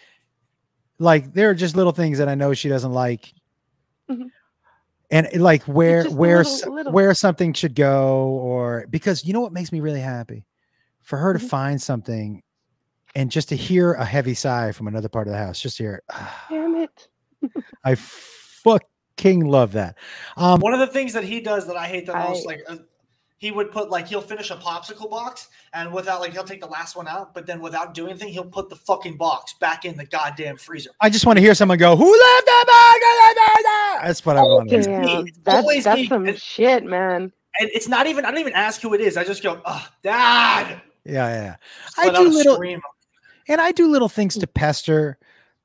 [0.99, 3.35] like there are just little things that I know she doesn't like.
[4.11, 4.31] Mhm.
[5.11, 9.53] And like where where little- little- where something should go or because you know what
[9.53, 10.47] makes me really happy
[11.03, 11.49] for her to Mhm.
[11.51, 12.43] find something
[13.19, 16.03] and just to hear a heavy sigh from another part of the house, just hear,
[16.13, 17.09] "Ah, Damn it.
[17.85, 19.97] I fucking love that.
[20.37, 22.63] Um, One of the things that he does that I hate the most, I- like
[22.69, 22.77] uh,
[23.39, 26.67] he would put like he'll finish a popsicle box and without like he'll take the
[26.69, 29.97] last one out, but then without doing anything, he'll put the fucking box back in
[29.97, 30.91] the goddamn freezer.
[31.01, 33.01] I just want to hear someone go, "Who left the bag?"
[34.03, 34.71] That's what I want.
[34.73, 34.95] Always me.
[34.95, 35.27] Damn.
[35.27, 36.07] It's That's always that's me.
[36.09, 37.33] some And- shit, man.
[37.61, 39.17] And it's not even I don't even ask who it is.
[39.17, 40.81] I just go, oh dad.
[41.05, 41.43] Yeah, yeah.
[41.43, 41.57] yeah.
[41.97, 42.81] I do little, scream.
[43.49, 45.19] And I do little things to pester,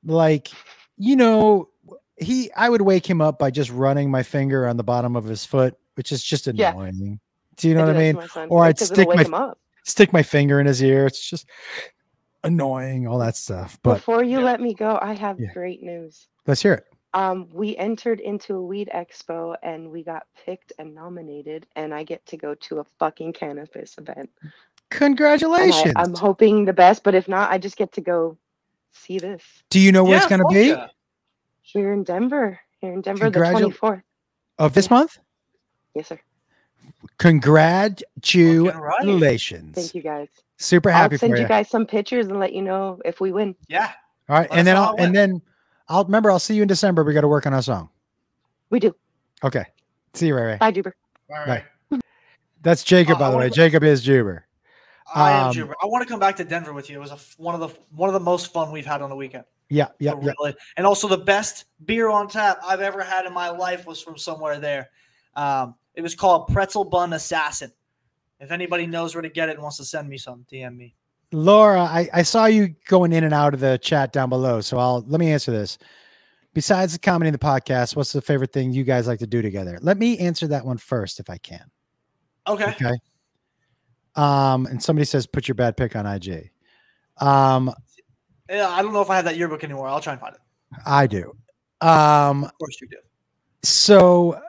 [0.04, 0.50] like
[0.96, 1.68] you know,
[2.16, 2.50] he.
[2.56, 5.44] I would wake him up by just running my finger on the bottom of his
[5.44, 6.70] foot, which is just Yeah.
[6.70, 7.20] annoying.
[7.56, 8.48] Do you know I what do I mean?
[8.50, 9.52] Or I'd stick my
[9.84, 11.06] stick my finger in his ear.
[11.06, 11.46] It's just
[12.42, 13.78] annoying, all that stuff.
[13.82, 14.44] But Before you Yeah.
[14.44, 15.52] let me go, I have Yeah.
[15.52, 16.28] great news.
[16.46, 16.84] let's hear it.
[17.14, 22.02] Um, we entered into a weed expo and we got picked and nominated, and I
[22.02, 24.30] get to go to a fucking cannabis event.
[24.90, 25.92] And Congratulations.
[25.96, 28.38] I, I'm hoping the best, but if not, I just get to go
[28.92, 30.68] see this Do you know where it's going to be?
[30.68, 30.86] yeah.
[31.62, 32.58] here in Denver.
[32.80, 34.02] Here in Denver, the 24th.
[34.58, 34.94] Of this Yeah.
[34.96, 35.18] month?
[35.94, 36.20] Yes, sir.
[37.18, 39.74] Congratulations.
[39.74, 40.28] Thank you guys.
[40.58, 41.28] Super happy for you.
[41.28, 41.42] I'll send for you.
[41.42, 41.48] you.
[41.48, 43.54] guys some pictures and let you know if we win.
[43.68, 43.90] Yeah.
[44.28, 45.42] All right, Let and then I'll how and then
[45.88, 47.04] I'll remember I'll see you in December.
[47.04, 47.90] We got to work on our song.
[48.70, 48.94] We do.
[49.42, 49.64] Okay.
[50.14, 50.56] See you, Ray Ray.
[50.56, 50.92] Bye, Duber.
[51.30, 51.64] All Right.
[52.62, 53.50] That's Jacob, Uh, by the way.
[53.50, 54.46] Jacob is Juber.
[55.12, 55.74] I am Um, Juba.
[55.82, 56.96] I want to come back to Denver with you.
[56.96, 59.16] It was a one of the one of the most fun we've had on the
[59.16, 59.44] weekend.
[59.70, 60.32] Yeah, yeah, So yeah.
[60.38, 64.00] really- And also the best beer on tap I've ever had in my life was
[64.00, 64.90] from somewhere there.
[65.36, 67.72] Um, it was called Pretzel Bun Assassin.
[68.40, 70.94] If anybody knows where to get it and wants to send me some, DM me.
[71.32, 74.60] Laura, I, I saw you going in and out of the chat down below.
[74.60, 75.78] So I'll let me answer this.
[76.52, 79.42] besides the comedy and the podcast, what's the favorite thing you guys like to do
[79.42, 79.78] together?
[79.82, 81.64] Let me answer that one first, if I can.
[82.46, 82.70] Okay.
[82.70, 82.92] Okay.
[84.16, 86.50] Um, and somebody says put your bad pick on IG.
[87.18, 87.72] Um,
[88.48, 89.88] I don't know if I have that yearbook anymore.
[89.88, 90.40] I'll try and find it.
[90.86, 91.36] I do.
[91.80, 92.96] Um, Of course you do.
[93.62, 94.40] so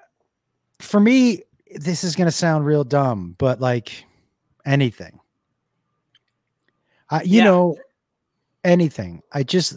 [0.80, 1.44] for me,
[1.76, 4.06] this is gonna sound real dumb, but like
[4.66, 5.20] anything.
[7.10, 7.46] Uh, you Yeah.
[7.46, 7.78] know,
[8.64, 9.22] anything.
[9.32, 9.76] I just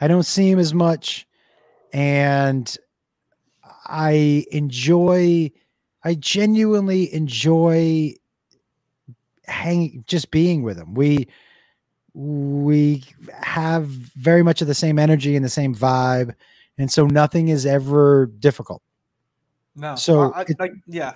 [0.00, 1.26] I don't see him as much,
[1.92, 2.76] and
[3.86, 5.50] I enjoy.
[6.04, 8.14] I genuinely enjoy
[9.46, 10.94] hanging, just being with him.
[10.94, 11.28] We
[12.14, 13.04] we
[13.42, 16.34] have very much of the same energy and the same vibe,
[16.78, 18.82] and so nothing is ever difficult.
[19.74, 19.94] No.
[19.96, 21.14] So I, I, it- like, yeah.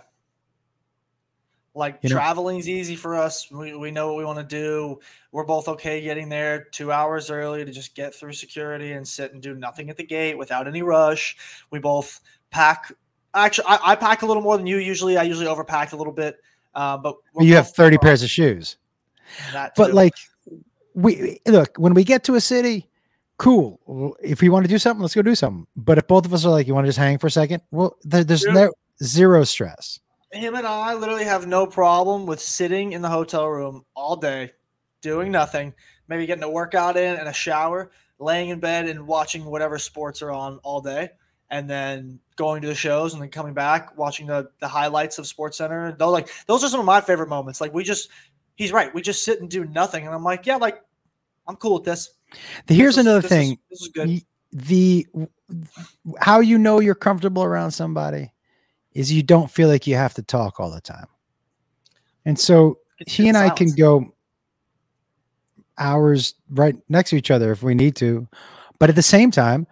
[1.73, 3.49] Like You know- traveling's easy for us.
[3.51, 4.99] We, we know what we want to do.
[5.31, 9.33] We're both okay getting there two hours early to just get through security and sit
[9.33, 11.37] and do nothing at the gate without any rush.
[11.71, 12.21] We both
[12.51, 12.93] pack.
[13.35, 15.17] Actually, I, I pack a little more than you usually.
[15.17, 16.39] I usually overpack a little bit.
[16.75, 18.77] Uh, but you have both- 30 pairs of shoes.
[19.53, 19.93] that But too.
[19.93, 20.15] like
[20.95, 22.89] we look, when we get to a city,
[23.39, 24.17] cool.
[24.23, 25.67] If we want to do something, let's go do something.
[25.77, 27.63] But if both of us are like, you want to just hang for a second,
[27.71, 28.53] well, there, there's Yeah.
[28.53, 28.73] no
[29.03, 29.99] zero stress.
[30.33, 34.53] him and I literally have no problem with sitting in the hotel room all day,
[35.03, 35.75] doing nothing,
[36.07, 37.91] maybe getting a workout in and a shower,
[38.21, 41.11] laying in bed and watching whatever sports are on all day,
[41.51, 45.27] and then going to the shows and then coming back, watching the the highlights of
[45.27, 45.93] Sports Center.
[45.93, 47.61] Those like those are some of my favorite moments.
[47.61, 48.09] Like we just
[48.57, 50.07] he's right, we just sit and do nothing.
[50.07, 50.83] And I'm like, yeah, like
[51.47, 52.11] I'm cool with this.
[52.69, 53.59] Here's This is- another this is- thing.
[53.71, 54.09] this is good.
[54.09, 54.23] y-
[54.53, 55.07] The
[56.21, 58.33] how you know you're comfortable around somebody
[58.93, 61.07] is you don't feel like you have to talk all the time.
[62.25, 64.13] And so It's he and I can go
[65.79, 68.29] hours right next to each other if we need to.
[68.79, 69.67] But at the same time,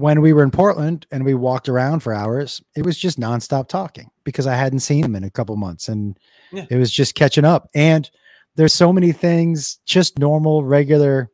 [0.00, 3.68] when we were in Portland and we walked around for hours, it was just nonstop
[3.68, 6.18] talking because I hadn't seen him in a couple months and
[6.52, 6.64] Yeah.
[6.70, 7.68] it was just catching up.
[7.74, 8.10] And
[8.56, 11.30] there's so many things, just normal, regular,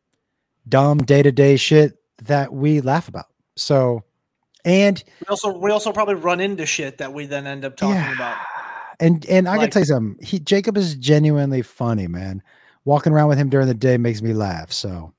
[0.68, 1.94] dumb day to day shit
[2.24, 3.26] that we laugh about.
[3.54, 4.02] So,
[4.64, 7.94] and We also we also probably run into shit that we then end up talking
[7.94, 8.14] Yeah.
[8.14, 8.36] about.
[8.98, 10.26] And and I can tell you something.
[10.26, 12.42] He Jacob is genuinely funny, man.
[12.84, 14.72] Walking around with him during the day makes me laugh.
[14.72, 15.12] So,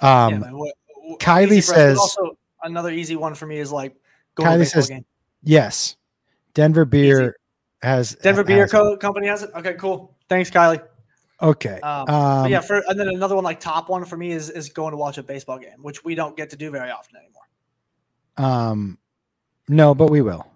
[0.00, 0.74] Yeah, um, what-
[1.18, 3.94] Kylie easy says- also another easy one for me is like
[4.34, 5.04] going to Kylie baseball says game.
[5.42, 5.96] yes,
[6.54, 7.36] Denver beer
[7.82, 9.50] has Denver Beer has- Co- Company has it.
[9.56, 10.16] Okay, cool.
[10.28, 10.82] Thanks, Kylie.
[11.42, 14.48] Okay, Um, um, yeah, for and then another one like top one for me is
[14.48, 17.16] is going to watch a baseball game, which we don't get to do very often
[17.16, 17.42] anymore.
[18.36, 18.98] um,
[19.68, 20.46] no, but we will.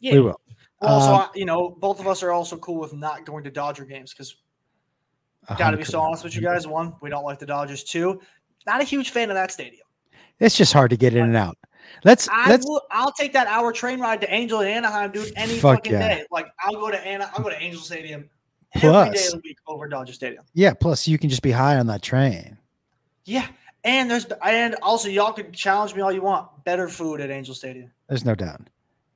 [0.00, 0.14] Yeah.
[0.14, 0.40] We will.
[0.80, 3.44] Well, also, Um, I- you know, both of us are also cool with not going
[3.44, 4.36] to Dodger games because
[5.58, 6.66] got to be so honest with you guys.
[6.66, 7.84] One, we don't like the Dodgers.
[7.84, 8.20] Two,
[8.66, 9.86] not a huge fan of that stadium.
[10.38, 11.56] It's just hard to get in and out.
[12.04, 15.32] Let's I let's will, I'll take that hour train ride to Angel and Anaheim, dude,
[15.36, 16.08] any Fuck fucking yeah.
[16.18, 16.26] day.
[16.30, 18.30] Like I'll go to Ana, I'll go to Angel Stadium
[18.74, 20.44] every day Plus- of the week over Dodger Stadium.
[20.54, 20.72] yeah.
[20.72, 22.56] Plus, you can just be high on that train.
[23.24, 23.46] Yeah,
[23.84, 26.48] and there's and also y'all could challenge me all you want.
[26.64, 27.90] Better food at Angel Stadium.
[28.08, 28.62] There's no doubt.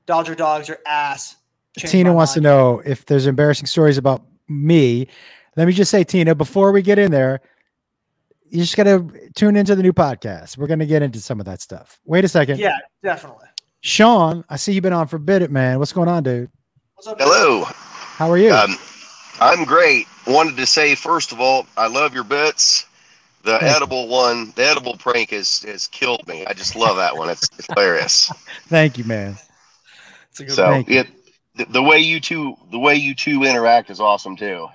[0.07, 1.37] Dodger dogs are ass.
[1.79, 5.09] Changed Tina wants to know if there's embarrassing stories about me.
[5.57, 7.41] Let me just say, Tina, before we get in there,
[8.55, 10.57] you just got to tune into the new podcast.
[10.57, 12.01] We're going to get into some of that stuff.
[12.05, 12.61] Wait a second.
[12.61, 13.47] Yeah, definitely.
[13.81, 15.79] Sean, I see you've been on for a bit, man.
[15.81, 16.51] What's going on, dude?
[16.95, 17.17] What's up?
[17.19, 17.65] Hello.
[17.65, 18.53] How are you?
[18.53, 18.77] Um,
[19.41, 20.07] I'm great.
[20.29, 22.87] Wanted to say first of all, I love your bits.
[23.43, 23.69] The Thank you.
[23.69, 26.47] edible one, the edible prank has has killed me.
[26.47, 27.29] I just love that one.
[27.29, 28.33] It's, it's hilarious.
[28.69, 29.37] Thank you, man.
[30.31, 30.85] It's a good So one.
[30.85, 31.09] Thank it
[31.57, 34.69] the, the way you two the way you two interact is awesome too.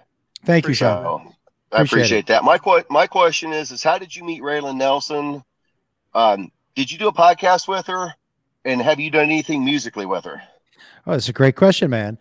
[0.45, 1.03] Thank you, Sean.
[1.27, 1.35] So
[1.71, 2.43] I Appreciate appreciate that.
[2.43, 2.59] My
[2.89, 5.43] my question is is how did you meet Raelyn Nelson?
[6.13, 8.13] Um, did you do a podcast with her?
[8.65, 10.41] And have you done anything musically with her?
[11.05, 12.17] Oh, that's a great question, man.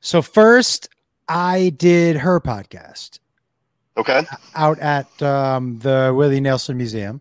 [0.00, 0.88] So first,
[1.28, 3.18] I did her podcast
[3.96, 4.22] Okay.
[4.54, 7.20] out at um, the Willie Nelson Museum,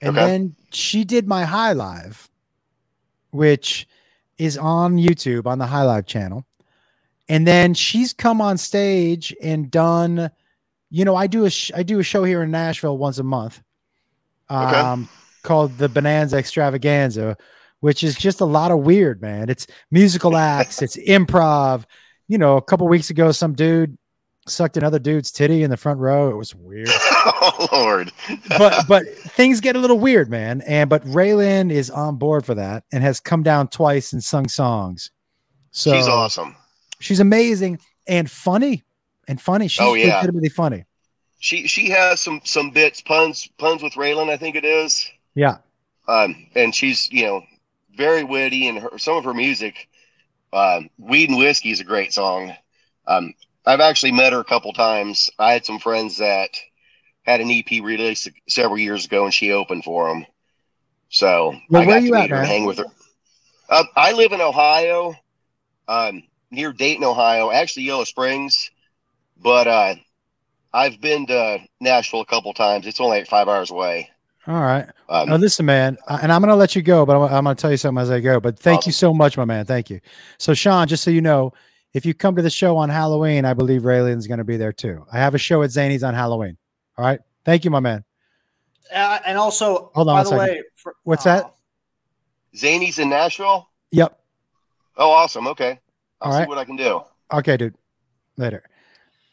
[0.00, 0.26] and Okay.
[0.26, 2.28] then she did my High Live,
[3.30, 3.88] which
[4.38, 6.44] is on YouTube on the High Live channel.
[7.28, 10.30] And then she's come on stage and done,
[10.90, 13.22] you know, I do a sh- I do a show here in Nashville once a
[13.24, 13.60] month,
[14.50, 14.76] Okay.
[14.78, 15.08] um,
[15.42, 17.36] called the Bonanza Extravaganza,
[17.80, 19.48] which is just a lot of weird, man.
[19.48, 21.84] It's musical acts, it's improv.
[22.28, 23.96] You know, a couple weeks ago, some dude
[24.48, 26.30] sucked another dude's titty in the front row.
[26.30, 28.12] It was weird oh Lord.
[28.56, 30.60] but but things get a little weird, man.
[30.66, 34.48] And but Raelyn is on board for that and has come down twice and sung
[34.48, 35.10] songs.
[35.72, 36.54] So she's awesome.
[37.00, 38.84] She's amazing and funny
[39.28, 39.68] and funny.
[39.68, 40.16] She's Oh, yeah.
[40.16, 40.84] legitimately funny.
[41.38, 44.30] She she has some some bits puns puns with Raelyn.
[44.30, 45.08] I think it is.
[45.34, 45.58] Yeah.
[46.08, 47.42] um, and she's you know
[47.94, 49.88] very witty, and her, some of her music,
[50.52, 52.54] um, "Weed and Whiskey" is a great song.
[53.06, 53.34] Um,
[53.66, 55.28] I've actually met her a couple times.
[55.38, 56.50] I had some friends that
[57.22, 60.24] had an EP released several years ago, and she opened for them.
[61.10, 62.86] So Well, I where got you to at, meet her hang with her.
[63.68, 65.14] Uh, I live in Ohio,
[65.88, 68.70] um, near Dayton, Ohio, actually Yellow Springs,
[69.42, 69.94] but uh,
[70.72, 72.86] I've been to Nashville a couple times.
[72.86, 74.10] It's only like five hours away.
[74.46, 74.88] All right.
[75.08, 77.56] Um, Now, listen, man, and I'm going to let you go, but I'm, I'm going
[77.56, 78.38] to tell you something as I go.
[78.38, 79.64] But thank you so much, my man.
[79.64, 80.00] Thank you.
[80.38, 81.52] So, Sean, just so you know,
[81.94, 84.72] if you come to the show on Halloween, I believe Raelyn's going to be there
[84.72, 85.04] too.
[85.12, 86.56] I have a show at Zanies on Halloween.
[86.96, 87.20] All right.
[87.44, 88.04] Thank you, my man.
[88.94, 90.56] Uh, and also, Hold on by one the second.
[90.56, 91.54] way, for, What's uh, that?
[92.54, 93.68] Zanies in Nashville.
[93.90, 94.18] Yep.
[94.96, 95.48] Oh, awesome.
[95.48, 95.78] Okay,
[96.20, 96.48] I'll All see right.
[96.48, 97.02] what I can do.
[97.32, 97.74] Okay, dude.
[98.36, 98.62] Later.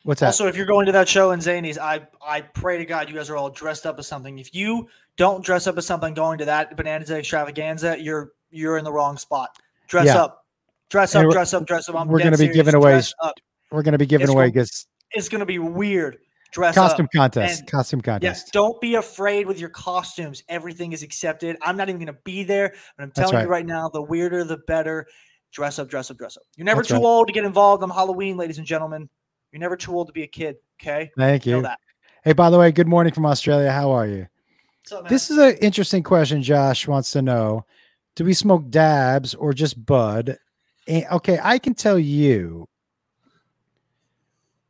[0.04, 0.28] What's that?
[0.28, 3.16] Also, if you're going to that show in Zanies, I I pray to God you
[3.16, 4.38] guys are all dressed up as something.
[4.38, 8.84] If you don't dress up as something going to that Bonanza extravaganza, you're you're in
[8.84, 9.58] the wrong spot.
[9.88, 10.24] Dress Yeah.
[10.24, 10.46] up,
[10.90, 11.96] dress And up, dress up, dress up.
[11.96, 13.02] I'm we're gonna be giving away
[13.72, 14.68] We're going to be giving It's away gonna-
[15.12, 16.18] It's gonna be weird.
[16.52, 17.12] Dress Costume up.
[17.12, 17.62] contest.
[17.62, 18.54] And- costume Yes, contest.
[18.54, 20.44] don't be afraid with your costumes.
[20.50, 21.58] Everything is accepted.
[21.64, 23.42] I'm not even going to be there, but I'm telling right.
[23.46, 25.08] you right now, the weirder the better.
[25.52, 26.44] Dress up, dress up, dress up.
[26.56, 27.04] You're never That's too right.
[27.04, 29.10] old to get involved on Halloween, ladies and gentlemen.
[29.54, 30.58] You're never too old to be a kid.
[30.82, 31.64] Okay, Thank you.
[32.24, 33.72] Hey, by the way, good morning from Australia.
[33.72, 34.28] How are you?
[34.92, 35.08] Up?
[35.08, 36.42] This is an interesting question.
[36.42, 37.64] Josh wants to know:
[38.16, 40.38] Do we smoke dabs or just bud?
[40.88, 42.68] And, okay, I can tell you.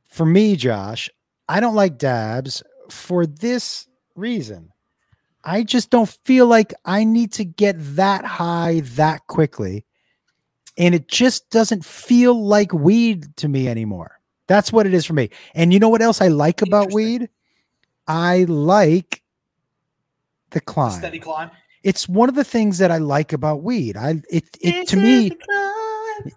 [0.10, 1.10] For me, Josh,
[1.47, 2.61] I don't like dabs
[2.91, 4.69] for this reason.
[5.45, 9.85] I just don't feel like I need to get that high that quickly.
[10.77, 14.19] And it just doesn't feel like weed to me anymore.
[14.53, 15.31] That's what it is for me.
[15.55, 17.27] And you know what else I like about weed?
[18.07, 19.23] I like
[20.51, 20.91] the climb.
[20.91, 21.49] steady climb.
[21.81, 23.97] It's one of the things that I like about weed.
[23.97, 25.31] I it it to me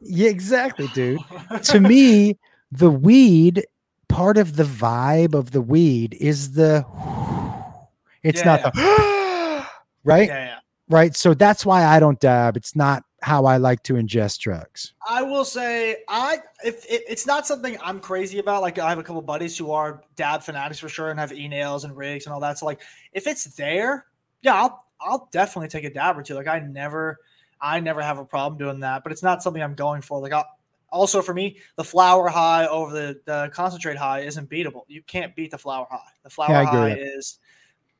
[0.00, 1.20] yeah, exactly, dude.
[1.64, 2.38] to me,
[2.72, 3.66] the weed
[4.08, 6.86] part of the vibe of the weed is the
[8.22, 9.66] it's Yeah, not the
[10.04, 10.58] right Yeah, yeah.
[10.88, 14.92] right so that's why i don't dab it's not how i like to ingest drugs
[15.08, 18.62] I will say I if it, it's not something I'm crazy about.
[18.62, 21.46] Like I have a couple buddies who are dab fanatics for sure and have e
[21.46, 22.58] nails and rigs and all that.
[22.58, 22.80] So like
[23.12, 24.06] if it's there,
[24.42, 26.34] yeah, I'll I'll definitely take a dab or two.
[26.34, 27.18] Like I never
[27.60, 29.04] I never have a problem doing that.
[29.04, 30.20] But it's not something I'm going for.
[30.20, 30.46] Like I'll,
[30.90, 34.82] also for me, the flower high over the the concentrate high isn't beatable.
[34.88, 36.00] You can't beat the flower high.
[36.24, 37.38] The flower with high is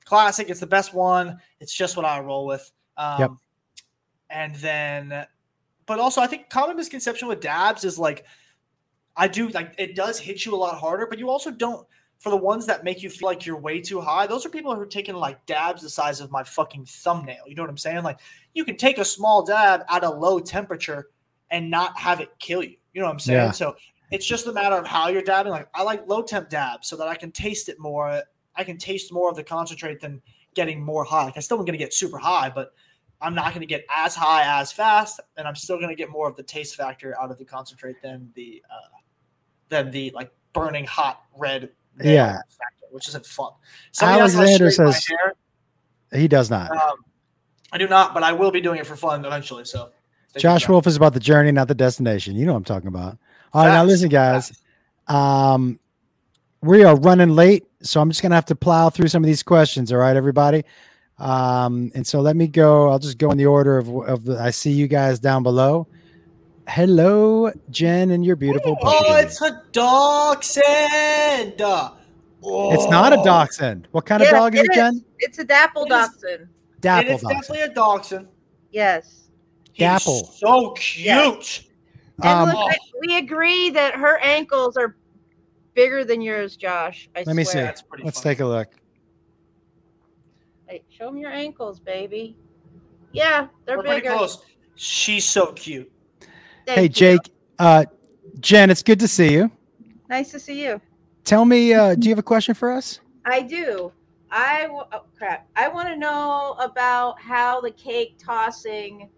[0.05, 0.51] classic.
[0.51, 1.39] It's the best one.
[1.61, 2.69] It's just what I roll with.
[2.97, 3.31] Um, Yep.
[4.31, 5.27] And then
[5.87, 8.25] but also I think common misconception with dabs is like
[9.17, 11.87] I do like it does hit you a lot harder, but you also don't
[12.19, 14.27] for the ones that make you feel like you're way too high.
[14.27, 17.45] Those are people who are taking like dabs the size of my fucking thumbnail.
[17.47, 18.03] You know what I'm saying?
[18.03, 18.21] Like
[18.55, 21.09] you can take a small dab at a low temperature
[21.51, 22.77] and not have it kill you.
[22.93, 23.39] You know what I'm saying?
[23.39, 23.51] Yeah.
[23.53, 23.77] So
[24.11, 25.53] it's just a matter of how you're dabbing.
[25.53, 28.23] Like I like low temp dabs so that I can taste it more.
[28.55, 30.23] I can taste more of the concentrate than
[30.55, 31.25] getting more high.
[31.25, 32.73] Like I still am going to get super high, but
[33.21, 36.11] I'm not going to get as high as fast, and I'm still going to get
[36.11, 38.97] more of the taste factor out of the concentrate than the uh,
[39.69, 41.71] than the like burning hot red.
[42.03, 42.33] Yeah.
[42.33, 43.53] factor, which isn't fun.
[43.93, 45.07] Somebody asked if I Alexander says-
[46.13, 47.05] he does not Um,
[47.73, 49.65] I do not, but I will be doing it for fun eventually.
[49.65, 49.91] So,
[50.37, 53.17] josh wolf is about the journey not the destination you know what i'm talking about
[53.55, 54.53] all right now listen guys
[55.09, 55.79] um
[56.61, 59.43] we are running late so i'm just gonna have to plow through some of these
[59.43, 60.63] questions all right everybody
[61.19, 64.39] um and so let me go i'll just go in the order of of the
[64.39, 65.87] i see you guys down below
[66.69, 69.25] hello jen and your beautiful Oh, puppy.
[69.25, 71.61] it's a dachshund.
[72.43, 72.75] Oh.
[72.75, 74.77] it's not a dachshund what kind of dog is it it is.
[74.77, 76.49] jen It's a dapple It is- dachshund.
[76.81, 78.29] Dapple is dachshund definitely a dachshund.
[78.71, 79.29] Yes.
[79.73, 80.25] He's Dapple.
[80.27, 81.63] so cute.
[82.23, 84.97] And Um, look, I- we agree that her ankles are
[85.75, 87.09] bigger than yours, Josh.
[87.17, 87.59] I let me see.
[87.61, 88.35] That's pretty let's funny.
[88.35, 88.81] take a look Hey,
[90.97, 92.37] show them your ankles, baby.
[93.13, 94.15] Yeah, they're We're pretty bigger.
[94.15, 94.43] close.
[94.75, 95.91] She's so cute.
[96.67, 96.89] Thank hey you.
[96.89, 97.21] jake
[97.61, 97.85] uh
[98.41, 99.51] jen it's good to see you
[100.11, 100.81] Nice to see you.
[101.25, 103.93] tell me uh do you have a question for us I do.
[104.33, 105.47] I w- oh, crap.
[105.55, 109.09] I want to know about how the cake tossing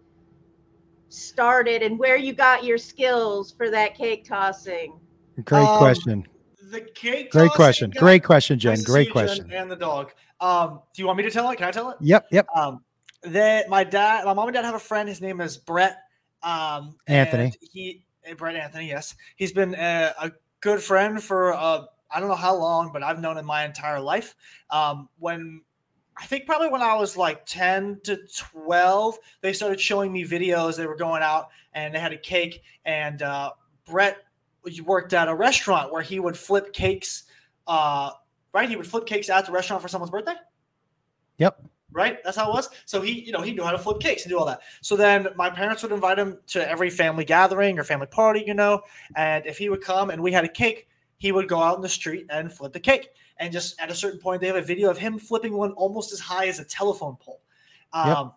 [1.09, 4.99] started and where you got your skills for that cake tossing.
[5.45, 6.27] great Um, question
[6.71, 7.31] The cake.
[7.31, 10.11] great question guy- great question jen to see great you, question and the dog.
[10.41, 11.57] Um, do you want me to tell it?
[11.57, 11.97] Can I tell it?
[11.99, 12.83] yep yep Um,
[13.23, 15.09] that my dad, my mom and dad have a friend.
[15.09, 15.97] His name is Brett.
[16.41, 17.53] Um, Anthony.
[17.59, 18.87] He eh, Brett Anthony.
[18.87, 23.03] Yes, he's been a, a good friend for uh, I don't know how long, but
[23.03, 24.35] I've known him my entire life.
[24.69, 25.61] Um, when
[26.17, 30.75] I think probably when I was like 10 to 12, they started showing me videos.
[30.75, 33.51] They were going out and they had a cake, and uh,
[33.85, 34.17] Brett
[34.83, 37.23] worked at a restaurant where he would flip cakes.
[37.67, 38.11] Uh,
[38.53, 40.35] right, he would flip cakes at the restaurant for someone's birthday.
[41.37, 41.63] Yep.
[41.91, 42.69] Right, that's how it was.
[42.85, 44.61] So he, you know, he knew how to flip cakes and do all that.
[44.81, 48.53] So then my parents would invite him to every family gathering or family party, you
[48.53, 48.83] know.
[49.15, 51.81] And if he would come and we had a cake, he would go out in
[51.81, 53.09] the street and flip the cake.
[53.37, 56.13] And just at a certain point, they have a video of him flipping one almost
[56.13, 57.41] as high as a telephone pole.
[57.91, 58.33] Um, Yep.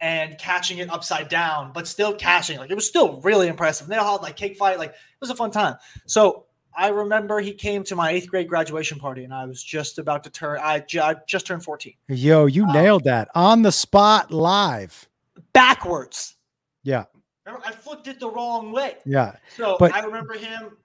[0.00, 2.58] and catching it upside down, but still catching.
[2.58, 3.84] Like it was still really impressive.
[3.86, 4.78] And they all had like cake fight.
[4.78, 5.76] Like it was a fun time.
[6.06, 6.46] So
[6.76, 10.24] I remember he came to my eighth grade graduation party, and I was just about
[10.24, 10.58] to turn.
[10.62, 11.94] I, I just turned fourteen.
[12.08, 15.08] Yo, you Um, nailed that on the spot live.
[15.52, 16.36] Backwards.
[16.82, 17.04] Yeah.
[17.44, 18.96] Remember, I flipped it the wrong way.
[19.04, 19.36] Yeah.
[19.56, 20.76] So But- I remember him,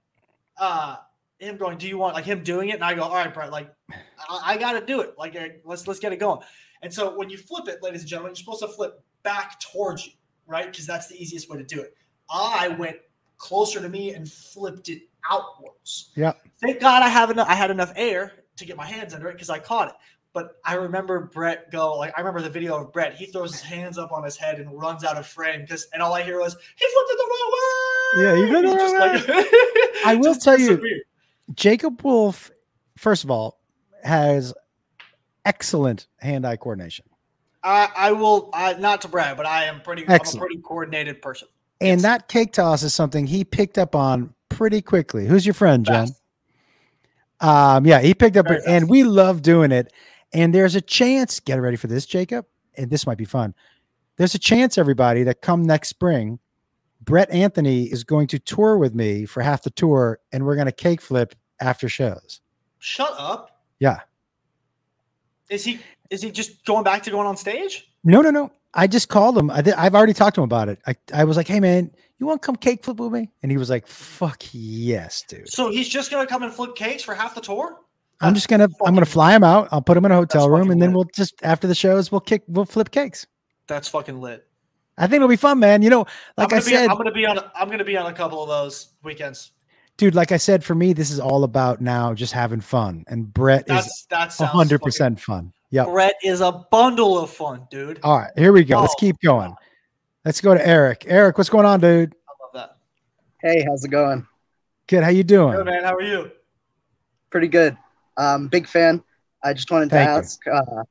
[0.60, 0.98] uh,
[1.40, 3.52] him going, "Do you want like him doing it?" And I go, "All right, Brett,
[3.52, 5.16] like I, I got to do it.
[5.18, 6.42] Like let's let's get it going."
[6.82, 10.06] And so when you flip it, ladies and gentlemen, you're supposed to flip back towards
[10.06, 10.14] you,
[10.48, 10.70] right?
[10.70, 11.96] Because that's the easiest way to do it.
[12.30, 12.98] I went
[13.38, 16.12] closer to me and flipped it outwards.
[16.16, 16.34] Yeah.
[16.62, 17.48] Thank God I have enough.
[17.50, 19.96] I had enough air to get my hands under it because I caught it.
[20.34, 23.16] But I remember Brett go like I remember the video of Brett.
[23.16, 26.02] He throws his hands up on his head and runs out of frame because and
[26.02, 28.24] all I hear was he flipped it the wrong way.
[28.24, 31.02] Yeah, he flipped it the wrong like- I will tell you.
[31.56, 32.52] Jacob Wolf,
[32.98, 33.60] first of all,
[34.04, 34.54] has
[35.46, 37.06] excellent hand-eye coordination.
[37.64, 40.08] I, I will I, not to brag, but I am pretty.
[40.08, 41.48] I'm a pretty coordinated person.
[41.82, 45.28] And that cake toss is something he picked up on pretty quickly.
[45.28, 46.08] Who's your friend, Jen?
[46.08, 46.22] Fast.
[47.40, 49.94] Um, yeah, he picked up and we love doing it.
[50.34, 53.54] And there's a chance, get ready for this, Jacob, and this might be fun.
[54.18, 56.40] There's a chance, everybody, that come next spring,
[57.02, 60.66] Brett Anthony is going to tour with me for half the tour, and we're going
[60.66, 62.42] to cake flip after shows.
[62.80, 63.62] Shut up.
[63.80, 64.00] Yeah.
[65.50, 65.80] Is he
[66.10, 67.90] is he just going back to going on stage?
[68.04, 68.52] No, no, no.
[68.78, 69.50] I just called him.
[69.52, 70.80] I did, I've already talked to him about it.
[70.88, 73.30] I, I was like, hey, man, you want to come cake flip with me?
[73.44, 75.50] And he was like, fuck yes, dude.
[75.50, 77.80] So he's just gonna come and flip cakes for half the tour?
[78.22, 79.68] I'm just gonna I'm gonna fly him out.
[79.72, 80.96] I'll put him in a hotel room, and then lit.
[80.96, 83.28] we'll just after the shows we'll kick we'll flip cakes.
[83.68, 84.48] That's fucking lit.
[84.98, 85.84] I think it'll be fun, man.
[85.84, 86.06] You know,
[86.36, 87.40] like I'm gonna be, said, I'm gonna be on.
[87.54, 89.52] I'm gonna be on a couple of those weekends.
[89.98, 93.04] dude, like I said, for me, this is all about now just having fun.
[93.08, 95.54] And Brett is That's hundred fucking- percent fun.
[95.72, 95.88] Yep.
[95.88, 98.00] Brett is a bundle of fun, dude.
[98.04, 98.80] All right, here we go.
[98.82, 99.00] Let's Oh.
[99.00, 99.54] keep going.
[100.24, 101.06] Let's go to Eric.
[101.08, 102.14] Eric, what's going on, dude?
[102.28, 102.78] I love that.
[103.42, 104.26] Hey, how's it going?
[104.88, 105.04] Good.
[105.04, 105.56] How you doing?
[105.56, 105.84] Good man.
[105.84, 106.32] How are you?
[107.30, 107.78] Pretty good.
[108.16, 109.04] Um, big fan.
[109.44, 110.14] I just wanted to Thank you.
[110.16, 110.84] ask, uh,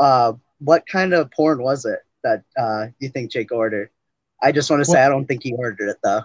[0.00, 3.90] uh, what kind of porn was it that uh, you think Jake ordered?
[4.42, 6.22] I just want to say Well- I don't think he ordered it though.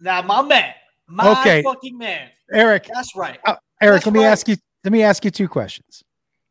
[0.00, 0.72] Now, my man,
[1.08, 1.62] my Okay.
[1.62, 2.28] fucking man.
[2.52, 3.38] Eric, That's right.
[3.44, 4.30] uh, Eric, That's let me right.
[4.30, 4.56] ask you.
[4.84, 6.04] Let me ask you two questions.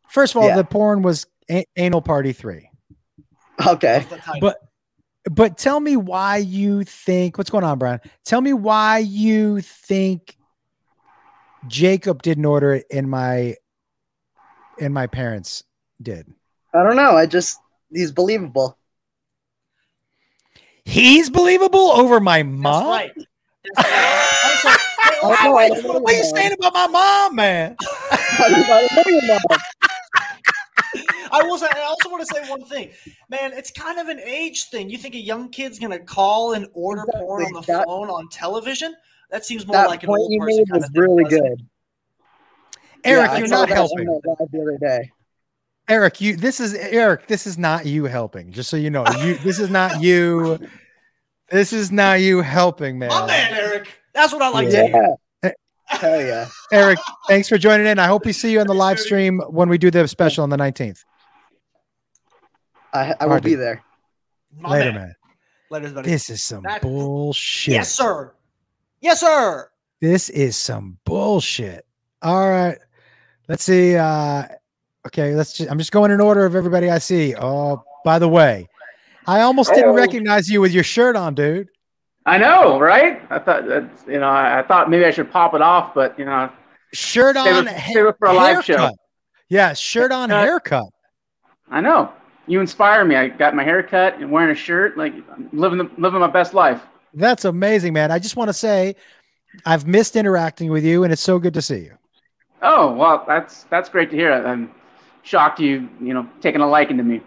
[0.10, 0.56] First of all, Yeah.
[0.56, 2.70] the porn was a- anal party three.
[3.66, 4.00] Okay.
[4.00, 4.42] That's the title.
[4.42, 4.58] But
[5.30, 8.00] but tell me why you think what's going on, Brian?
[8.24, 10.38] Tell me why you think
[11.68, 13.56] Jacob didn't order it and my
[14.80, 15.64] and my parents
[16.02, 16.32] did.
[16.74, 17.18] I don't know.
[17.18, 17.58] I just
[17.92, 18.78] he's believable.
[20.86, 22.88] He's believable over my That's mom.
[22.88, 23.12] right.
[23.76, 24.40] That's right.
[24.46, 24.78] Also, hey,
[25.24, 27.76] Oh, also, no, I wait, don't know What are you saying about my mom, man?
[31.32, 31.36] mom.
[31.36, 31.70] I don't know your mom.
[31.70, 31.82] I will say.
[31.82, 32.90] I also want to say one thing,
[33.30, 33.54] man.
[33.54, 34.90] It's kind of an age thing.
[34.90, 38.30] You think a young kid's gonna call and order porn on the That- phone on
[38.30, 38.95] television?
[39.30, 41.24] That seems more That like an point old you person made kind was of really
[41.26, 41.66] doesn't good.
[43.04, 44.08] Eric, Yeah, you're not helping.
[44.08, 45.12] on the live the other day.
[45.90, 48.52] Eric, you this is Eric, this is not you helping.
[48.52, 49.06] Just so you know.
[49.22, 50.60] You this is not you.
[51.49, 53.10] This is not you helping, man.
[53.10, 53.90] My man, Eric.
[54.14, 54.88] That's what I like to Yeah.
[54.88, 55.16] hear.
[55.44, 55.52] Eh,
[55.86, 56.48] Hell yeah.
[56.74, 56.99] Eric,
[57.30, 57.99] thanks for joining in.
[57.99, 60.49] I hope we see you on the live stream when we do the special on
[60.49, 61.06] the 19th.
[62.98, 63.84] I, I will right, be there.
[64.60, 65.02] My Later, man.
[65.02, 65.15] man.
[65.69, 66.10] Later, buddy.
[66.10, 67.74] This is some That- bullshit.
[67.74, 68.34] Yes, sir.
[69.02, 69.69] Yes, sir.
[70.02, 71.86] This is some bullshit.
[72.22, 72.78] All right.
[73.48, 73.95] Let's see.
[73.95, 74.44] Uh
[75.07, 77.36] okay, let's just I'm just going in order of everybody I see.
[77.36, 78.68] Oh, by the way,
[79.26, 81.69] I almost didn't recognize you with your shirt on, dude.
[82.26, 83.22] I know, right?
[83.30, 86.18] I thought that's you know, I, I thought maybe I should pop it off, but
[86.19, 86.49] you know,
[86.94, 88.78] Shirt Save on, it- save it for a live show.
[88.78, 88.95] haircut.
[89.49, 90.48] Yeah, shirt on, Haircut.
[90.49, 90.86] haircut.
[91.72, 92.11] I know
[92.48, 93.15] you inspire me.
[93.15, 96.28] I got my hair cut and wearing a shirt, like I'm living the, living my
[96.28, 96.82] best life.
[97.14, 98.11] That's amazing, man.
[98.11, 98.95] I just want to say
[99.65, 101.98] I've missed interacting with you, and it's so good to see you.
[102.61, 104.32] Oh well, that's that's great to hear.
[104.32, 104.72] I'm
[105.24, 107.22] shocked you you know taking a liking to me.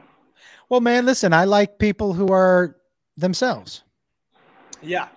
[0.69, 2.77] Well, man, listen, I like people who are
[3.17, 3.83] themselves.
[4.83, 5.09] Yeah.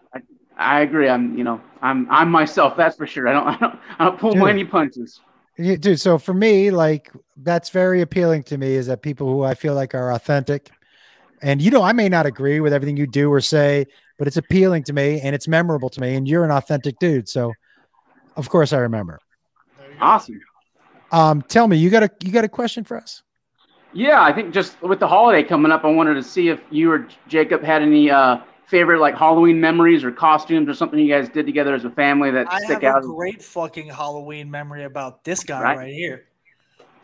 [0.57, 1.09] I agree.
[1.09, 2.77] I'm you know I'm I'm myself.
[2.77, 3.27] That's for sure.
[3.27, 4.47] I don't I don't I don't pull Dude.
[4.47, 5.19] any punches.
[5.57, 5.99] Yeah, dude.
[5.99, 9.75] So for me, like that's very appealing to me is that people who I feel
[9.75, 10.71] like are authentic.
[11.41, 13.85] And you know, I may not agree with everything you do or say,
[14.17, 16.15] but it's appealing to me and it's memorable to me.
[16.15, 17.29] And you're an authentic dude.
[17.29, 17.53] So
[18.35, 19.19] of course I remember.
[19.99, 20.39] Awesome.
[21.11, 23.21] Um, tell me, you got a you got a question for us?
[23.93, 26.91] Yeah, I think just with the holiday coming up, I wanted to see if you
[26.91, 28.37] or Jacob had any uh,
[28.67, 32.31] favorite like Halloween memories or costumes or something you guys did together as a family
[32.31, 33.03] that I stick have out.
[33.03, 35.77] a great fucking Halloween memory about this guy Right.
[35.77, 36.25] right, here.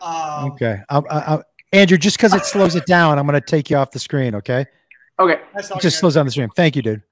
[0.00, 0.80] Um, Okay.
[0.88, 1.42] I, I,
[1.72, 4.34] Andrew, just because it slows it down, I'm going to take you off the screen.
[4.34, 4.66] Okay.
[5.18, 5.40] Okay.
[5.54, 6.48] It just slows down the stream.
[6.56, 7.02] Thank you, dude.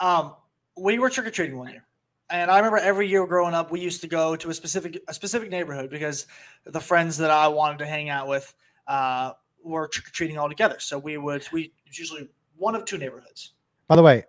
[0.00, 0.34] Um,
[0.76, 1.84] we were trick or treating one year,
[2.30, 5.14] and I remember every year growing up, we used to go to a specific a
[5.14, 6.26] specific neighborhood because
[6.64, 8.52] the friends that I wanted to hang out with
[8.88, 10.76] uh, were trick or treating all together.
[10.80, 12.28] So we would we usually
[12.62, 13.52] one of two neighborhoods.
[13.88, 14.24] By the way,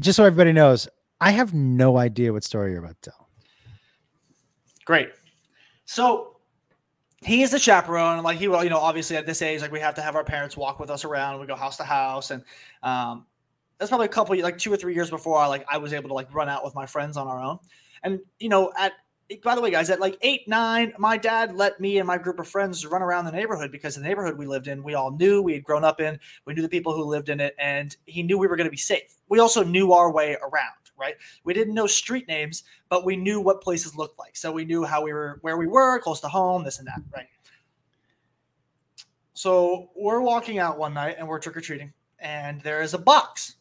[0.00, 0.88] just so everybody knows,
[1.20, 3.28] I have no idea what story you're about to tell.
[4.84, 5.10] Great.
[5.84, 6.38] So
[7.22, 9.70] he is the chaperone, and like he will, you know, obviously at this age, like
[9.70, 11.40] we have to have our parents walk with us around.
[11.40, 12.42] We go house to house, and
[12.82, 13.26] um,
[13.78, 16.08] that's probably a couple, like two or three years before I like I was able
[16.08, 17.58] to like run out with my friends on our own.
[18.02, 18.92] And you know, at
[19.42, 22.38] by the way, guys, at like eight, nine, my dad let me and my group
[22.38, 25.40] of friends run around the neighborhood because the neighborhood we lived in, we all knew,
[25.40, 28.22] we had grown up in, we knew the people who lived in it, and he
[28.22, 29.16] knew we were going to be safe.
[29.28, 31.14] We also knew our way around, right?
[31.44, 34.36] We didn't know street names, but we knew what places looked like.
[34.36, 37.00] So we knew how we were, where we were, close to home, this and that,
[37.14, 37.28] right?
[39.32, 42.98] So we're walking out one night and we're trick or treating, and there is a
[42.98, 43.56] box.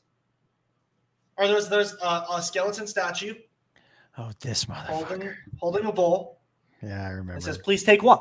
[1.38, 3.34] Or there's there's a, a skeleton statue
[4.18, 4.92] Oh, this mother.
[4.92, 5.30] holding
[5.60, 6.40] holding a bowl.
[6.82, 7.38] Yeah, I remember.
[7.38, 8.20] It says, "Please take one."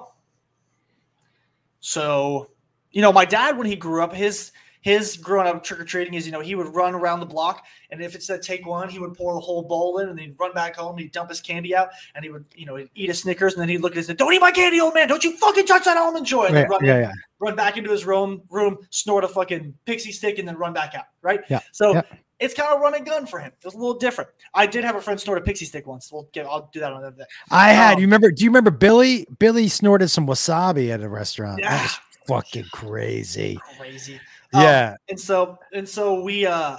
[1.81, 2.51] So,
[2.93, 4.53] you know, my dad when he grew up, his
[4.83, 7.65] his growing up trick or treating is, you know, he would run around the block,
[7.91, 10.27] and if it said take one, he would pour the whole bowl in, and then
[10.27, 12.91] he'd run back home, he'd dump his candy out, and he would, you know, he'd
[12.97, 15.07] eat a Snickers, and then he'd look at say, "Don't eat my candy, old man!
[15.09, 17.13] Don't you fucking touch that almond joy!" And Yeah, run, yeah, yeah.
[17.39, 20.95] run back into his room, room, snort a fucking pixie stick, and then run back
[20.97, 21.07] out.
[21.21, 21.43] Right?
[21.49, 22.03] Yeah, So yeah.
[22.43, 23.53] It's kind of run and gun for him.
[23.53, 24.31] It was a little different.
[24.53, 26.11] I did have a friend snort a pixie stick once.
[26.11, 26.45] We'll get.
[26.47, 27.25] I'll do that on another day.
[27.51, 27.95] I had.
[27.95, 28.31] Um, You remember?
[28.33, 29.27] Do you remember Billy?
[29.39, 31.61] Billy snorted some wasabi at a restaurant.
[31.61, 31.71] Yeah.
[31.71, 33.61] That was fucking crazy.
[33.79, 34.21] crazy.
[34.53, 34.91] Yeah.
[34.91, 36.79] Um, and so and so we uh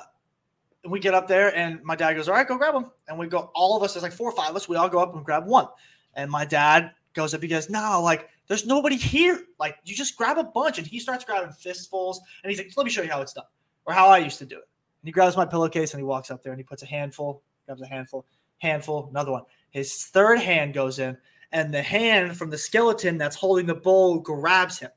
[0.87, 2.91] we get up there and my dad goes, All right, go grab them.
[3.07, 4.89] And we go, all of us, there's like four or five of us, we all
[4.89, 5.67] go up and grab one.
[6.15, 9.45] And my dad goes up, he goes, No, like there's nobody here.
[9.59, 10.77] Like you just grab a bunch.
[10.77, 13.45] And he starts grabbing fistfuls and he's like, Let me show you how it's done.
[13.85, 14.63] Or how I used to do it.
[15.03, 17.43] And he grabs my pillowcase and he walks up there and he puts a handful,
[17.65, 18.25] grabs a handful,
[18.59, 19.43] handful, another one.
[19.71, 21.17] His third hand goes in,
[21.51, 24.91] and the hand from the skeleton that's holding the bowl grabs him.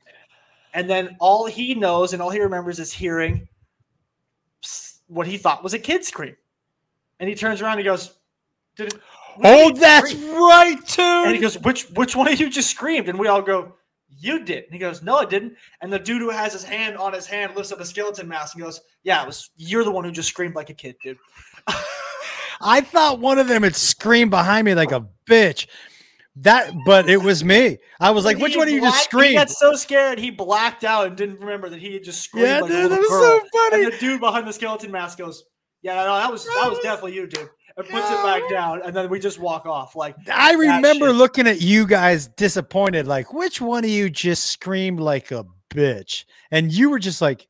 [0.74, 3.48] And then all he knows and all he remembers is hearing
[5.08, 6.36] what he thought was a kid scream.
[7.18, 8.12] And he turns around and he goes,
[8.76, 9.00] Did it,
[9.42, 11.02] Oh, that's screamed?" right, too.
[11.02, 13.08] And he goes, Which which one of you just screamed?
[13.08, 13.74] And we all go,
[14.18, 14.64] You did.
[14.64, 15.54] And he goes, No, I didn't.
[15.80, 18.54] And the dude who has his hand on his hand lifts up a skeleton mask
[18.54, 21.18] and goes, Yeah, it was you're the one who just screamed like a kid, dude.
[22.60, 25.66] I thought one of them had screamed behind me like a bitch.
[26.40, 27.78] That, but it was me.
[27.98, 30.30] I was like, He which one of you just blacked- He got so scared he
[30.30, 33.08] blacked out and didn't remember that he had just screamed Yeah, like dude, that was
[33.08, 33.22] girl.
[33.22, 33.40] so
[33.70, 33.84] funny.
[33.84, 35.44] And the dude behind the skeleton mask goes,
[35.80, 38.96] "Yeah, no, that was that was definitely you, dude." And puts it back down, and
[38.96, 39.94] then we just walk off.
[39.94, 41.14] Like I remember shit.
[41.16, 46.24] looking at you guys disappointed, like, which one of you just screamed like a bitch?
[46.50, 47.46] And you were just like,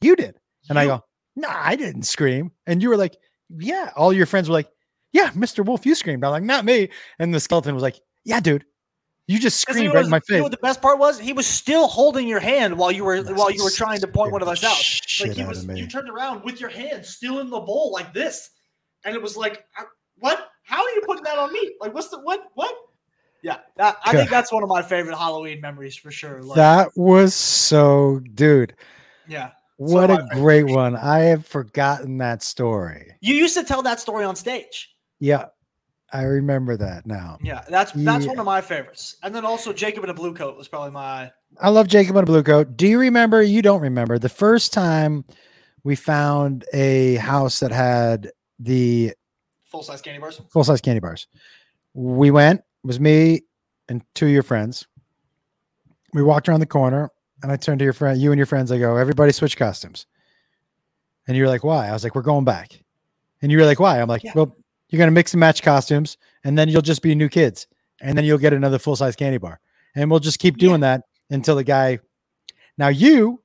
[0.00, 0.36] you did.
[0.68, 1.04] And I You- go,
[1.36, 2.50] nah, I didn't scream.
[2.66, 3.16] And you were like,
[3.48, 3.90] yeah.
[3.96, 4.68] All your friends were like,
[5.12, 5.64] yeah, Mr.
[5.64, 6.24] Wolf, you screamed.
[6.24, 6.88] I'm like, not me.
[7.20, 8.64] And the skeleton was like, yeah, dude,
[9.28, 11.20] you just screamed right was- in my You know what the best part was?
[11.20, 14.32] He was still holding your hand while you were while you were trying to point
[14.32, 14.82] one of us out.
[15.20, 18.50] Like he was, you turned around with your hand still in the bowl like this,
[19.04, 19.84] and it was like, uh,
[20.18, 20.48] what?
[20.64, 21.74] How are you putting that on me?
[21.80, 22.50] Like, what's the what?
[22.54, 22.74] What?
[23.42, 26.42] Yeah, that, I think that's one of my favorite Halloween memories for sure.
[26.42, 28.74] Like, That was so, dude.
[29.28, 29.50] yeah.
[29.76, 30.96] What my a great one.
[30.96, 33.12] I have forgotten that story.
[33.20, 34.94] You used to tell that story on stage.
[35.20, 35.46] Yeah.
[36.12, 37.38] I remember that now.
[37.42, 38.30] Yeah, that's that's Yeah.
[38.30, 39.16] one of my favorites.
[39.24, 42.22] And then also Jacob in a blue coat was probably my I love Jacob in
[42.22, 42.76] a blue coat.
[42.76, 43.42] Do you remember?
[43.42, 45.24] You don't remember the first time
[45.82, 49.12] we found a house that had the
[49.64, 50.40] full size candy bars.
[50.50, 51.26] full size candy bars.
[51.94, 53.42] We went, it was me
[53.88, 54.86] and two of your friends.
[56.12, 57.10] We walked around the corner
[57.42, 58.70] and I turned to your friend, you and your friends.
[58.70, 60.06] I go, everybody switch costumes.
[61.26, 61.88] And you're like, why?
[61.88, 62.80] I was like, we're going back.
[63.42, 64.00] And you were like, why?
[64.00, 64.56] I'm like, well,
[64.88, 67.66] you're to mix and match costumes and then you'll just be new kids.
[68.00, 69.60] And then you'll get another full size candy bar.
[69.94, 71.98] And we'll just keep doing that until the guy.
[72.76, 73.40] Now, you,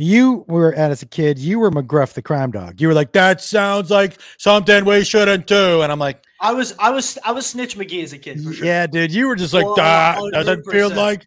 [0.00, 2.80] You were as a kid, you were McGruff the crime dog.
[2.80, 5.82] You were like, that sounds like something we shouldn't do.
[5.82, 8.52] And I'm like, I was I was I was Snitch McGee as a kid for
[8.52, 8.64] sure.
[8.64, 11.26] yeah, dude, you were just like, oh, that doesn't feel like.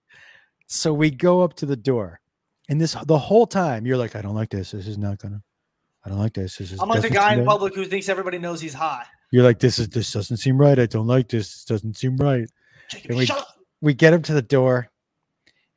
[0.66, 2.20] So we go up to the door,
[2.68, 4.72] and this the whole time you're like, I don't like this.
[4.72, 5.44] This is not gonna.
[6.04, 6.58] I don't like this.
[6.58, 6.82] This is.
[6.82, 9.06] I'm like the guy in public who thinks everybody knows he's high.
[9.30, 10.80] You're like, this is this doesn't seem right.
[10.80, 11.54] I don't like this.
[11.54, 12.50] This doesn't seem right.
[13.08, 13.28] And we,
[13.82, 14.90] we get him to the door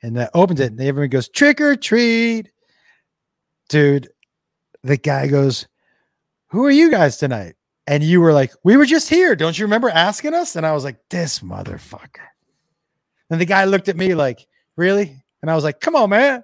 [0.02, 2.50] and that opens it and everyone goes trick or treat.
[3.68, 4.08] Dude,
[4.82, 5.66] the guy goes,
[6.48, 7.54] Who are you guys tonight?
[7.86, 9.36] And you were like, We were just here.
[9.36, 10.56] Don't you remember asking us?
[10.56, 12.26] And I was like, This motherfucker.
[13.30, 15.22] And the guy looked at me like, Really?
[15.42, 16.42] And I was like, Come on, man.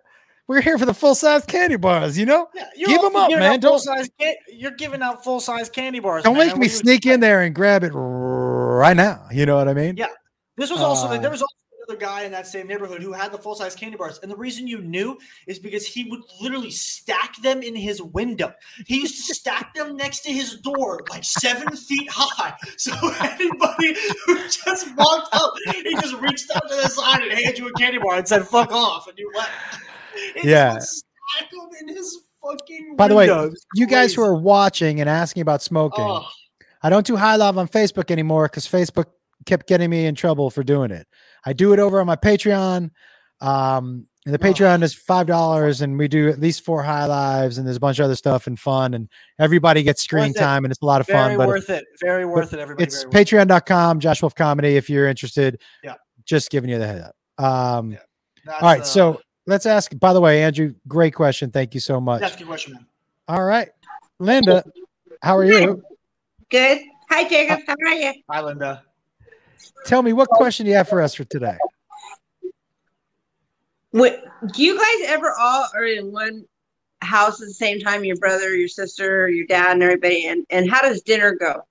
[0.48, 2.48] We're here for the full size candy bars, you know?
[2.76, 3.60] You're Give them up, man.
[3.60, 6.24] Don't, ca- you're giving out full size candy bars.
[6.24, 6.48] don't man.
[6.48, 9.24] make me sneak in there and grab it right now.
[9.30, 9.96] You know what I mean?
[9.96, 10.08] Yeah.
[10.56, 11.54] This was also Uh, there was also
[11.96, 14.66] guy in that same neighborhood who had the full size candy bars, and the reason
[14.66, 18.52] you knew is because he would literally stack them in his window.
[18.86, 22.54] He used to stack them next to his door, like seven feet high.
[22.76, 23.94] So anybody
[24.26, 27.72] who just walked up, he just reached out to the side and handed you a
[27.74, 29.50] candy bar and said "fuck off," and you left.
[30.36, 30.78] And Yeah.
[30.78, 32.96] stack them in his fucking.
[32.96, 33.54] By the way, window.
[33.74, 36.26] You guys who are watching and asking about smoking, Oh.
[36.82, 39.06] I don't do high love on Facebook anymore because Facebook
[39.46, 41.06] kept getting me in trouble for doing it.
[41.44, 42.90] I do it over on my Patreon.
[43.40, 47.58] Um, and the Patreon is five dollars, and we do at least four high lives,
[47.58, 49.08] and there's a bunch of other stuff and fun, and
[49.40, 50.38] everybody gets screen Worth it.
[50.38, 51.36] time, and it's a lot of Very fun.
[51.38, 51.84] But worth it.
[52.00, 52.60] Very worth it.
[52.60, 52.84] Everybody.
[52.84, 53.48] it's very worth it.
[53.48, 55.60] patreon.com, Josh Wolf Comedy, if you're interested.
[55.82, 55.94] Yeah.
[56.24, 57.44] Just giving you the head up.
[57.44, 57.98] Um,
[58.44, 59.98] That's, all right, uh, so let's ask.
[59.98, 61.50] By the way, Andrew, great question.
[61.50, 62.20] Thank you so much.
[62.20, 62.86] That's a good question, man.
[63.26, 63.70] All right,
[64.20, 64.62] Linda,
[65.20, 65.82] how are you?
[66.48, 66.80] Good.
[67.10, 67.58] Hi, Jacob.
[67.66, 68.12] How are you?
[68.30, 68.84] Hi, Linda.
[69.86, 71.56] Tell me what question do you have for us for today?
[73.90, 76.44] What, do you guys ever all are in one
[77.02, 78.04] house at the same time?
[78.04, 80.26] Your brother, your sister, your dad, and everybody.
[80.28, 81.62] And and how does dinner go?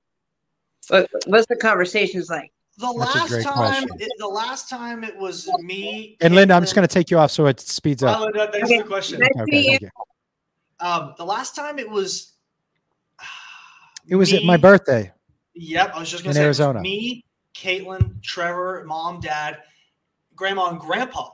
[0.90, 2.52] What, what's the conversations like?
[2.78, 3.90] The That's last time, question.
[4.00, 6.18] it, the last time it was me.
[6.22, 8.22] And Linda, I'm just going to take you off so it speeds Hi, up.
[8.22, 8.50] Linda.
[8.52, 8.78] Thanks Okay.
[8.78, 9.20] for the question.
[9.20, 9.90] Nice to Okay, thank you.
[10.80, 12.34] Um, the last time it was.
[14.08, 15.12] It was at my birthday.
[15.54, 16.82] Yep, I was just in gonna say it Arizona.
[16.82, 19.60] me, Caitlin, Trevor, mom, dad,
[20.36, 21.30] grandma, and grandpa.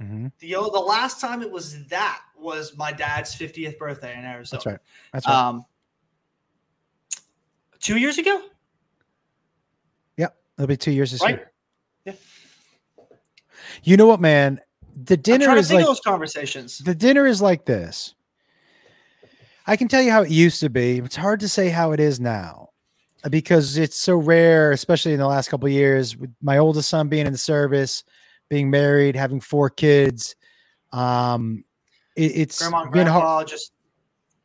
[0.00, 0.32] Mhm.
[0.38, 4.58] The the last time it was that was my dad's 50th birthday in Arizona.
[4.58, 4.78] That's right.
[5.12, 5.48] That's right.
[5.48, 5.64] Um,
[7.80, 8.42] two years ago,
[10.16, 10.36] yep.
[10.56, 11.36] It'll be two years this right?
[11.36, 11.52] year.
[12.06, 12.14] Yeah.
[13.82, 14.60] You know what, man?
[15.04, 16.78] The dinner is like those conversations.
[16.78, 18.14] the dinner is like this.
[19.66, 20.98] I can tell you how it used to be.
[20.98, 22.69] It's hard to say how it is now
[23.28, 26.16] because it's so rare, especially in the last couple of years.
[26.16, 28.04] With my oldest son being in the service,
[28.48, 30.36] being married, having four kids,
[30.92, 31.64] um,
[32.16, 33.48] it, it's Grandma been hard.
[33.48, 33.72] just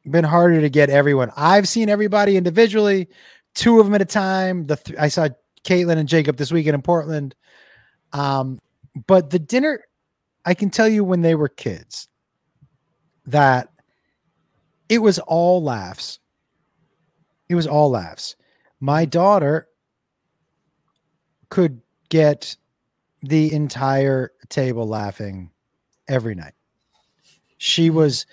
[0.10, 1.32] been harder to get everyone.
[1.36, 3.08] I've seen everybody individually,
[3.54, 4.66] two of them at a time.
[4.68, 5.30] The th- I saw
[5.64, 7.36] Caitlin and Jacob this weekend in Portland.
[8.14, 8.60] Um,
[9.08, 9.84] but the dinner,
[10.46, 12.08] I can tell you when they were kids
[13.26, 13.70] that
[14.90, 16.20] it was all laughs.
[17.50, 18.36] It was all laughs.
[18.80, 19.68] My daughter
[21.50, 22.58] could get
[23.22, 25.52] the entire table laughing
[26.08, 26.54] every night.
[27.58, 27.96] She hmm.
[27.96, 28.26] was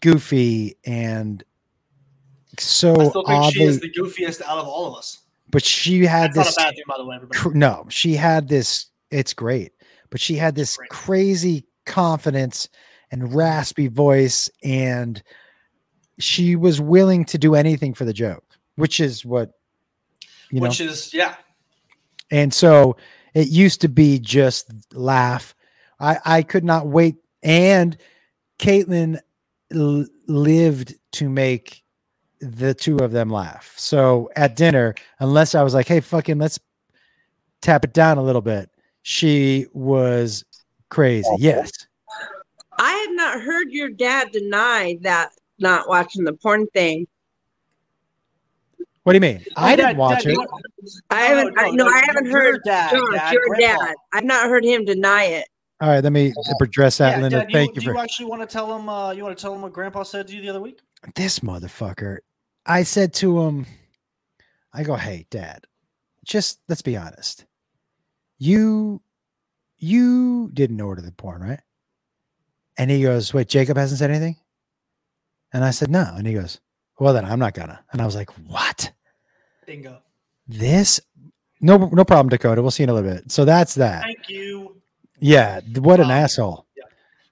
[0.00, 1.44] goofy and
[2.58, 5.20] so I still think she is the goofiest out of all of us.
[5.50, 6.58] but she had That's this.
[6.58, 7.58] not a bad thing, by the way, everybody.
[7.58, 8.86] no, she had this.
[9.10, 9.72] It's great,
[10.10, 12.68] but she had this crazy confidence
[13.10, 15.22] and raspy voice, and
[16.18, 18.44] she was willing to do anything for the joke,
[18.76, 19.52] which is what
[20.52, 20.68] you know.
[20.68, 21.34] Which is yeah.
[22.30, 22.96] And so
[23.34, 25.54] it used to be just laugh.
[25.98, 27.16] I, I could not wait.
[27.42, 27.96] And
[28.58, 29.18] Caitlin
[29.72, 31.82] l- lived to make
[32.40, 33.72] the two of them laugh.
[33.76, 36.58] So at dinner, unless I was like, hey, fucking, let's
[37.60, 38.70] tap it down a little bit,
[39.02, 40.44] she was
[40.88, 41.28] crazy.
[41.30, 41.36] Oh.
[41.38, 41.70] Yes.
[42.78, 47.06] I have not heard your dad deny that not watching the porn thing.
[49.04, 49.44] What do you mean?
[49.56, 50.38] I didn't watch it.
[51.10, 51.54] I haven't.
[51.54, 52.92] no, I, no, no, I haven't your heard that.
[52.92, 53.84] Josh, dad, your grandpa.
[53.86, 53.94] dad.
[54.12, 55.48] I've not heard him deny it.
[55.80, 57.38] All right, let me address that, yeah, Linda.
[57.40, 58.88] Dad, Thank you, you do for you actually want to tell him?
[58.88, 60.80] Uh, you want to tell him what Grandpa said to you the other week?
[61.16, 62.18] this motherfucker.
[62.64, 63.66] I said to him,
[64.72, 65.66] I go, hey, dad,
[66.24, 67.44] just let's be honest.
[68.38, 69.02] You
[69.78, 71.60] you didn't order the porn, right?
[72.78, 74.36] And he goes, Wait, Jacob hasn't said anything?
[75.52, 76.14] And I said, No.
[76.16, 76.60] And he goes,
[76.98, 77.84] Well, then I'm not gonna.
[77.92, 78.92] And I was like, What?
[79.66, 80.02] Bingo.
[80.48, 81.00] This
[81.60, 82.62] no no problem, Dakota.
[82.62, 83.30] We'll see in a little bit.
[83.30, 84.02] So that's that.
[84.02, 84.76] Thank you.
[85.18, 86.66] Yeah, what an asshole.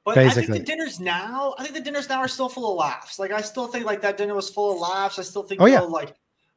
[0.04, 2.76] But I think the dinners now, I think the dinners now are still full of
[2.78, 3.18] laughs.
[3.18, 5.18] Like I still think like that dinner was full of laughs.
[5.18, 5.80] I still think Oh, yeah.
[5.80, 6.14] like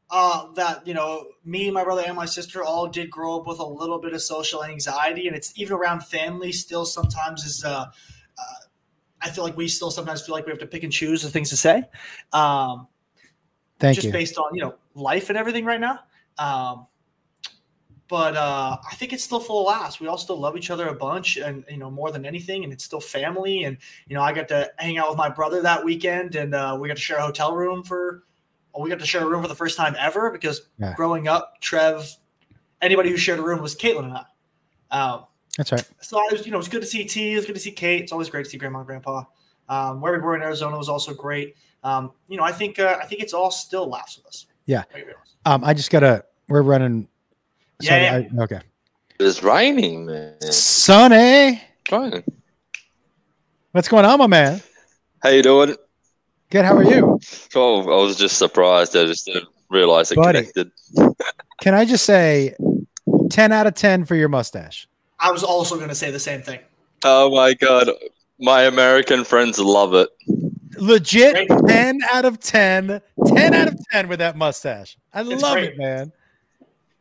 [0.09, 3.59] uh that you know me, my brother, and my sister all did grow up with
[3.59, 7.63] a little bit of social anxiety, and it's even around family still sometimes is.
[7.65, 7.85] uh
[8.37, 8.43] uh,
[9.21, 11.29] I feel like we still sometimes feel like we have to pick and choose the
[11.29, 11.83] things to say,
[12.33, 12.87] um,
[13.83, 14.13] Thank just you.
[14.13, 15.99] based on you know life and everything right now.
[16.37, 16.87] Um,
[18.07, 19.99] but uh, I think it's still full of laughs.
[19.99, 22.71] We all still love each other a bunch, and you know more than anything, and
[22.71, 23.65] it's still family.
[23.65, 23.77] And
[24.07, 26.87] you know, I got to hang out with my brother that weekend, and uh, we
[26.87, 28.23] got to share a hotel room for.
[28.73, 30.93] Well, we got to share a room for the first time ever because Yeah.
[30.95, 32.09] growing up, Trev,
[32.81, 34.25] anybody who shared a room was Caitlin and I.
[34.89, 35.25] Um,
[35.57, 35.87] That's right.
[36.01, 37.33] so it was, you know, it was good to see T.
[37.33, 38.01] It was good to see Kate.
[38.01, 39.25] It's always great to see Grandma and Grandpa.
[39.69, 41.55] Um, where we were in Arizona was also great.
[41.83, 44.45] Um, you know, I think uh, I think it's all still laughs with us.
[44.65, 44.83] Yeah.
[45.45, 46.25] Um, I just gotta.
[46.47, 47.07] We're running.
[47.81, 48.39] Yeah, sorry, yeah.
[48.39, 48.59] I- okay.
[49.19, 50.41] It's raining, man.
[50.51, 51.61] Sonny,
[51.91, 52.23] Raining.
[53.71, 54.61] what's going on, my man?
[55.21, 55.75] How you doing?
[56.49, 56.65] Good.
[56.65, 57.19] How are you?
[57.55, 58.95] Oh, I was just surprised.
[58.97, 60.39] I just didn't realize it Buddy.
[60.39, 60.71] connected.
[61.61, 62.55] Can I just say,
[63.29, 64.87] ten out of ten for your mustache?
[65.19, 66.59] I was also going to say the same thing.
[67.05, 67.89] Oh my god,
[68.39, 70.09] my American friends love it.
[70.83, 73.01] Legit, ten out of 10.
[73.25, 74.97] 10 out of ten with that mustache.
[75.13, 75.69] I love great.
[75.71, 76.11] it, man.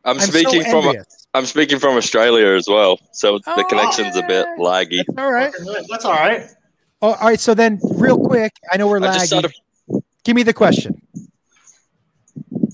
[0.05, 1.27] I'm, I'm so speaking from envious.
[1.33, 5.03] I'm speaking from Australia as well, so Oh, the connection's a bit laggy.
[5.17, 5.53] All right.
[5.89, 6.49] That's all right.
[7.01, 7.39] Oh, all right.
[7.39, 9.49] So then, real quick, I know we're I just lagging.
[9.49, 10.03] started.
[10.23, 11.01] Give me the question.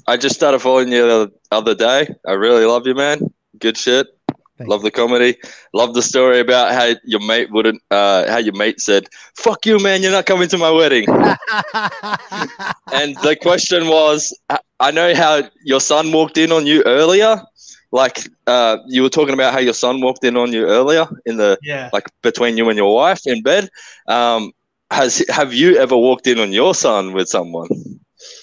[0.05, 2.07] I just started following you the other day.
[2.27, 3.33] I really love you, man.
[3.57, 4.07] Good shit.
[4.67, 5.35] Love the comedy.
[5.73, 7.81] Love the story about how your mate wouldn't.
[7.91, 10.01] Uh, how your mate said, "Fuck you, man.
[10.01, 11.05] You're not coming to my wedding."
[12.93, 17.41] and the question was, I- I know how your son walked in on you earlier.
[17.91, 21.37] Like uh, you were talking about how your son walked in on you earlier in
[21.37, 21.89] the Yeah.
[21.91, 23.69] like between you and your wife in bed.
[24.07, 24.51] Um,
[24.91, 27.67] has have you ever walked in on your son with someone?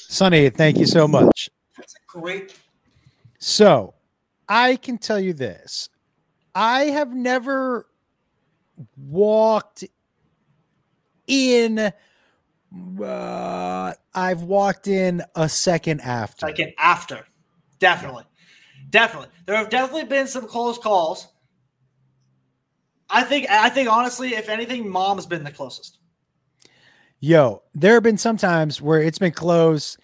[0.09, 1.49] Sonny, thank you so much.
[1.77, 2.55] That's great.
[3.39, 3.95] So,
[4.49, 5.89] I can tell you this.
[6.57, 7.87] I have never
[8.97, 9.85] walked
[11.27, 11.93] in
[13.01, 16.47] uh, I've walked in a second after.
[16.47, 17.27] Second after,
[17.79, 18.25] definitely,
[18.89, 19.29] definitely.
[19.45, 21.29] There have definitely been some close calls.
[23.11, 23.49] I think.
[23.51, 25.99] I think honestly, if anything, mom's been the closest.
[27.21, 29.99] Yo, there have been some times where it's been close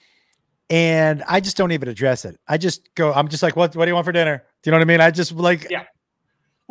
[0.70, 2.38] and I just don't even address it.
[2.48, 4.42] I just go, I'm just like, what, what do you want for dinner?
[4.62, 5.00] Do you know what I mean?
[5.02, 5.84] I just like, Yeah.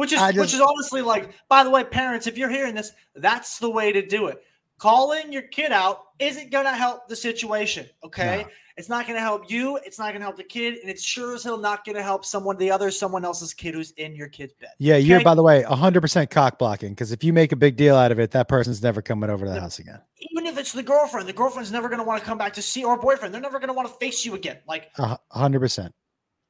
[0.01, 2.91] Which is I which is honestly like, by the way, parents, if you're hearing this,
[3.15, 4.41] that's the way to do it.
[4.79, 7.85] Calling your kid out isn't gonna help the situation.
[8.03, 8.47] Okay.
[8.77, 11.43] It's not gonna help you, it's not gonna help the kid, and it's sure as
[11.43, 14.69] hell not gonna help someone, the other someone else's kid who's in your kid's bed.
[14.79, 17.95] yeah, you're by the way, 100% cock blocking because if you make a big deal
[17.95, 19.99] out of it, that person's never coming over to the house again.
[20.31, 22.83] even if it's the girlfriend, the girlfriend's never gonna want to come back to see
[22.83, 24.57] or boyfriend, they're never gonna want to face you again.
[24.67, 25.91] Like, A 100%.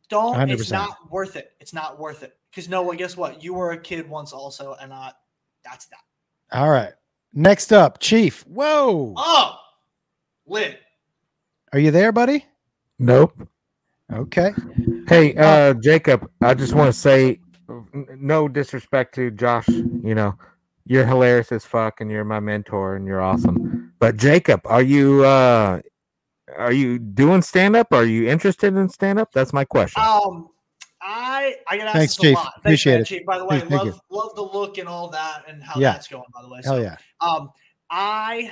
[0.08, 0.72] don't it's 100%.
[0.72, 1.52] not worth it.
[1.60, 2.38] It's not worth it.
[2.52, 3.44] Because no, well, guess what?
[3.44, 5.12] You were a kid once also, and uh
[5.64, 6.00] that's that.
[6.52, 6.94] All right.
[7.34, 8.46] Next up, Chief.
[8.46, 9.14] Whoa.
[9.16, 9.58] Oh,
[10.46, 10.80] lit.
[11.72, 12.46] Are you there, buddy?
[13.00, 13.48] Nope.
[14.12, 14.52] Okay.
[15.08, 17.40] Hey, uh, Jacob, I just want to say,
[18.18, 19.68] no disrespect to Josh.
[19.70, 20.38] You know,
[20.86, 23.94] you're hilarious as fuck, and you're my mentor, and you're awesome.
[24.00, 25.82] But Jacob, are you uh,
[26.58, 27.88] are you doing stand up?
[27.92, 29.32] Are you interested in stand up?
[29.32, 30.02] That's my question.
[30.04, 30.50] Um,
[31.02, 32.36] I I get asked Thanks, this a Chief.
[32.36, 32.44] lot.
[32.46, 33.06] Thanks, Appreciate man, it.
[33.06, 33.26] Chief.
[33.26, 35.94] By the way, Thank- love love the look and all that, and how Yeah.
[35.94, 36.24] that's going.
[36.34, 36.98] By the way, Hell yeah.
[37.20, 37.52] Um,
[37.90, 38.52] I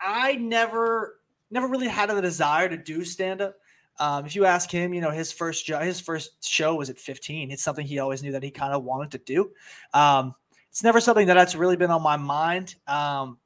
[0.00, 1.20] I never
[1.50, 3.56] never really had a desire to do stand up.
[3.98, 6.98] Um, if you ask him, you know, his first jo- his first show was at
[6.98, 7.50] 15.
[7.50, 9.50] It's something he always knew that he kind of wanted to do.
[9.94, 10.34] Um,
[10.70, 12.74] it's never something that that's really been on my mind.
[12.86, 13.38] Um,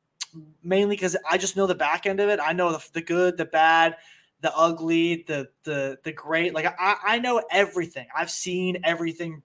[0.62, 2.40] mainly because I just know the back end of it.
[2.42, 3.96] I know the, the good, the bad,
[4.40, 6.54] the ugly, the the the great.
[6.54, 8.06] Like I, I know everything.
[8.16, 9.42] I've seen everything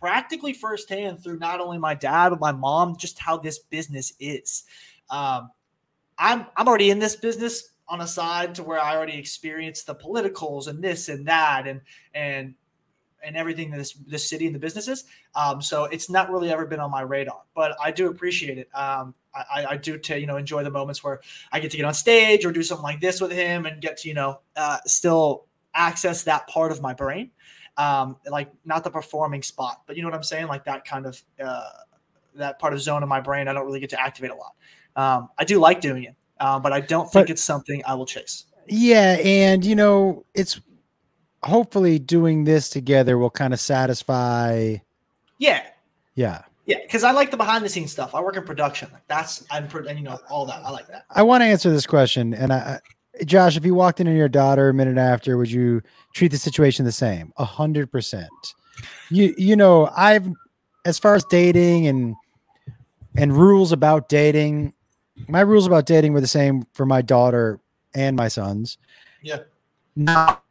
[0.00, 4.64] practically firsthand through not only my dad but my mom, just how this business is.
[5.10, 5.50] Um,
[6.18, 9.94] I'm I'm already in this business on a side to where I already experienced the
[9.94, 11.80] politicals and this and that and
[12.14, 12.54] and
[13.24, 15.04] and everything that this this city and the businesses.
[15.34, 18.68] Um, so it's not really ever been on my radar, but I do appreciate it.
[18.74, 21.20] Um, I, I- I do to you know enjoy the moments where
[21.52, 23.96] I get to get on stage or do something like this with him and get
[23.98, 27.30] to you know uh, still access that part of my brain,
[27.76, 31.04] um, like not the performing spot, but you know what I'm saying, like that kind
[31.06, 31.68] of uh,
[32.36, 33.48] that part of zone of my brain.
[33.48, 34.52] I don't really get to activate a lot.
[34.96, 37.94] Um, I do like doing it, uh, but I don't think But- it's something I
[37.94, 38.44] will chase.
[38.68, 40.60] Yeah, and you know, it's
[41.46, 44.76] hopefully doing this together will kind of satisfy.
[45.38, 45.62] Yeah,
[46.14, 48.14] Yeah, Yeah, because I like the behind the scenes stuff.
[48.14, 48.88] I work in production.
[48.92, 50.62] Like that's I'm and you know all that.
[50.64, 51.04] I like that.
[51.10, 54.14] I want to answer this question, and I, I- Josh, if you walked in on
[54.16, 55.80] your daughter a minute after, would you
[56.12, 57.32] treat the situation the same?
[57.38, 58.28] A hundred percent.
[59.10, 60.28] You you know, I've
[60.84, 62.14] as far as dating and
[63.16, 64.74] and rules about dating,
[65.28, 67.58] my rules about dating were the same for my daughter
[67.94, 68.76] and my sons.
[69.22, 69.40] Yeah.
[69.94, 70.42] Not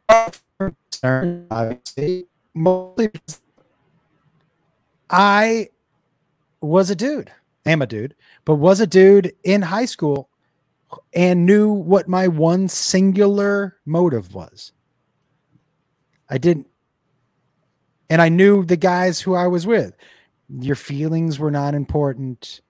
[1.02, 3.40] obviously, mostly because
[5.10, 5.68] I
[6.60, 7.30] was a dude.
[7.64, 8.14] Am a dude,
[8.44, 10.28] but was a dude in high school
[11.12, 14.72] and knew what my one singular motive was.
[16.28, 16.68] I didn't.
[18.08, 19.94] And I knew the guys who I was with.
[20.60, 22.60] Your feelings were not important.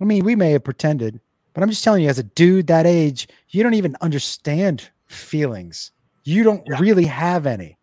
[0.00, 1.20] I mean, we may have pretended,
[1.52, 5.90] but I'm just telling you, as a dude that age, you don't even understand feelings.
[6.24, 7.78] You don't really have any.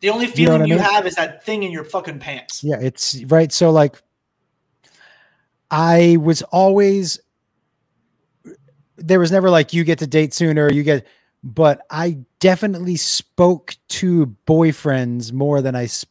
[0.00, 0.84] The only You know feeling I you mean?
[0.84, 2.62] have is that thing in your fucking pants.
[2.62, 3.50] Yeah, it's right.
[3.52, 3.96] So like
[5.70, 7.18] I was always
[8.96, 11.06] there was never like you get to date sooner, you get
[11.42, 16.10] but I definitely spoke to boyfriends more than I sp-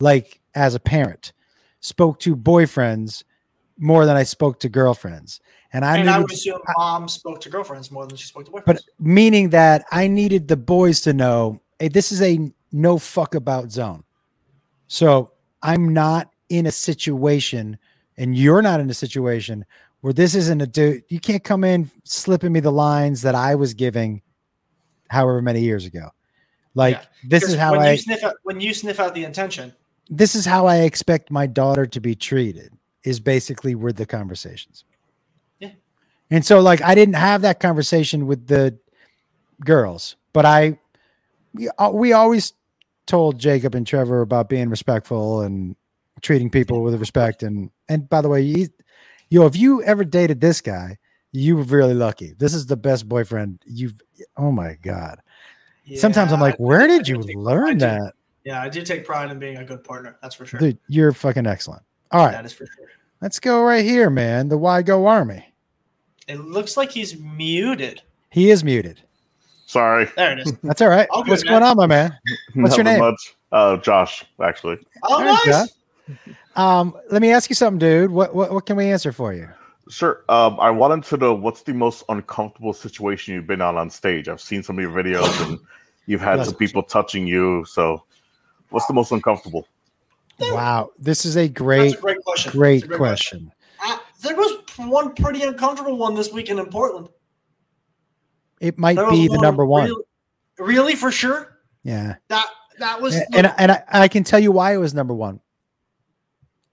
[0.00, 1.32] like as a parent.
[1.80, 3.22] Spoke to boyfriends
[3.78, 5.40] more than I spoke to girlfriends.
[5.74, 8.50] And I and I would assume mom spoke to girlfriends more than she spoke to
[8.52, 8.64] boyfriends.
[8.64, 12.38] but meaning that I needed the boys to know, hey, this is a
[12.70, 14.04] no fuck about zone.
[14.86, 15.32] So
[15.62, 17.76] I'm not in a situation,
[18.16, 19.64] and you're not in a situation
[20.00, 21.02] where this isn't a dude.
[21.08, 24.22] You can't come in slipping me the lines that I was giving,
[25.08, 26.10] however many years ago.
[26.74, 29.72] Like this is how when I you sniff out, when you sniff out the intention.
[30.08, 32.70] this is how I expect my daughter to be treated.
[33.02, 34.84] Is basically where the conversations.
[36.34, 36.36] Yeah.
[36.36, 38.76] And so, like, I didn't have that conversation with the
[39.64, 40.78] girls, but I,
[41.52, 42.52] we, uh, we always
[43.06, 45.76] told Jacob and Trevor about being respectful and
[46.22, 47.42] treating people with respect.
[47.42, 48.68] And and by the way, you,
[49.28, 50.98] yo, if you ever dated this guy,
[51.32, 52.34] you were really lucky.
[52.38, 53.94] This is the best boyfriend you've.
[54.36, 55.20] Oh my god.
[55.96, 58.14] Sometimes I'm like, where did you learn that?
[58.44, 60.16] Yeah, I do take pride in being a good partner.
[60.22, 60.58] That's for sure.
[60.58, 61.82] Dude, you're fucking excellent.
[62.10, 62.86] All right, That is for sure.
[63.20, 64.48] let's go right here, man.
[64.48, 65.53] The Why Go Army.
[66.28, 68.02] It looks like he's muted.
[68.30, 69.00] He is muted.
[69.66, 70.08] Sorry.
[70.16, 70.52] There it is.
[70.62, 71.08] That's all right.
[71.10, 71.52] All good, What's man.
[71.52, 72.16] going on, my man?
[72.54, 73.00] What's your name?
[73.00, 73.34] Much.
[73.52, 74.78] Uh, Josh, actually.
[75.04, 75.70] Oh, All right, nice.
[76.08, 76.36] Josh.
[76.56, 78.10] Um, let me ask you something, dude.
[78.10, 79.48] What what, what can we answer for you?
[79.88, 80.24] Sure.
[80.28, 84.28] Um, I wanted to know what's the most uncomfortable situation you've been on on stage.
[84.28, 85.58] I've seen some of your videos, and
[86.06, 87.64] you've had some people touching you.
[87.66, 88.04] So,
[88.70, 89.66] what's the most uncomfortable?
[90.40, 92.52] Wow, this is a great, a great question.
[92.52, 93.50] Great, a great question.
[93.50, 93.63] Uh,
[94.76, 97.08] one pretty uncomfortable one this weekend in Portland.
[98.60, 99.84] It might be the number one.
[99.88, 100.04] Really,
[100.58, 101.58] really, for sure.
[101.82, 102.46] yeah, That
[102.78, 105.40] that was and and, and I, I can tell you why it was number one.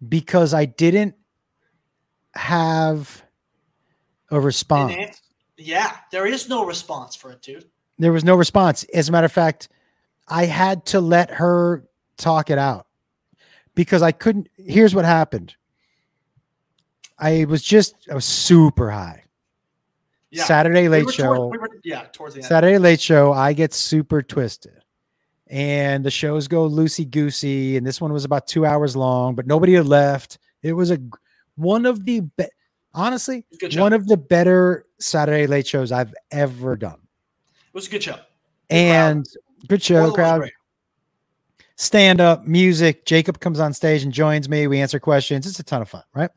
[0.07, 1.15] Because I didn't
[2.33, 3.23] have
[4.29, 5.21] a response.
[5.57, 5.97] yeah.
[6.11, 7.65] There is no response for it, dude.
[7.99, 8.83] There was no response.
[8.93, 9.69] As a matter of fact,
[10.27, 11.85] I had to let her
[12.17, 12.87] talk it out
[13.75, 14.47] because I couldn't.
[14.57, 15.55] Here's what happened.
[17.21, 19.23] I was just I was super high.
[20.31, 20.45] Yeah.
[20.45, 21.35] Saturday We late were show.
[21.35, 22.47] toward- we were- yeah, towards the end.
[22.47, 24.73] Saturday late show, I get super twisted.
[25.47, 27.75] And the shows go loosey goosey.
[27.77, 30.37] And this one was about two hours long, but nobody had left.
[30.63, 30.99] It was a
[31.55, 32.45] one of the be-
[32.93, 33.45] honestly
[33.77, 36.99] one of the better Saturday late shows I've ever done.
[37.67, 38.17] It was a good show.
[38.69, 39.25] and
[39.67, 40.49] good show, crowd.
[41.75, 43.05] Stand up, music.
[43.05, 44.67] Jacob comes on stage and joins me.
[44.67, 45.45] We answer questions.
[45.47, 46.29] It's a ton of fun, right?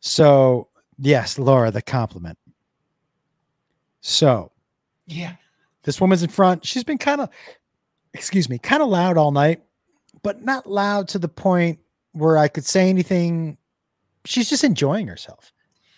[0.00, 0.68] So,
[0.98, 2.38] yes, Laura, the compliment.
[4.00, 4.52] So,
[5.06, 5.34] Yeah.
[5.82, 6.64] this woman's in front.
[6.64, 7.30] She's been kind of,
[8.14, 9.62] excuse me, kind of loud all night,
[10.22, 11.78] but not loud to the point
[12.12, 13.58] where I could say anything.
[14.24, 15.52] She's just enjoying herself.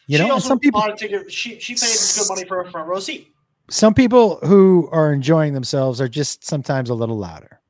[0.07, 1.31] You she know, also some people, ticket.
[1.33, 3.33] She she paid good money for a front row seat.
[3.69, 7.61] some people who are enjoying themselves are just sometimes a little louder.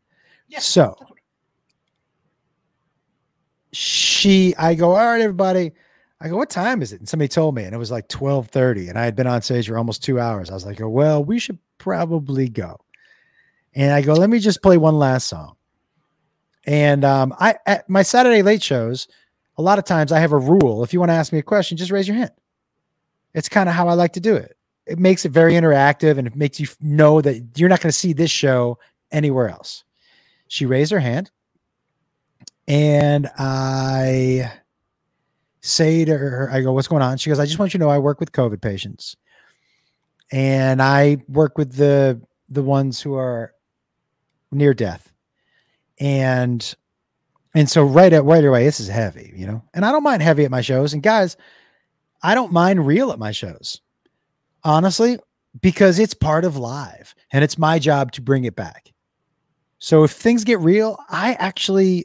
[0.48, 0.60] Yeah.
[0.60, 0.96] So
[3.72, 5.72] she, I go, all right, everybody.
[6.20, 7.00] I go, what time is it?
[7.00, 9.42] And somebody told me, and it was like twelve thirty, and I had been on
[9.42, 10.50] stage for almost two hours.
[10.50, 12.78] I was like, oh, well, we should probably go.
[13.74, 15.56] And I go, let me just play one last song.
[16.66, 19.08] And um, I at my Saturday late shows,
[19.56, 20.82] a lot of times I have a rule.
[20.84, 22.32] If you want to ask me a question, just raise your hand.
[23.32, 24.56] It's kind of how I like to do it.
[24.86, 27.96] It makes it very interactive and it makes you know that you're not going to
[27.98, 28.78] see this show
[29.12, 29.84] anywhere else.
[30.48, 31.30] She raised her hand
[32.66, 34.52] and I
[35.60, 37.18] say to her, I go, What's going on?
[37.18, 39.16] She goes, I just want you to know I work with COVID patients.
[40.32, 43.52] And I work with the the ones who are
[44.52, 45.12] near death.
[45.98, 46.74] And
[47.54, 49.62] And so right at right away, this is heavy, you know.
[49.74, 50.92] And I don't mind heavy at my shows.
[50.92, 51.36] And guys,
[52.22, 53.80] I don't mind real at my shows.
[54.62, 55.18] Honestly,
[55.60, 58.92] because it's part of live and it's my job to bring it back.
[59.78, 62.04] So if things get real, I actually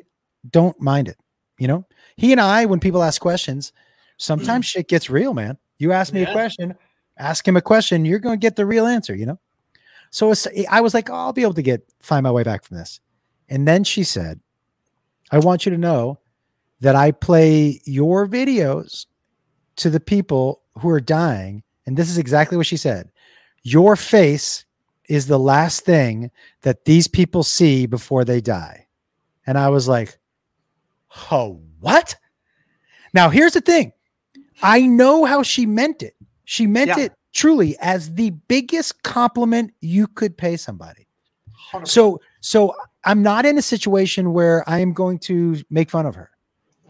[0.49, 1.18] don't mind it.
[1.60, 1.86] You know,
[2.18, 3.74] he and I, when people ask questions,
[4.18, 4.70] sometimes mm.
[4.70, 5.58] shit gets real, man.
[5.78, 6.76] You ask me a question,
[7.18, 9.40] ask him a question, you're going to get the real answer, you know?
[10.12, 10.34] So
[10.70, 13.02] I was like, oh, I'll be able to get, find my way back from this.
[13.50, 14.40] And then she said,
[15.32, 16.20] I want you to know
[16.80, 19.06] that I play your videos
[19.78, 21.64] to the people who are dying.
[21.86, 23.10] And this is exactly what she said.
[23.64, 24.66] Your face
[25.10, 26.32] is the last thing
[26.62, 28.88] that these people see before they die.
[29.46, 30.18] And I was like,
[31.32, 32.16] oh, what?
[33.14, 33.94] Now, here's the thing
[34.64, 36.16] I know how she meant it.
[36.45, 36.99] She meant Yeah.
[37.06, 41.07] it truly as the biggest compliment you could pay somebody.
[41.84, 46.16] So, so I'm not in a situation where I am going to make fun of
[46.16, 46.32] her.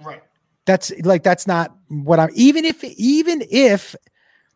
[0.01, 0.21] Right.
[0.65, 3.95] That's like that's not what I'm even if even if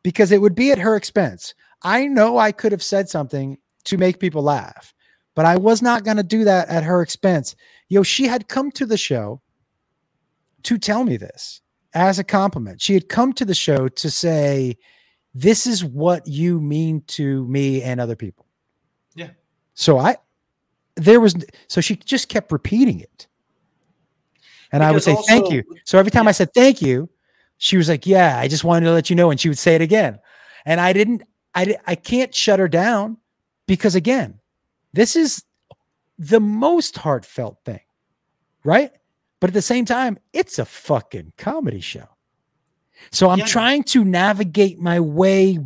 [0.03, 1.53] because it would be at her expense.
[1.83, 4.93] I know I could have said something to make people laugh,
[5.35, 7.55] but I was not going to do that at her expense.
[7.87, 9.41] Yo, she had come to the show
[10.63, 11.61] to tell me this
[11.93, 12.81] as a compliment.
[12.81, 14.77] She had come to the show to say,
[15.33, 18.45] This is what you mean to me and other people.
[19.15, 19.31] Yeah.
[19.73, 20.17] So I,
[20.95, 21.35] there was,
[21.67, 23.27] so she just kept repeating it.
[24.71, 25.63] And I would Because say, Thank you.
[25.85, 27.09] So every time I said thank you,
[27.57, 29.31] she was like, Yeah, I just wanted to let you know.
[29.31, 30.19] And she would say it again.
[30.65, 31.23] And I didn't,
[31.55, 33.17] I, I can't shut her down
[33.65, 34.39] because again,
[34.93, 35.43] this is
[36.17, 37.79] the most heartfelt thing,
[38.63, 38.91] right?
[39.39, 42.07] But at the same time, it's a fucking comedy show.
[43.11, 43.45] So I'm Yeah.
[43.45, 45.59] trying to navigate my way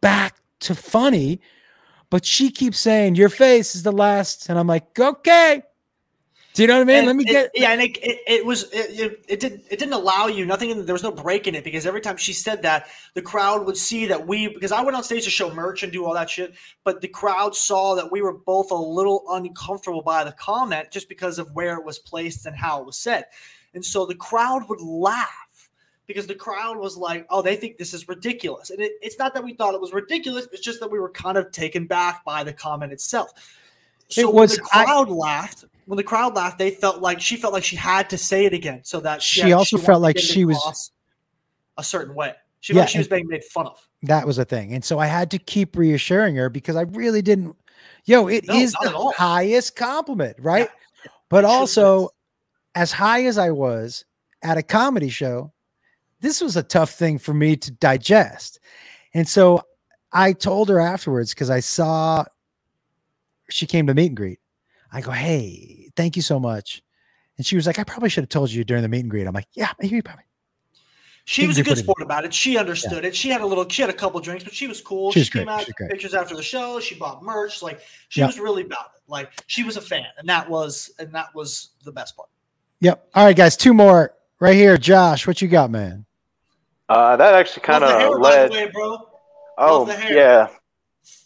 [0.00, 1.40] back to funny,
[2.10, 4.48] but she keeps saying, Your face is the last.
[4.48, 5.62] And I'm like, Okay.
[6.54, 6.96] Do you know what I mean?
[6.98, 7.50] And Let me it- get.
[7.54, 10.68] yeah, and it, it, it was it, it, didn't it didn't allow you nothing.
[10.70, 13.64] In, there was no break in it because every time she said that, the crowd
[13.64, 16.12] would see that we because I went on stage to show merch and do all
[16.12, 16.52] that shit,
[16.84, 21.08] but the crowd saw that we were both a little uncomfortable by the comment just
[21.08, 23.24] because of where it was placed and how it was said,
[23.72, 25.70] and so the crowd would laugh
[26.06, 29.32] because the crowd was like, "Oh, they think this is ridiculous," and it, it's not
[29.32, 32.26] that we thought it was ridiculous; it's just that we were kind of taken back
[32.26, 33.32] by the comment itself.
[34.12, 35.64] So It when was- the I- crowd laughed.
[35.86, 38.52] When the crowd laughed, they felt like she felt like she had to say it
[38.52, 40.92] again, so that She had- also wanted felt like she was-
[41.78, 42.34] a certain way.
[42.60, 43.88] She Yeah, felt like she was being made fun of.
[44.02, 44.72] That was a thing.
[44.74, 47.56] And so I had to keep reassuring her because I really didn't.
[48.04, 50.68] Yo, it is No, at the highest compliment, right?
[51.28, 52.10] But also,
[52.74, 54.04] as high as I was
[54.42, 55.52] at a comedy show,
[56.20, 58.60] this was a tough thing for me to digest.
[59.14, 59.62] And so
[60.12, 62.24] I told her afterwards because I saw
[63.52, 64.40] she came to meet and greet.
[64.92, 66.82] I go, hey, thank you so much.
[67.38, 69.26] And she was like, I probably should have told you during the meet and greet.
[69.26, 70.24] I'm like, yeah, maybe probably.
[71.24, 72.34] She You was a good pretty- sport about it.
[72.34, 73.14] She understood it.
[73.14, 75.12] She had a little, she had a couple drinks, but she was cool.
[75.12, 75.54] She was She came great.
[75.54, 75.90] out, She great.
[75.90, 76.80] pictures after the show.
[76.80, 77.62] She bought merch.
[77.62, 78.28] Like she Yep.
[78.30, 79.02] was really about it.
[79.08, 82.28] Like she was a fan, and that was, and that was the best part.
[82.80, 83.08] Yep.
[83.14, 84.76] All right, guys, two more right here.
[84.76, 86.04] Josh, what you got, man?
[86.88, 88.50] Uh, that actually kind Love the hair, of by led.
[88.50, 88.98] way, bro.
[89.58, 90.48] Oh yeah.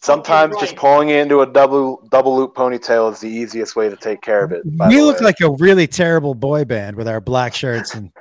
[0.01, 0.61] Sometimes right.
[0.61, 4.21] just pulling it into a double double loop ponytail is the easiest way to take
[4.21, 4.63] care of it.
[4.65, 5.25] we look way.
[5.25, 8.11] like a really terrible boy band with our black shirts and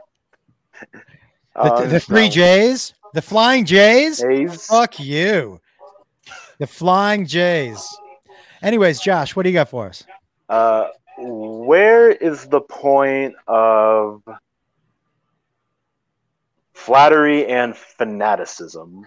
[0.92, 1.00] the,
[1.54, 4.20] Uh, the three J's, the flying J's.
[4.20, 4.66] J's.
[4.66, 5.60] Fuck you,
[6.58, 7.86] the flying J's.
[8.62, 10.04] Anyways, Josh, what do you got for us?
[10.48, 10.88] Uh,
[11.18, 14.22] where is the point of
[16.74, 19.06] flattery and fanaticism?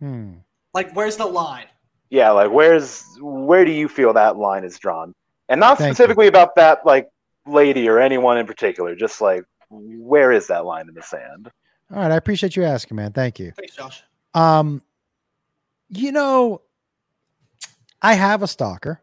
[0.00, 0.34] Hmm.
[0.74, 1.66] Like, where's the line?
[2.10, 5.14] Yeah, like where's where do you feel that line is drawn?
[5.50, 5.94] And not Thank you.
[5.94, 7.08] specifically about that like
[7.46, 11.50] lady or anyone in particular, just like where is that line in the sand?
[11.92, 13.12] All right, I appreciate you asking, man.
[13.12, 13.52] Thank you.
[13.52, 14.02] Thanks, Josh.
[14.34, 14.82] Um,
[15.90, 16.62] you know,
[18.00, 19.00] I have a stalker.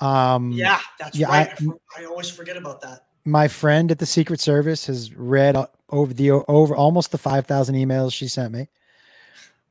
[0.00, 1.48] Um, Yeah, that's yeah, right.
[1.60, 3.06] I- I, always forget about that.
[3.24, 5.56] my friend at the Secret Service has read
[5.90, 8.68] over the over almost the five thousand emails she sent me.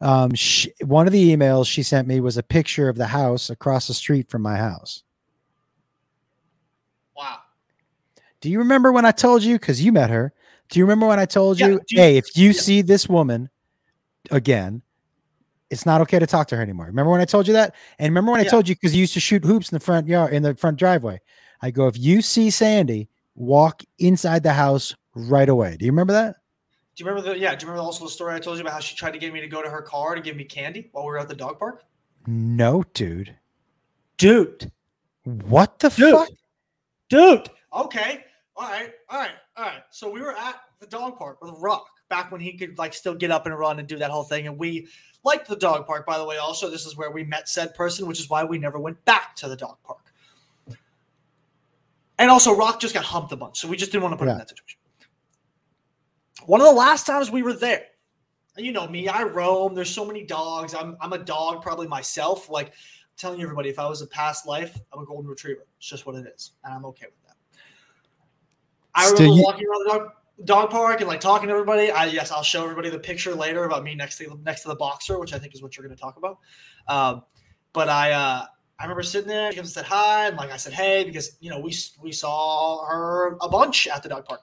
[0.03, 3.49] Um, she, one of the emails she sent me was a picture of the house
[3.49, 5.01] across the street from my house.
[7.15, 7.37] Wow.
[8.41, 9.57] Do you remember when I told you?
[9.57, 10.33] Because you met her.
[10.69, 13.49] Do you remember when I told Yeah, you, you- hey, if you see this woman
[14.29, 14.81] again,
[15.69, 16.87] it's not okay to talk to her anymore.
[16.87, 17.73] Remember when I told you that?
[17.97, 20.07] And remember when I told you because you used to shoot hoops in the front
[20.07, 21.21] yard in the front driveway.
[21.61, 25.77] I go, if you see Sandy, walk inside the house right away.
[25.77, 26.35] Do you remember that?
[26.95, 27.39] Do you remember the?
[27.39, 27.55] Yeah.
[27.55, 29.33] Do you remember also the story I told you about how she tried to get
[29.33, 31.35] me to go to her car to give me candy while we were at the
[31.35, 31.83] dog park?
[32.27, 33.35] No, dude.
[34.17, 34.71] Dude.
[35.23, 36.29] What the fuck?
[37.09, 37.49] dude.
[37.73, 38.23] Okay,
[38.55, 39.83] all right, all right, all right.
[39.89, 43.15] So we were at the dog park with Rock back when he could like still
[43.15, 44.87] get up and run and do that whole thing, and we
[45.23, 46.05] liked the dog park.
[46.05, 48.57] By the way, also this is where we met said person, which is why we
[48.57, 50.13] never went back to the dog park.
[52.19, 54.27] And also, Rock just got humped a bunch, so we just didn't want to put
[54.27, 54.79] him in that situation.
[56.45, 57.85] One of the last times we were there,
[58.57, 59.73] you know me, I roam.
[59.73, 60.73] There's so many dogs.
[60.75, 62.49] I'm I'm a dog probably myself.
[62.49, 62.73] Like I'm
[63.17, 65.65] telling you, everybody, if I was a past life, I'm a golden retriever.
[65.77, 67.35] It's just what it is, and I'm okay with that.
[68.95, 70.11] I Still, remember you- walking around the dog,
[70.45, 71.91] dog park and like talking to everybody.
[71.91, 74.75] I yes, I'll show everybody the picture later about me next to next to the
[74.75, 76.37] boxer, which I think is what you're going to talk about.
[76.87, 77.23] Um,
[77.71, 78.45] but I uh,
[78.79, 79.51] I remember sitting there.
[79.51, 82.11] She comes and said hi, and like I said hey because you know we we
[82.11, 84.41] saw her a bunch at the dog park,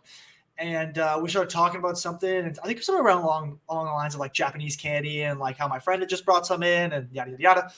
[0.61, 3.59] and uh, we started talking about something, and I think it was somewhere around along
[3.69, 6.47] along the lines of like Japanese candy and like how my friend had just brought
[6.47, 7.73] some in and yada yada yada.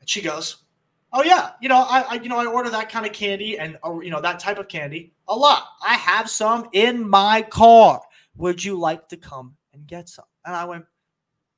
[0.00, 0.64] And she goes,
[1.12, 3.78] "Oh yeah, you know I, I you know I order that kind of candy and
[3.84, 5.64] uh, you know that type of candy a lot.
[5.82, 8.02] I have some in my car.
[8.36, 10.84] Would you like to come and get some?" And I went,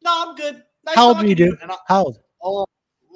[0.02, 1.58] "No, I'm good." Nice How old were you, dude?
[1.60, 2.18] And I, How old?
[2.42, 2.66] oh,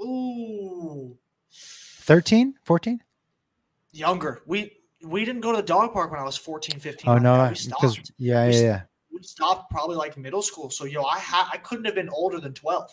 [0.04, 1.16] ooh,
[1.50, 3.00] 13, 14?
[3.94, 4.42] younger.
[4.46, 4.72] We
[5.04, 7.10] we didn't go to the dog park when I was 14, 15.
[7.10, 7.40] Oh no, that.
[7.40, 7.80] I- we stopped.
[7.82, 8.80] because yeah, We yeah, yeah.
[9.12, 10.70] we stopped probably like middle school.
[10.70, 12.90] So yo, I ha- I couldn't have been older than 12.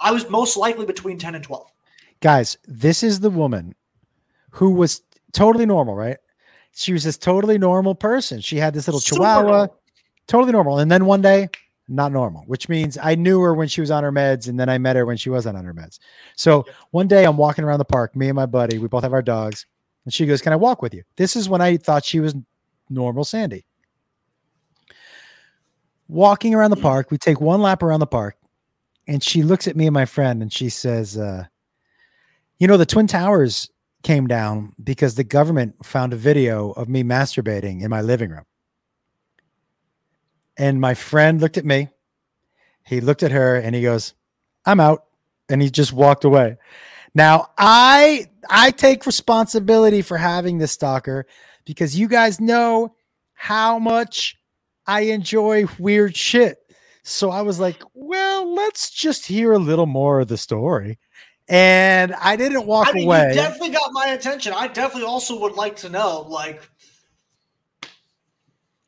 [0.00, 1.70] I was most likely between 10 and 12.
[2.20, 3.74] Guys, this is the woman
[4.50, 5.02] who was
[5.32, 6.18] totally normal, right?
[6.74, 8.40] She was this totally normal person.
[8.40, 9.76] She had this little Super chihuahua, normal.
[10.26, 10.78] totally normal.
[10.78, 11.48] And then one day,
[11.88, 14.68] not normal, which means I knew her when she was on her meds, and then
[14.68, 15.98] I met her when she wasn't on her meds.
[16.36, 19.12] So one day I'm walking around the park, me and my buddy, we both have
[19.12, 19.66] our dogs,
[20.04, 21.02] and she goes, Can I walk with you?
[21.16, 22.34] This is when I thought she was
[22.88, 23.64] normal Sandy.
[26.08, 28.36] Walking around the park, we take one lap around the park,
[29.06, 31.44] and she looks at me and my friend and she says, uh,
[32.58, 33.70] You know, the Twin Towers
[34.02, 38.44] came down because the government found a video of me masturbating in my living room.
[40.58, 41.88] And my friend looked at me.
[42.84, 44.14] He looked at her and he goes,
[44.66, 45.04] I'm out.
[45.48, 46.56] And he just walked away.
[47.14, 51.26] Now I I take responsibility for having this stalker
[51.64, 52.94] because you guys know
[53.34, 54.38] how much
[54.86, 56.58] I enjoy weird shit.
[57.02, 60.98] So I was like, well, let's just hear a little more of the story.
[61.48, 63.30] And I didn't walk I mean, away.
[63.30, 64.52] you definitely got my attention.
[64.56, 66.62] I definitely also would like to know, like,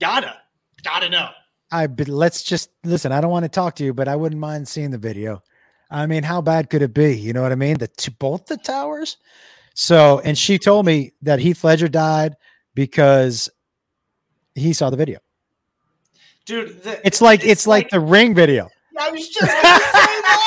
[0.01, 0.37] gotta,
[0.83, 1.31] gotta know.
[1.71, 3.11] I but let's just listen.
[3.11, 5.43] I don't want to talk to you, but I wouldn't mind seeing the video.
[5.95, 7.17] I mean, how bad could it be?
[7.17, 7.79] You know what I mean?
[7.79, 9.17] The to both the towers.
[9.75, 12.35] So, and she told me that Heath Ledger died
[12.75, 13.49] because
[14.57, 15.21] he saw the video.
[16.47, 18.69] Dude, the, It's like it's, like, the ring video.
[18.99, 20.41] I was just gonna say that.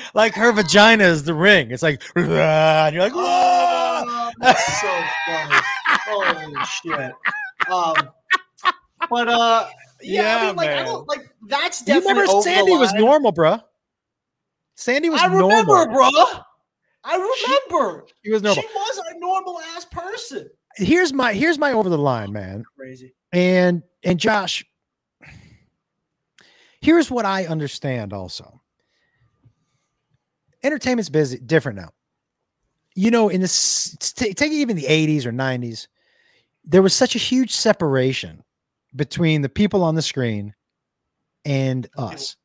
[0.14, 1.70] like her vagina is the ring.
[1.70, 4.88] It's like, and you're like, Oh, that's so
[5.26, 5.54] funny.
[6.06, 7.12] Holy shit.
[7.70, 8.10] Um,
[9.08, 9.68] but uh,
[10.00, 10.86] yeah, I mean, like, I man.
[10.86, 12.02] don't, like that's definitely.
[12.02, 13.58] you remember over the Sandy was normal, bro.
[14.76, 15.86] Sandy was I remember, normal.
[15.86, 16.10] bro.
[17.04, 18.06] I remember.
[18.24, 18.62] She was normal.
[18.62, 20.48] She was a normal ass person.
[20.76, 22.64] Here's my here's my over the line, oh, man.
[22.76, 23.14] Crazy.
[23.32, 24.64] And and Josh,
[26.80, 28.60] here's what I understand also.
[30.62, 31.90] Entertainment's busy different now.
[32.96, 35.88] You know, in this take take even the 80s or 90s,
[36.64, 38.42] there was such a huge separation
[38.94, 40.54] between the people on the screen
[41.44, 42.36] and us.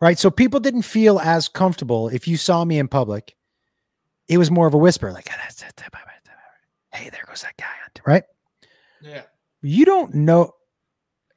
[0.00, 0.18] Right?
[0.18, 3.34] So people didn't feel as comfortable if you saw me in public.
[4.28, 5.28] It was more of a whisper, like,
[6.92, 7.66] hey, there goes that guy,
[8.06, 8.24] right?
[9.00, 9.22] Yeah.
[9.62, 10.52] you don't know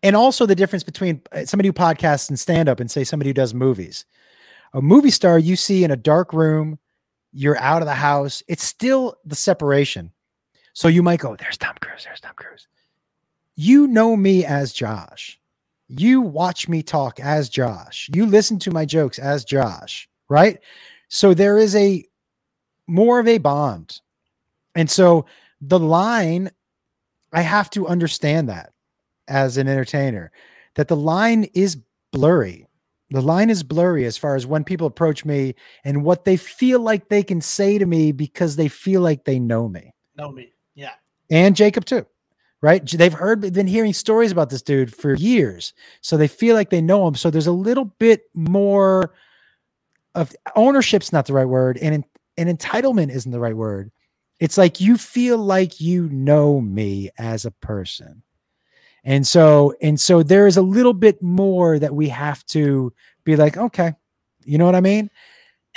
[0.02, 3.30] and also the difference between uh, somebody who podcasts and stand up and say somebody
[3.30, 4.06] who does movies
[4.74, 6.80] a movie star you see in a dark room
[7.32, 10.12] you're out of the house it's still the separation
[10.74, 12.68] so you might go there's tom cruise there's tom cruise
[13.56, 15.40] you know me as josh
[15.88, 20.60] you watch me talk as josh you listen to my jokes as josh right
[21.10, 22.06] so there is a
[22.88, 24.00] more of a bond
[24.76, 25.26] and so
[25.62, 26.50] the line
[27.34, 28.74] I have to understand that
[29.28, 30.32] as an entertainer,
[30.76, 31.78] that the line is
[32.12, 32.68] blurry.
[33.12, 36.80] The line is blurry as far as when people approach me and what they feel
[36.80, 39.94] like they can say to me because they feel like they know me.
[40.18, 40.54] Know me.
[40.76, 40.94] Yeah.
[41.30, 42.06] And Jacob too.
[42.62, 42.86] Right?
[42.88, 45.74] They've heard been hearing stories about this dude for years.
[46.02, 47.16] So they feel like they know him.
[47.16, 49.14] So there's a little bit more
[50.14, 52.04] of ownership's not the right word and
[52.38, 53.92] and entitlement isn't the right word.
[54.40, 58.24] It's like you feel like you know me as a person.
[59.04, 62.94] And so and so there is a little bit more that we have to
[63.24, 63.94] be like, okay,
[64.46, 65.10] you know what I mean?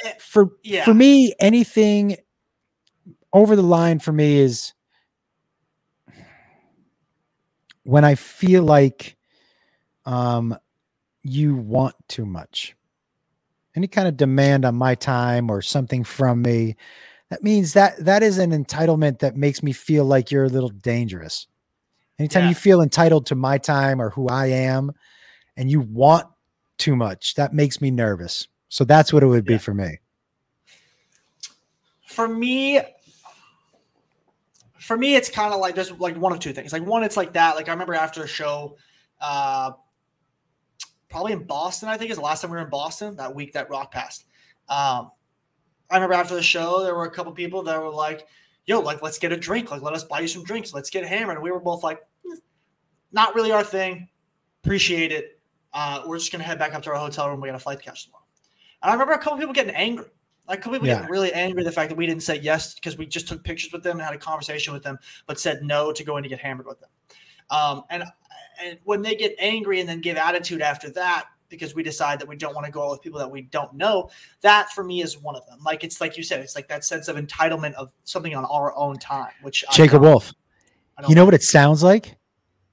[0.05, 0.85] Eh, for yeah.
[0.85, 2.17] for me, anything
[3.33, 4.73] over the line for me is
[7.85, 9.17] when I feel like
[10.05, 10.57] um
[11.23, 12.77] you want too much.
[13.75, 16.77] Any kind of demand on my time or something from me,
[17.31, 20.69] that means that that is an entitlement that makes me feel like you're a little
[20.69, 21.47] dangerous.
[22.19, 24.93] Anytime you feel entitled to my time or who I am
[25.57, 26.27] and you want
[26.79, 28.47] too much, that makes me nervous.
[28.69, 29.99] So that's what it would be for me.
[32.07, 32.81] for me
[34.85, 36.73] for me it's kind of like there's like one of two things.
[36.73, 37.57] Like one it's like that.
[37.57, 38.77] Like i remember after a show
[39.21, 39.71] uh
[41.09, 43.53] probably in boston i think is the last time we were in boston that week
[43.55, 44.27] that rock passed.
[44.69, 45.11] Um
[45.91, 48.27] i remember after the show there were a couple people that were like
[48.67, 49.71] yo like let's get a drink.
[49.71, 50.75] Like let us buy you some drinks.
[50.75, 51.37] Let's get hammered.
[51.37, 52.01] And we were both like
[52.31, 52.37] "Eh,
[53.13, 54.09] not really our thing.
[54.63, 55.41] Appreciate it.
[55.73, 57.41] Uh we're just gonna head back up to our hotel room.
[57.41, 58.25] We got a flight to catch tomorrow.
[58.83, 60.11] And i remember a couple people getting angry
[60.49, 60.95] like people Yeah.
[60.97, 63.43] getting really angry at the fact that we didn't say yes because we just took
[63.45, 66.29] pictures with them and had a conversation with them, but said no to going to
[66.29, 66.91] get hammered with them.
[67.51, 68.05] Um, and
[68.63, 72.29] and when they get angry and then give attitude after that because we decide that
[72.29, 74.11] we don't want to go out with people that we don't know,
[74.41, 75.59] that for me is one of them.
[75.65, 78.75] Like it's like you said, it's like that sense of entitlement of something on our
[78.77, 80.33] own time, which I Jacob don't- Wolf.
[81.09, 82.17] You know what it sounds like?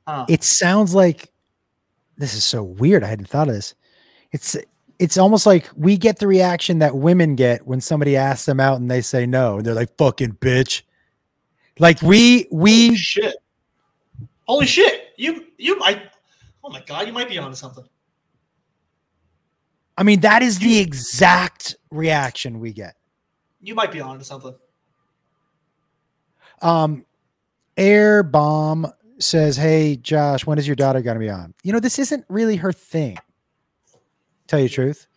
[0.08, 0.26] Huh.
[0.30, 1.32] It sounds like
[2.18, 3.04] this is so weird.
[3.04, 3.74] I hadn't thought of this.
[4.32, 4.56] It's
[5.02, 8.80] it's almost like we get the reaction that women get when somebody asks them out
[8.80, 10.84] and they say no, and they're like fucking bitch.
[11.80, 13.36] Like we we holy shit.
[14.44, 15.14] Holy shit!
[15.18, 16.04] You you might.
[16.64, 17.08] Oh my god!
[17.08, 17.84] You might be onto something.
[19.98, 22.94] I mean that is the exact reaction we get.
[23.60, 24.54] You might be onto something.
[26.62, 27.06] Um,
[27.76, 28.86] Air Bomb
[29.18, 32.24] says, "Hey Josh, when is your daughter going to be on?" You know, this isn't
[32.30, 33.18] really her thing.
[34.52, 35.08] Tell you the truth,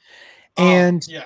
[0.58, 1.24] oh, and yeah.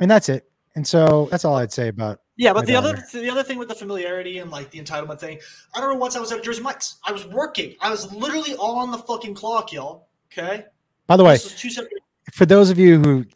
[0.00, 0.48] and that's it.
[0.74, 2.20] And so that's all I'd say about.
[2.38, 2.88] Yeah, but the daughter.
[2.88, 5.38] other the other thing with the familiarity and like the entitlement thing,
[5.74, 6.96] I remember once I was at Jersey Mike's.
[7.04, 7.74] I was working.
[7.82, 10.08] I was literally all on the fucking clock, y'all.
[10.32, 10.64] Okay.
[11.06, 11.92] By the way, This was two separate.
[12.32, 13.26] for those of you who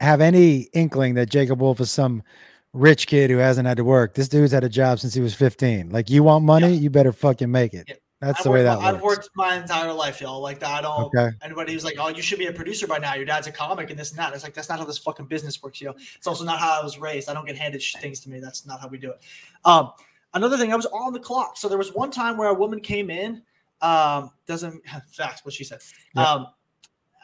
[0.00, 2.24] have any inkling that Jacob Wolf is some
[2.72, 5.32] rich kid who hasn't had to work, this dude's had a job since he was
[5.32, 5.90] 15.
[5.90, 8.02] Like you want money, you better fucking make it.
[8.20, 10.40] That's I've the way that I've worked my entire life, y'all.
[10.40, 11.14] Like that, I don't.
[11.14, 11.36] Okay.
[11.42, 13.14] Anybody who's like, "Oh, you should be a producer by now.
[13.14, 15.26] Your dad's a comic and this and that." It's like that's not how this fucking
[15.26, 15.92] business works, yo.
[16.16, 17.28] It's also not how I was raised.
[17.28, 18.40] I don't get handed things to me.
[18.40, 19.20] That's not how we do it.
[19.64, 19.90] Um,
[20.32, 21.56] another thing, I was on the clock.
[21.56, 23.42] So there was one time where a woman came in.
[23.82, 25.80] Um, doesn't facts what she said.
[26.14, 26.22] Yeah.
[26.22, 26.46] Um,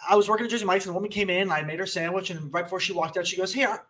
[0.08, 1.50] I was working at Jersey Mike's and a woman came in.
[1.50, 3.86] I made her sandwich, and right before she walked out, she goes, "Hey, are,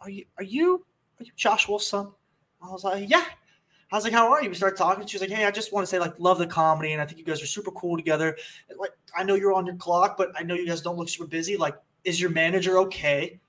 [0.00, 0.84] are you are you
[1.18, 2.12] are you Josh Wolf's son?"
[2.62, 3.24] I was like, "Yeah."
[3.92, 5.06] I was like, "How are you?" We started talking.
[5.06, 7.06] She was like, "Hey, I just want to say, like, love the comedy, and I
[7.06, 8.36] think you guys are super cool together.
[8.78, 11.26] Like, I know you're on your clock, but I know you guys don't look super
[11.26, 11.56] busy.
[11.56, 13.40] Like, is your manager okay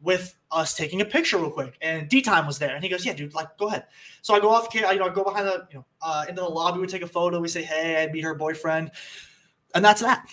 [0.00, 3.04] with us taking a picture real quick?" And D time was there, and he goes,
[3.04, 3.86] "Yeah, dude, like, go ahead."
[4.22, 6.48] So I go off, you know, I go behind the, you know, uh, into the
[6.48, 6.80] lobby.
[6.80, 7.40] We take a photo.
[7.40, 8.92] We say, "Hey," I meet her boyfriend,
[9.74, 10.28] and that's that.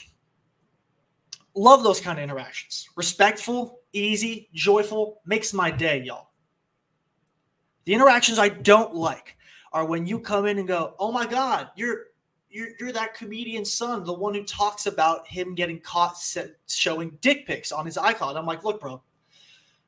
[1.55, 2.88] Love those kind of interactions.
[2.95, 6.30] Respectful, easy, joyful, makes my day, y'all.
[7.85, 9.37] The interactions I don't like
[9.73, 12.07] are when you come in and go, "Oh my god, you're
[12.49, 16.17] you're, you're that comedian's son, the one who talks about him getting caught
[16.67, 19.01] showing dick pics on his iCloud." I'm like, "Look, bro.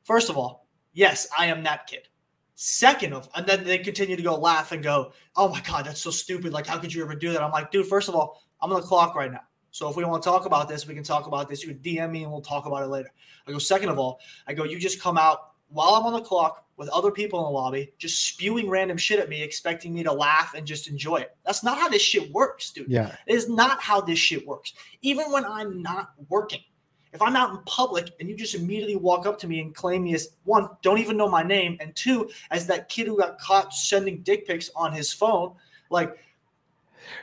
[0.03, 2.07] First of all, yes, I am that kid.
[2.55, 6.01] Second of, and then they continue to go laugh and go, "Oh my god, that's
[6.01, 6.53] so stupid!
[6.53, 8.81] Like, how could you ever do that?" I'm like, "Dude, first of all, I'm on
[8.81, 9.43] the clock right now.
[9.71, 11.63] So if we want to talk about this, we can talk about this.
[11.63, 13.11] You can DM me and we'll talk about it later."
[13.47, 16.21] I go, second of all, I go, you just come out while I'm on the
[16.21, 20.03] clock with other people in the lobby, just spewing random shit at me, expecting me
[20.03, 21.35] to laugh and just enjoy it.
[21.45, 22.87] That's not how this shit works, dude.
[22.87, 23.15] Yeah.
[23.27, 24.73] It is not how this shit works.
[25.01, 26.61] Even when I'm not working,
[27.11, 30.03] if I'm out in public and you just immediately walk up to me and claim
[30.03, 33.39] me as one, don't even know my name, and two, as that kid who got
[33.39, 35.53] caught sending dick pics on his phone,
[35.89, 36.17] like,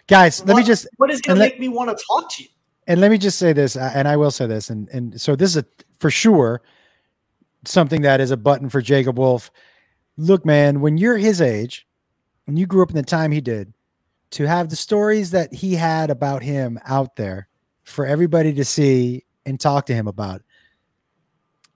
[0.07, 2.49] Guys, let me just what is going to make me want to talk to you?
[2.87, 5.51] and let me just say this, and I will say this, and and so this
[5.51, 5.65] is a,
[5.99, 6.61] for sure
[7.65, 9.51] something that is a button for Jacob Wolf.
[10.17, 11.87] Look, man, when you're his age,
[12.47, 13.73] when you grew up in the time he did,
[14.33, 17.49] to have the stories that he had about him out there
[17.83, 20.43] for everybody to see and talk to him about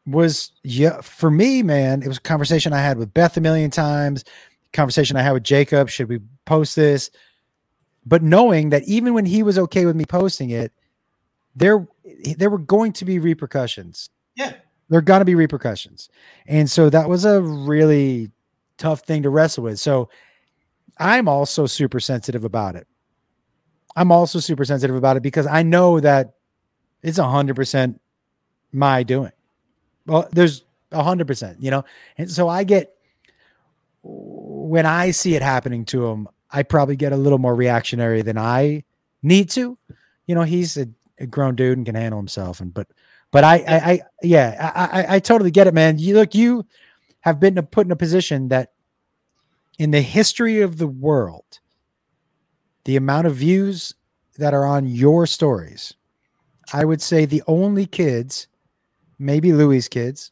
[0.07, 2.03] was yeah for me, man.
[2.03, 4.25] It was a conversation I had with Beth a million times.
[4.73, 5.89] Conversation I had with Jacob.
[5.89, 7.11] Should we post this?
[8.05, 10.73] But knowing that even when he was okay with me posting it,
[11.57, 11.87] there
[12.37, 14.11] there were going to be repercussions.
[14.35, 14.55] Yeah.
[14.95, 16.09] There are going to be repercussions.
[16.47, 18.31] And so that was a really
[18.79, 19.81] tough thing to wrestle with.
[19.81, 20.09] So
[20.99, 22.87] I'm also super sensitive about it.
[23.97, 26.35] I'm also super sensitive about it because I know that
[27.03, 27.99] it's 100%
[28.71, 29.33] my doing.
[30.07, 30.63] Well, there's
[30.93, 31.85] a hundred percent, you know,
[32.17, 32.95] and so I get
[34.05, 38.39] when I see it happening to him, I probably get a little more reactionary than
[38.39, 38.85] I
[39.25, 39.77] need to.
[40.27, 40.87] You know, he's a,
[41.19, 42.87] a grown dude and can handle himself, and but
[43.35, 45.99] but I I, I yeah I, I I totally get it, man.
[45.99, 46.67] You look, you
[47.23, 48.71] have been put in a position that
[49.77, 51.59] in the history of the world,
[52.85, 53.93] the amount of views
[54.39, 55.95] that are on your stories,
[56.73, 58.47] I would say the only kids,
[59.19, 60.31] maybe Louis' kids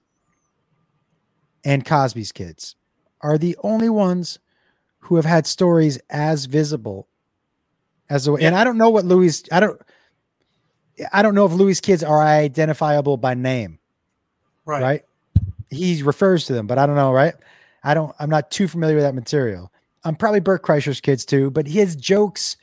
[1.65, 2.77] and Cosby's kids,
[3.21, 4.39] are the only ones
[5.01, 7.09] who have had stories as visible
[8.09, 9.83] as the and I don't know what Louis I don't
[11.13, 13.79] I don't know if Louis' kids are identifiable by name.
[14.65, 14.83] Right.
[14.83, 15.03] Right.
[15.71, 17.35] He refers to them, but I don't know, right?
[17.83, 19.73] I don't I'm not too familiar with that material.
[20.05, 22.57] I'm probably Bert Kreischer's kids too, but his jokes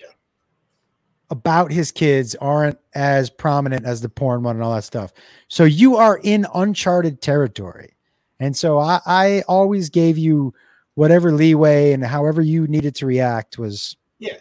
[1.32, 5.12] about his kids aren't as prominent as the porn one and all that stuff.
[5.48, 7.96] So you are in uncharted territory.
[8.40, 10.54] And so I, I always gave you
[10.96, 14.38] whatever leeway and however you needed to react was Yeah,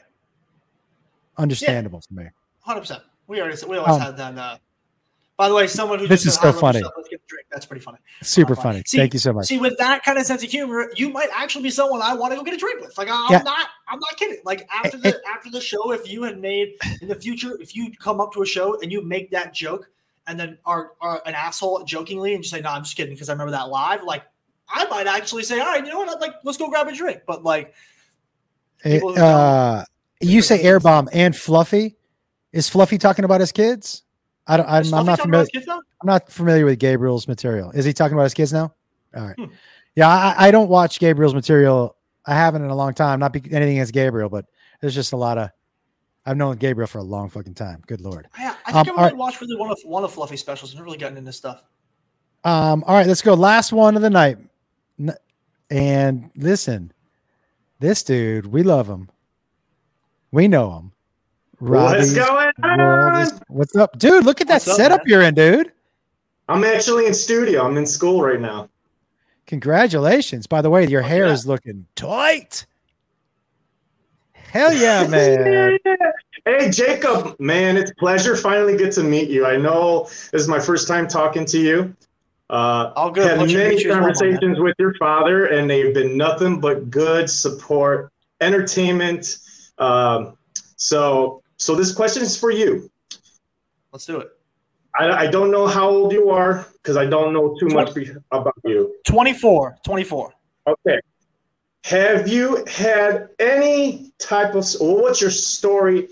[1.37, 2.25] understandable to me.
[2.61, 3.03] hundred percent.
[3.29, 4.37] We already we always Um, had that.
[4.39, 4.57] Uh,
[5.37, 6.81] by the way, someone who This just is said, so funny.
[6.81, 7.47] stuff, Let's get a drink.
[7.53, 7.99] That's pretty funny.
[8.23, 8.83] Super funny.
[8.87, 9.47] See- Thank you so much.
[9.47, 12.33] See, with that kind of sense of humor, you might actually be someone I want
[12.33, 12.99] to go get a drink with.
[12.99, 13.43] Like, I'm Yeah.
[13.43, 14.39] not, I'm not kidding.
[14.45, 17.93] Like after the after the show, if you had made in the future, if you
[18.01, 19.89] come up to a show and you make that joke,
[20.27, 23.29] and then are, are an asshole jokingly and just say, "No, I'm just kidding," because
[23.29, 24.03] I remember that live.
[24.03, 24.25] Like,
[24.69, 26.09] I might actually say, "All right, you know what?
[26.09, 27.75] I'd like let's go grab a drink." But like,
[28.83, 29.85] who uh,
[30.21, 31.95] you say air bomb and Fluffy.
[32.53, 34.05] Is Fluffy talking about his kids?
[34.47, 34.67] I don't.
[34.69, 35.43] I'm, I'm not familiar.
[35.43, 35.77] his kids now?
[36.01, 37.71] I'm not familiar with Gabriel's material.
[37.73, 38.75] Is he talking about his kids now?
[39.15, 39.37] All right.
[39.37, 39.47] Hmm.
[39.95, 41.97] Yeah, I, I don't watch Gabriel's material.
[42.27, 43.21] I haven't in a long time.
[43.21, 44.47] Not be, anything against Gabriel, but
[44.81, 45.51] there's just a lot of.
[46.25, 47.83] I've known Gabriel for a long fucking time.
[47.87, 48.29] Good lord.
[48.37, 50.83] I Um, think all I really watched really one of one of Fluffy specials and
[50.85, 51.65] really gotten into stuff.
[52.45, 53.35] Um, all right, let's go.
[53.35, 54.39] Last one of the night.
[55.71, 56.93] And listen,
[57.81, 59.11] this dude, we love him.
[60.31, 60.93] We know him.
[61.59, 63.21] What's going on?
[63.23, 64.25] is- What's up, dude?
[64.25, 65.09] Look at that What's up, setup man?
[65.09, 65.73] you're in, dude.
[66.49, 67.67] I'm actually in studio.
[67.67, 68.69] I'm in school right now.
[69.47, 70.47] Congratulations.
[70.47, 72.67] By the way, your hair is looking tight.
[74.35, 75.79] Hell yeah, man.
[76.47, 79.45] Hey, Jacob, man, it's a pleasure finally get to meet you.
[79.45, 81.95] I know this is my first time talking to you.
[82.49, 83.27] Uh, All good.
[83.27, 86.17] Had Pleasure to meet many you as well, conversations with your father, and they've been
[86.17, 88.11] nothing but good support,
[88.41, 89.39] entertainment.
[89.77, 90.39] Um,
[90.77, 92.91] so, so this question is for you.
[93.93, 94.29] Let's do it.
[94.99, 97.91] I, I don't know how old you are because I don't know too much
[98.31, 98.95] about you.
[99.07, 99.79] 24.
[99.85, 100.33] 24.
[100.67, 101.01] Okay.
[101.85, 106.09] Have you had any type of, well, what's your story?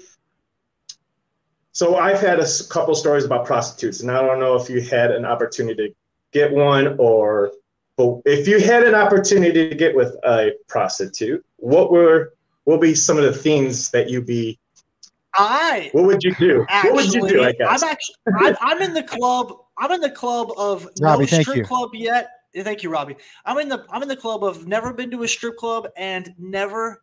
[1.73, 5.11] So I've had a couple stories about prostitutes, and I don't know if you had
[5.11, 5.95] an opportunity to
[6.33, 7.53] get one or,
[7.97, 12.33] but if you had an opportunity to get with a prostitute, what were,
[12.65, 14.59] will be some of the things that you be,
[15.37, 16.65] I what would you do?
[16.69, 17.83] actually, what would you do, I guess?
[17.83, 19.53] I'm actually, I'm, I'm in the club.
[19.79, 21.65] I'm in the club of Robbie, no strip you.
[21.65, 22.31] club yet.
[22.57, 23.17] Thank you, Robbie.
[23.45, 26.35] I'm in the I'm in the club of never been to a strip club and
[26.39, 27.03] never,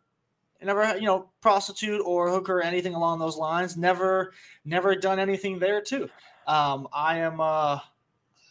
[0.62, 3.76] never you know prostitute or hooker or anything along those lines.
[3.76, 4.32] Never,
[4.64, 6.08] never done anything there too.
[6.46, 7.78] Um, I am uh,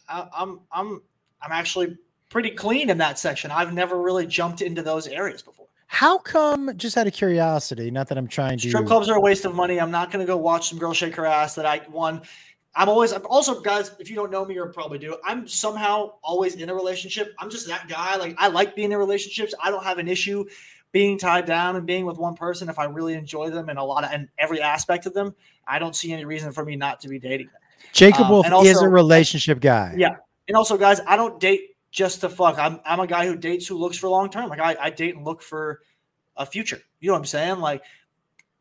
[0.08, 1.02] I, I'm I'm
[1.42, 1.98] I'm actually
[2.30, 3.50] pretty clean in that section.
[3.50, 5.63] I've never really jumped into those areas before.
[5.94, 9.20] How come, just out of curiosity, not that I'm trying to Strip clubs are a
[9.20, 9.80] waste of money.
[9.80, 12.22] I'm not going to go watch some girl shake her ass that I won.
[12.74, 16.14] I'm always, I'm also, guys, if you don't know me or probably do, I'm somehow
[16.20, 17.32] always in a relationship.
[17.38, 18.16] I'm just that guy.
[18.16, 19.54] Like, I like being in relationships.
[19.62, 20.44] I don't have an issue
[20.90, 23.84] being tied down and being with one person if I really enjoy them and a
[23.84, 25.32] lot of, and every aspect of them.
[25.64, 27.62] I don't see any reason for me not to be dating them.
[27.92, 29.94] Jacob Um, Wolf and is a relationship guy.
[29.96, 30.16] Yeah.
[30.48, 32.58] And also, guys, I don't date just to fuck.
[32.58, 34.50] I'm I'm a guy who dates who looks for long term.
[34.50, 35.80] Like I, I date and look for
[36.36, 36.80] a future.
[36.98, 37.60] You know what I'm saying?
[37.60, 37.84] Like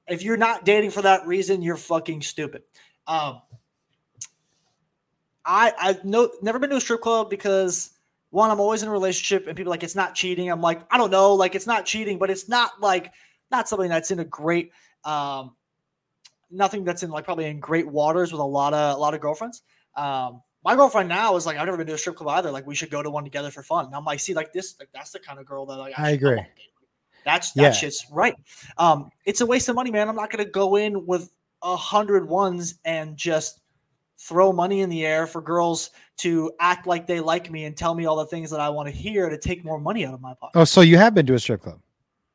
[0.08, 2.62] if you're not dating for that reason, you're fucking stupid.
[3.08, 3.42] Um
[5.44, 7.90] I I've no never been to a strip club because
[8.30, 10.52] one, I'm always in a relationship and people like it's not cheating.
[10.52, 13.12] I'm like, I don't know, like it's not cheating, but it's not like
[13.50, 14.72] not something that's in a great
[15.06, 15.56] um
[16.52, 19.22] nothing that's in like probably in great waters with a lot of a lot of
[19.22, 19.64] girlfriends.
[19.96, 22.52] Um, my girlfriend now is like, I've never been to a strip club either.
[22.52, 23.86] Like, we should go to one together for fun.
[23.86, 26.12] And I'm like, see, like this, like that's the kind of girl that like, I
[26.12, 26.42] agree.
[27.26, 27.72] that's that Yeah.
[27.72, 28.36] shit's right.
[28.78, 30.10] Um, it's a waste of money, man.
[30.10, 31.30] I'm not gonna go in with
[31.62, 33.62] a hundred ones and just
[34.20, 37.94] throw money in the air for girls to act like they like me and tell
[37.94, 40.22] me all the things that I want to hear to take more money out of
[40.22, 40.58] my pocket.
[40.60, 41.80] Oh, so you have been to a strip club?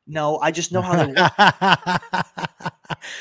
[0.05, 1.31] No, I just know how they work.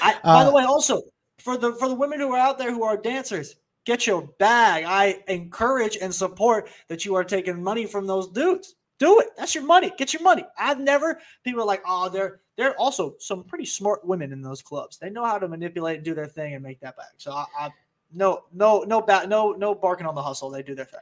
[0.00, 1.02] I, by the Uh, way, also
[1.38, 3.54] for the for the women who are out there who are dancers,
[3.88, 4.84] get your bag.
[4.86, 8.74] I encourage and support that you are taking money from those dudes.
[8.98, 9.28] Do it.
[9.38, 9.90] That's your money.
[9.96, 10.44] Get your money.
[10.58, 14.60] I've never people are like, oh, they're they're also some pretty smart women in those
[14.60, 14.98] clubs.
[14.98, 17.12] They know how to manipulate and do their thing and make that back.
[17.16, 17.70] So I, I
[18.12, 20.50] no no no ba- no no barking on the hustle.
[20.50, 21.00] They do their thing.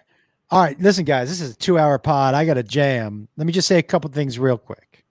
[0.48, 2.34] All right, listen, guys, this is a two-hour pod.
[2.34, 3.26] I got a jam.
[3.36, 5.04] Let me just say a couple things real quick.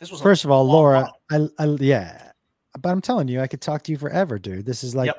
[0.00, 2.30] This was First of all, Laura, I, I yeah,
[2.80, 4.64] but I'm telling you, I could talk to you forever, dude.
[4.64, 5.12] This is like,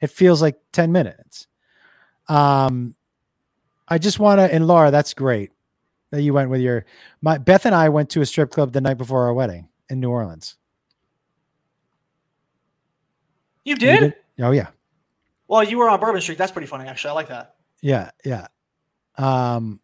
[0.00, 1.46] it feels like ten minutes.
[2.28, 2.94] Um,
[3.88, 5.52] I just want to, and Laura, that's great
[6.10, 6.84] that you went with your.
[7.22, 10.00] My Beth and I went to a strip club the night before our wedding in
[10.00, 10.56] New Orleans.
[13.64, 14.14] You did?
[14.40, 14.68] Oh yeah,
[15.48, 16.38] Well, you were on Bourbon Street.
[16.38, 17.10] That's pretty funny, actually.
[17.10, 17.54] I like that.
[17.82, 18.46] yeah, yeah.
[19.18, 19.80] Um,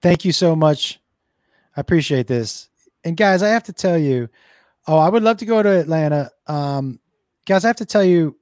[0.00, 0.98] thank you so much.
[1.76, 2.68] I appreciate this.
[3.04, 4.28] And guys, I have to tell you,
[4.86, 6.30] oh, I would love to go to Atlanta.
[6.46, 6.98] Um,
[7.46, 8.36] guys, I have to tell you,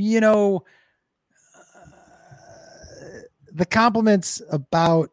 [0.00, 0.64] you know,
[1.54, 3.20] uh,
[3.52, 5.10] the compliments about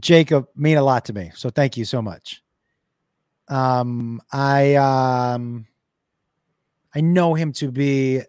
[0.00, 1.30] Jacob mean a lot to me.
[1.34, 2.42] So thank you so much.
[3.48, 5.66] Um, I um,
[6.94, 8.22] I know him to be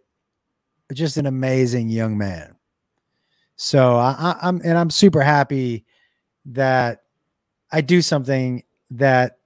[0.94, 2.56] just an amazing young man.
[3.56, 5.86] So I, I'm and I'm super happy
[6.46, 7.04] that
[7.72, 9.38] I do something that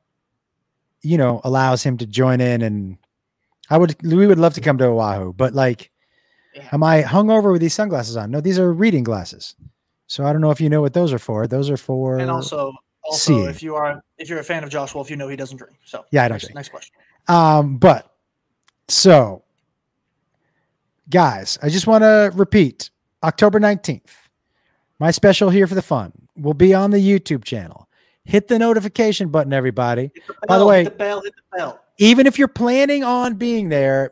[1.01, 2.97] you know allows him to join in and
[3.69, 5.89] I would we would love to come to Oahu, but like
[6.71, 8.31] am I hungover with these sunglasses on?
[8.31, 9.55] No, these are reading glasses.
[10.07, 11.47] So I don't know if you know what those are for.
[11.47, 12.73] Those are for And also,
[13.03, 13.45] also seeing.
[13.49, 15.75] if you are if you're a fan of Josh Wolf, you know he doesn't drink.
[15.85, 16.55] So Yeah, I don't next, drink.
[16.55, 16.95] Next question.
[17.27, 18.13] Um, but
[18.87, 19.43] so
[21.09, 22.89] guys, I just want to repeat
[23.23, 24.01] October 19th,
[24.99, 27.87] my special here for the fun will be on the YouTube channel.
[28.25, 30.11] Hit the notification button, everybody.
[30.47, 31.79] By the way, hit the bell, hit the bell.
[31.97, 34.11] even if you're planning on being there,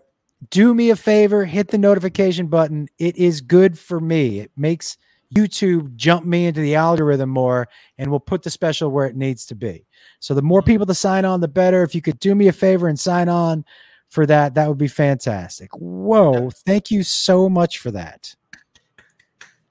[0.50, 2.88] do me a favor, hit the notification button.
[2.98, 4.40] It is good for me.
[4.40, 4.98] It makes
[5.36, 9.46] YouTube jump me into the algorithm more and we'll put the special where it needs
[9.48, 9.86] to be.
[10.20, 10.68] So the more mm-hmm.
[10.68, 11.84] people to sign on, the better.
[11.84, 13.64] If you could do me a favor and sign on
[14.10, 15.70] for that, that would be fantastic.
[15.74, 18.36] Whoa, thank you so much for that.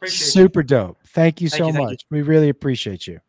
[0.07, 0.99] Super dope.
[1.09, 1.91] Thank you Thank so you, thank you.
[1.91, 2.07] much.
[2.11, 3.21] We really appreciate you.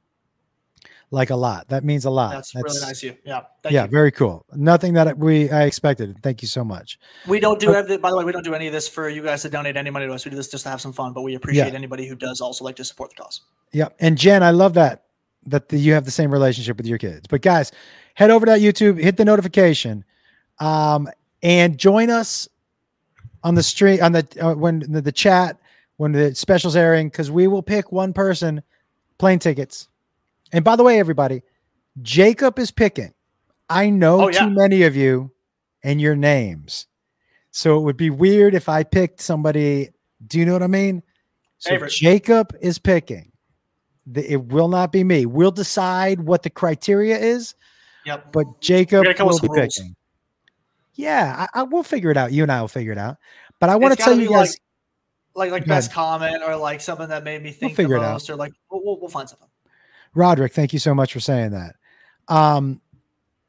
[1.13, 1.67] Like a lot.
[1.67, 2.31] That means a lot.
[2.31, 3.17] That's, really nice of you.
[3.25, 3.41] Yeah.
[3.61, 3.89] Thank yeah, you.
[3.89, 4.45] very cool.
[4.55, 6.17] Nothing that we I expected.
[6.23, 6.97] Thank you so much.
[7.27, 7.99] We don't do everything.
[7.99, 9.89] By the way, we don't do any of this for you guys to donate any
[9.89, 10.23] money to us.
[10.23, 11.11] We do this just to have some fun.
[11.11, 11.73] But we appreciate Yeah.
[11.73, 13.41] anybody who does also like to support the cause.
[13.73, 13.89] Yeah.
[13.99, 15.03] And Jen, I love that
[15.47, 17.27] that the, you have the same relationship with your kids.
[17.27, 17.71] But guys,
[18.13, 20.05] head over to that YouTube, hit the notification,
[20.59, 21.09] um,
[21.43, 22.47] and join us
[23.43, 25.59] on the street on the uh, when the, the chat
[25.97, 28.61] when the specials airing because we will pick one person
[29.17, 29.87] plane tickets.
[30.51, 31.41] And by the way, everybody,
[32.01, 33.13] Jacob is picking.
[33.69, 34.39] I know Oh, yeah.
[34.45, 35.31] too many of you
[35.83, 36.87] and your names.
[37.51, 39.89] So it would be weird if I picked somebody.
[40.25, 41.03] Do you know what I mean?
[41.57, 41.91] So Favorite.
[41.91, 43.31] Jacob is picking.
[44.07, 45.25] The- it will not be me.
[45.25, 47.55] We'll decide what the criteria is,
[48.05, 48.31] Yep.
[48.31, 49.75] but Jacob will be rules.
[49.77, 49.95] picking.
[50.95, 52.31] Yeah, I, I will figure it out.
[52.31, 53.17] You and I will figure it out.
[53.59, 54.57] But I want to tell you guys.
[55.33, 55.95] Like like Go best ahead.
[55.95, 58.11] comment or like something that made me think we'll figure the it out.
[58.13, 59.47] most or like we'll, we'll, we'll find something.
[60.13, 61.75] Roderick, thank you so much for saying that.
[62.27, 62.81] Um,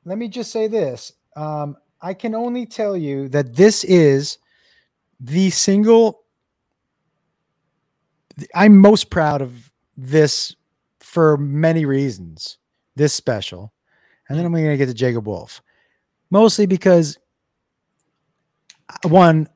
[0.04, 1.12] let me just say this.
[1.36, 4.38] Um, I can only tell you that this is
[5.20, 6.22] the single
[8.54, 10.56] I'm most proud of this
[11.00, 12.58] for many reasons.
[12.96, 13.72] This special.
[14.28, 15.62] And then I'm going to get to Jacob Wolf.
[16.30, 17.18] Mostly because
[18.88, 19.48] uh, one,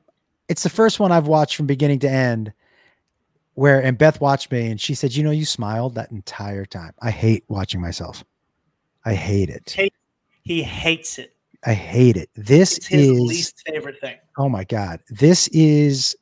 [0.47, 2.53] it's the first one I've watched from beginning to end
[3.57, 6.93] where and Beth watched me and she said, "You know, you smiled that entire time.
[7.01, 8.23] I hate watching myself.
[9.03, 9.71] I hate it.
[9.71, 9.93] Hate,
[10.43, 11.35] he hates it.
[11.65, 12.29] I hate it.
[12.35, 14.17] This It's his is least favorite thing.
[14.37, 14.99] oh my god.
[15.09, 16.15] This is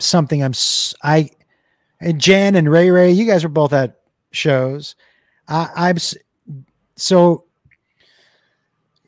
[0.00, 0.52] something I'm
[1.04, 1.30] I
[2.00, 4.00] and Jen and Ray Ray, you guys were both at
[4.32, 4.96] shows.
[5.46, 5.96] I, I'm
[6.96, 7.44] so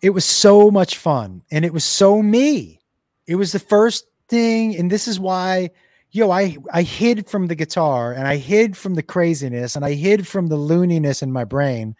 [0.00, 2.80] it was so much fun and it was so me.
[3.26, 5.70] It was the first thing, and this is why,
[6.12, 9.94] yo, I I hid from the guitar and I hid from the craziness and I
[9.94, 11.96] hid from the looniness in my brain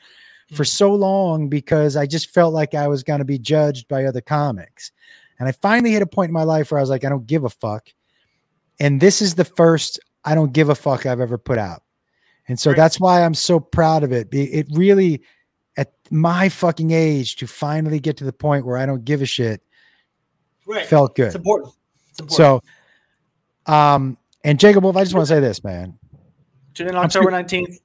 [0.51, 0.69] for hmm.
[0.69, 4.21] so long because I just felt like I was going to be judged by other
[4.21, 4.93] comics.
[5.39, 7.27] And I finally hit a point in my life where I was like, I don't
[7.27, 7.89] give a fuck.
[8.79, 11.83] And this is the first I don't give a fuck I've ever put out.
[12.49, 14.29] And so that's why I'm so proud of it.
[14.33, 15.23] It really,
[15.77, 19.27] at my fucking age, to finally get to the point where I don't give a
[19.27, 19.63] shit
[20.67, 20.87] Right.
[20.87, 21.27] felt good.
[21.27, 21.75] It's important.
[22.11, 22.37] It's important.
[22.37, 22.63] So,
[23.67, 25.99] um, and Jacob Wolf, I just want to say this, man.
[26.75, 27.77] Tune in October 19th,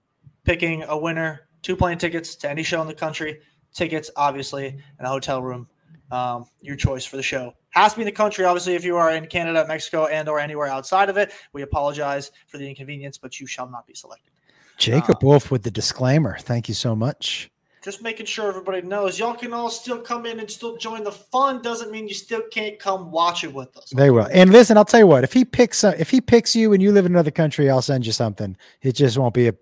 [0.43, 3.41] picking a winner, two plane tickets to any show in the country,
[3.73, 5.67] tickets, obviously, and a hotel room.
[6.09, 7.53] Um, your choice for the show.
[7.71, 8.45] Has to be in the country.
[8.45, 12.31] Obviously, if you are in Canada, Mexico, and or anywhere outside of it, we apologize
[12.47, 14.31] for the inconvenience, but you shall not be selected.
[14.77, 16.37] Jacob Wolf with the disclaimer.
[16.39, 17.51] Thank you so much.
[17.83, 19.19] Just making sure everybody knows.
[19.19, 21.61] Y'all can all still come in and still join the fun.
[21.61, 23.91] Doesn't mean you still can't come watch it with us.
[23.95, 24.27] They will.
[24.31, 25.23] And listen, I'll tell you what.
[25.23, 27.81] If he picks, uh, if he picks you and you live in another country, I'll
[27.81, 28.57] send you something.
[28.81, 29.55] It just won't be a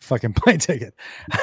[0.00, 0.94] fucking plane ticket.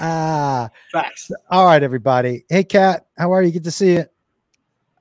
[0.00, 1.30] Ah, Facts.
[1.50, 2.44] all right, everybody.
[2.48, 3.50] Hey, Kat, how are you?
[3.50, 4.04] Good to see you.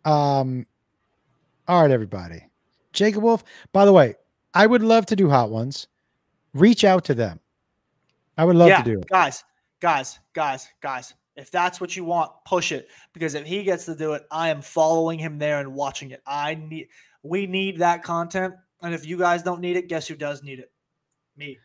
[0.10, 0.66] Um,
[1.68, 2.44] all right, everybody.
[2.94, 3.44] Jacob Wolf.
[3.74, 4.16] By the way,
[4.54, 5.88] I would love to do hot ones.
[6.54, 7.40] Reach out to them.
[8.38, 9.08] I would love yeah, to do it.
[9.10, 9.44] guys,
[9.82, 11.14] guys, guys, guys.
[11.36, 12.88] If that's what you want, push it.
[13.14, 16.22] Because if he gets to do it, I am following him there and watching it.
[16.26, 16.88] I need.
[17.24, 18.56] We need that content.
[18.82, 20.72] And if you guys don't need it, guess who does need it?
[21.36, 21.58] Me.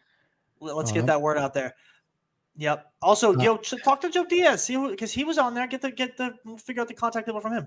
[0.61, 1.01] Let- Let's Uh-huh.
[1.01, 1.75] get that word out there.
[2.57, 2.87] Yep.
[3.01, 4.63] Also, Uh, yo, talk to Joe Diaz.
[4.65, 5.67] See because he was on there.
[5.67, 7.67] Get the get the figure out the contact info from him.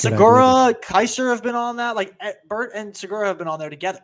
[0.00, 0.18] Good idea.
[0.18, 1.94] Segura, Kaiser have been on that.
[1.94, 4.00] Like eh, Bert and Segura have been on there together.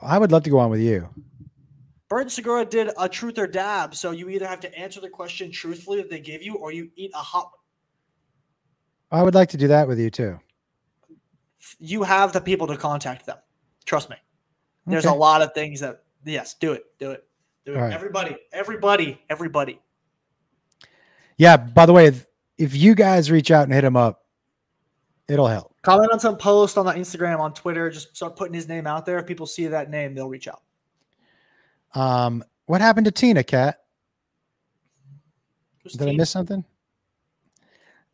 [0.00, 1.08] I would love to go on with you.
[2.12, 3.94] Bert and Segura did a truth or dab.
[3.94, 6.90] So you either have to answer the question truthfully that they give you, or you
[6.94, 7.50] eat a hot.
[9.08, 9.18] One.
[9.18, 10.38] I would like to do that with you too.
[11.78, 13.38] You have the people to contact them.
[13.86, 14.16] Trust me.
[14.86, 17.24] There's a lot of things that yes, do it, do it,
[17.64, 17.78] do it.
[17.78, 17.94] Right.
[17.94, 19.80] Everybody, everybody, everybody.
[21.38, 21.56] Yeah.
[21.56, 22.26] By the way, if,
[22.58, 24.26] if you guys reach out and hit him up,
[25.28, 25.74] it'll help.
[25.80, 27.88] Comment on some post on the Instagram, on Twitter.
[27.88, 29.18] Just start putting his name out there.
[29.18, 30.60] If people see that name, they'll reach out.
[31.94, 33.78] Um, what happened to Tina, Cat?
[35.82, 36.64] Who's Did I miss something?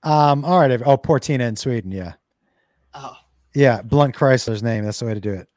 [0.03, 0.81] Um, all right.
[0.85, 1.93] Oh, poor Tina in Sweden.
[1.93, 2.15] Yeah.
[2.95, 3.17] Oh.
[3.55, 3.83] Yeah.
[3.83, 4.85] Blunt Chrysler's name.
[4.85, 5.49] That's the way to do it.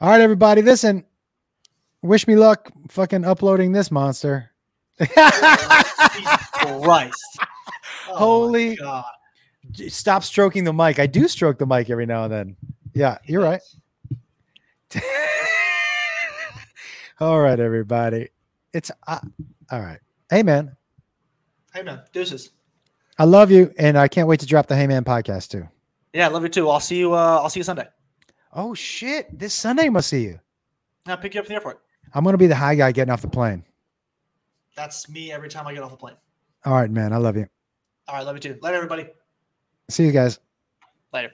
[0.00, 0.62] All right, everybody.
[0.62, 1.04] Listen,
[2.02, 4.50] wish me luck fucking uploading this monster.
[4.98, 5.84] Christ.
[8.06, 9.04] Holy God.
[9.88, 10.98] Stop stroking the mic.
[10.98, 12.56] I do stroke the mic every now and then.
[12.94, 13.60] Yeah, you're right.
[17.20, 18.28] all right, everybody.
[18.72, 19.20] It's uh,
[19.70, 20.00] all right.
[20.30, 20.76] Hey, man.
[21.74, 22.50] Hey man, deuces.
[23.18, 25.68] I love you, and I can't wait to drop the Hey Man podcast too.
[26.12, 26.68] Yeah, I love you too.
[26.68, 27.12] I'll see you.
[27.12, 27.86] Uh, I'll see you Sunday.
[28.52, 29.38] Oh shit!
[29.38, 30.40] This Sunday I must see you.
[31.06, 31.82] I'll pick you up from the airport.
[32.14, 33.64] I'm gonna be the high guy getting off the plane.
[34.74, 36.16] That's me every time I get off the plane.
[36.64, 37.12] All right, man.
[37.12, 37.46] I love you.
[38.08, 38.58] All right, love you too.
[38.62, 39.06] Later, everybody.
[39.90, 40.40] See you guys.
[41.12, 41.30] Later.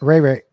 [0.00, 0.42] Ray Ray.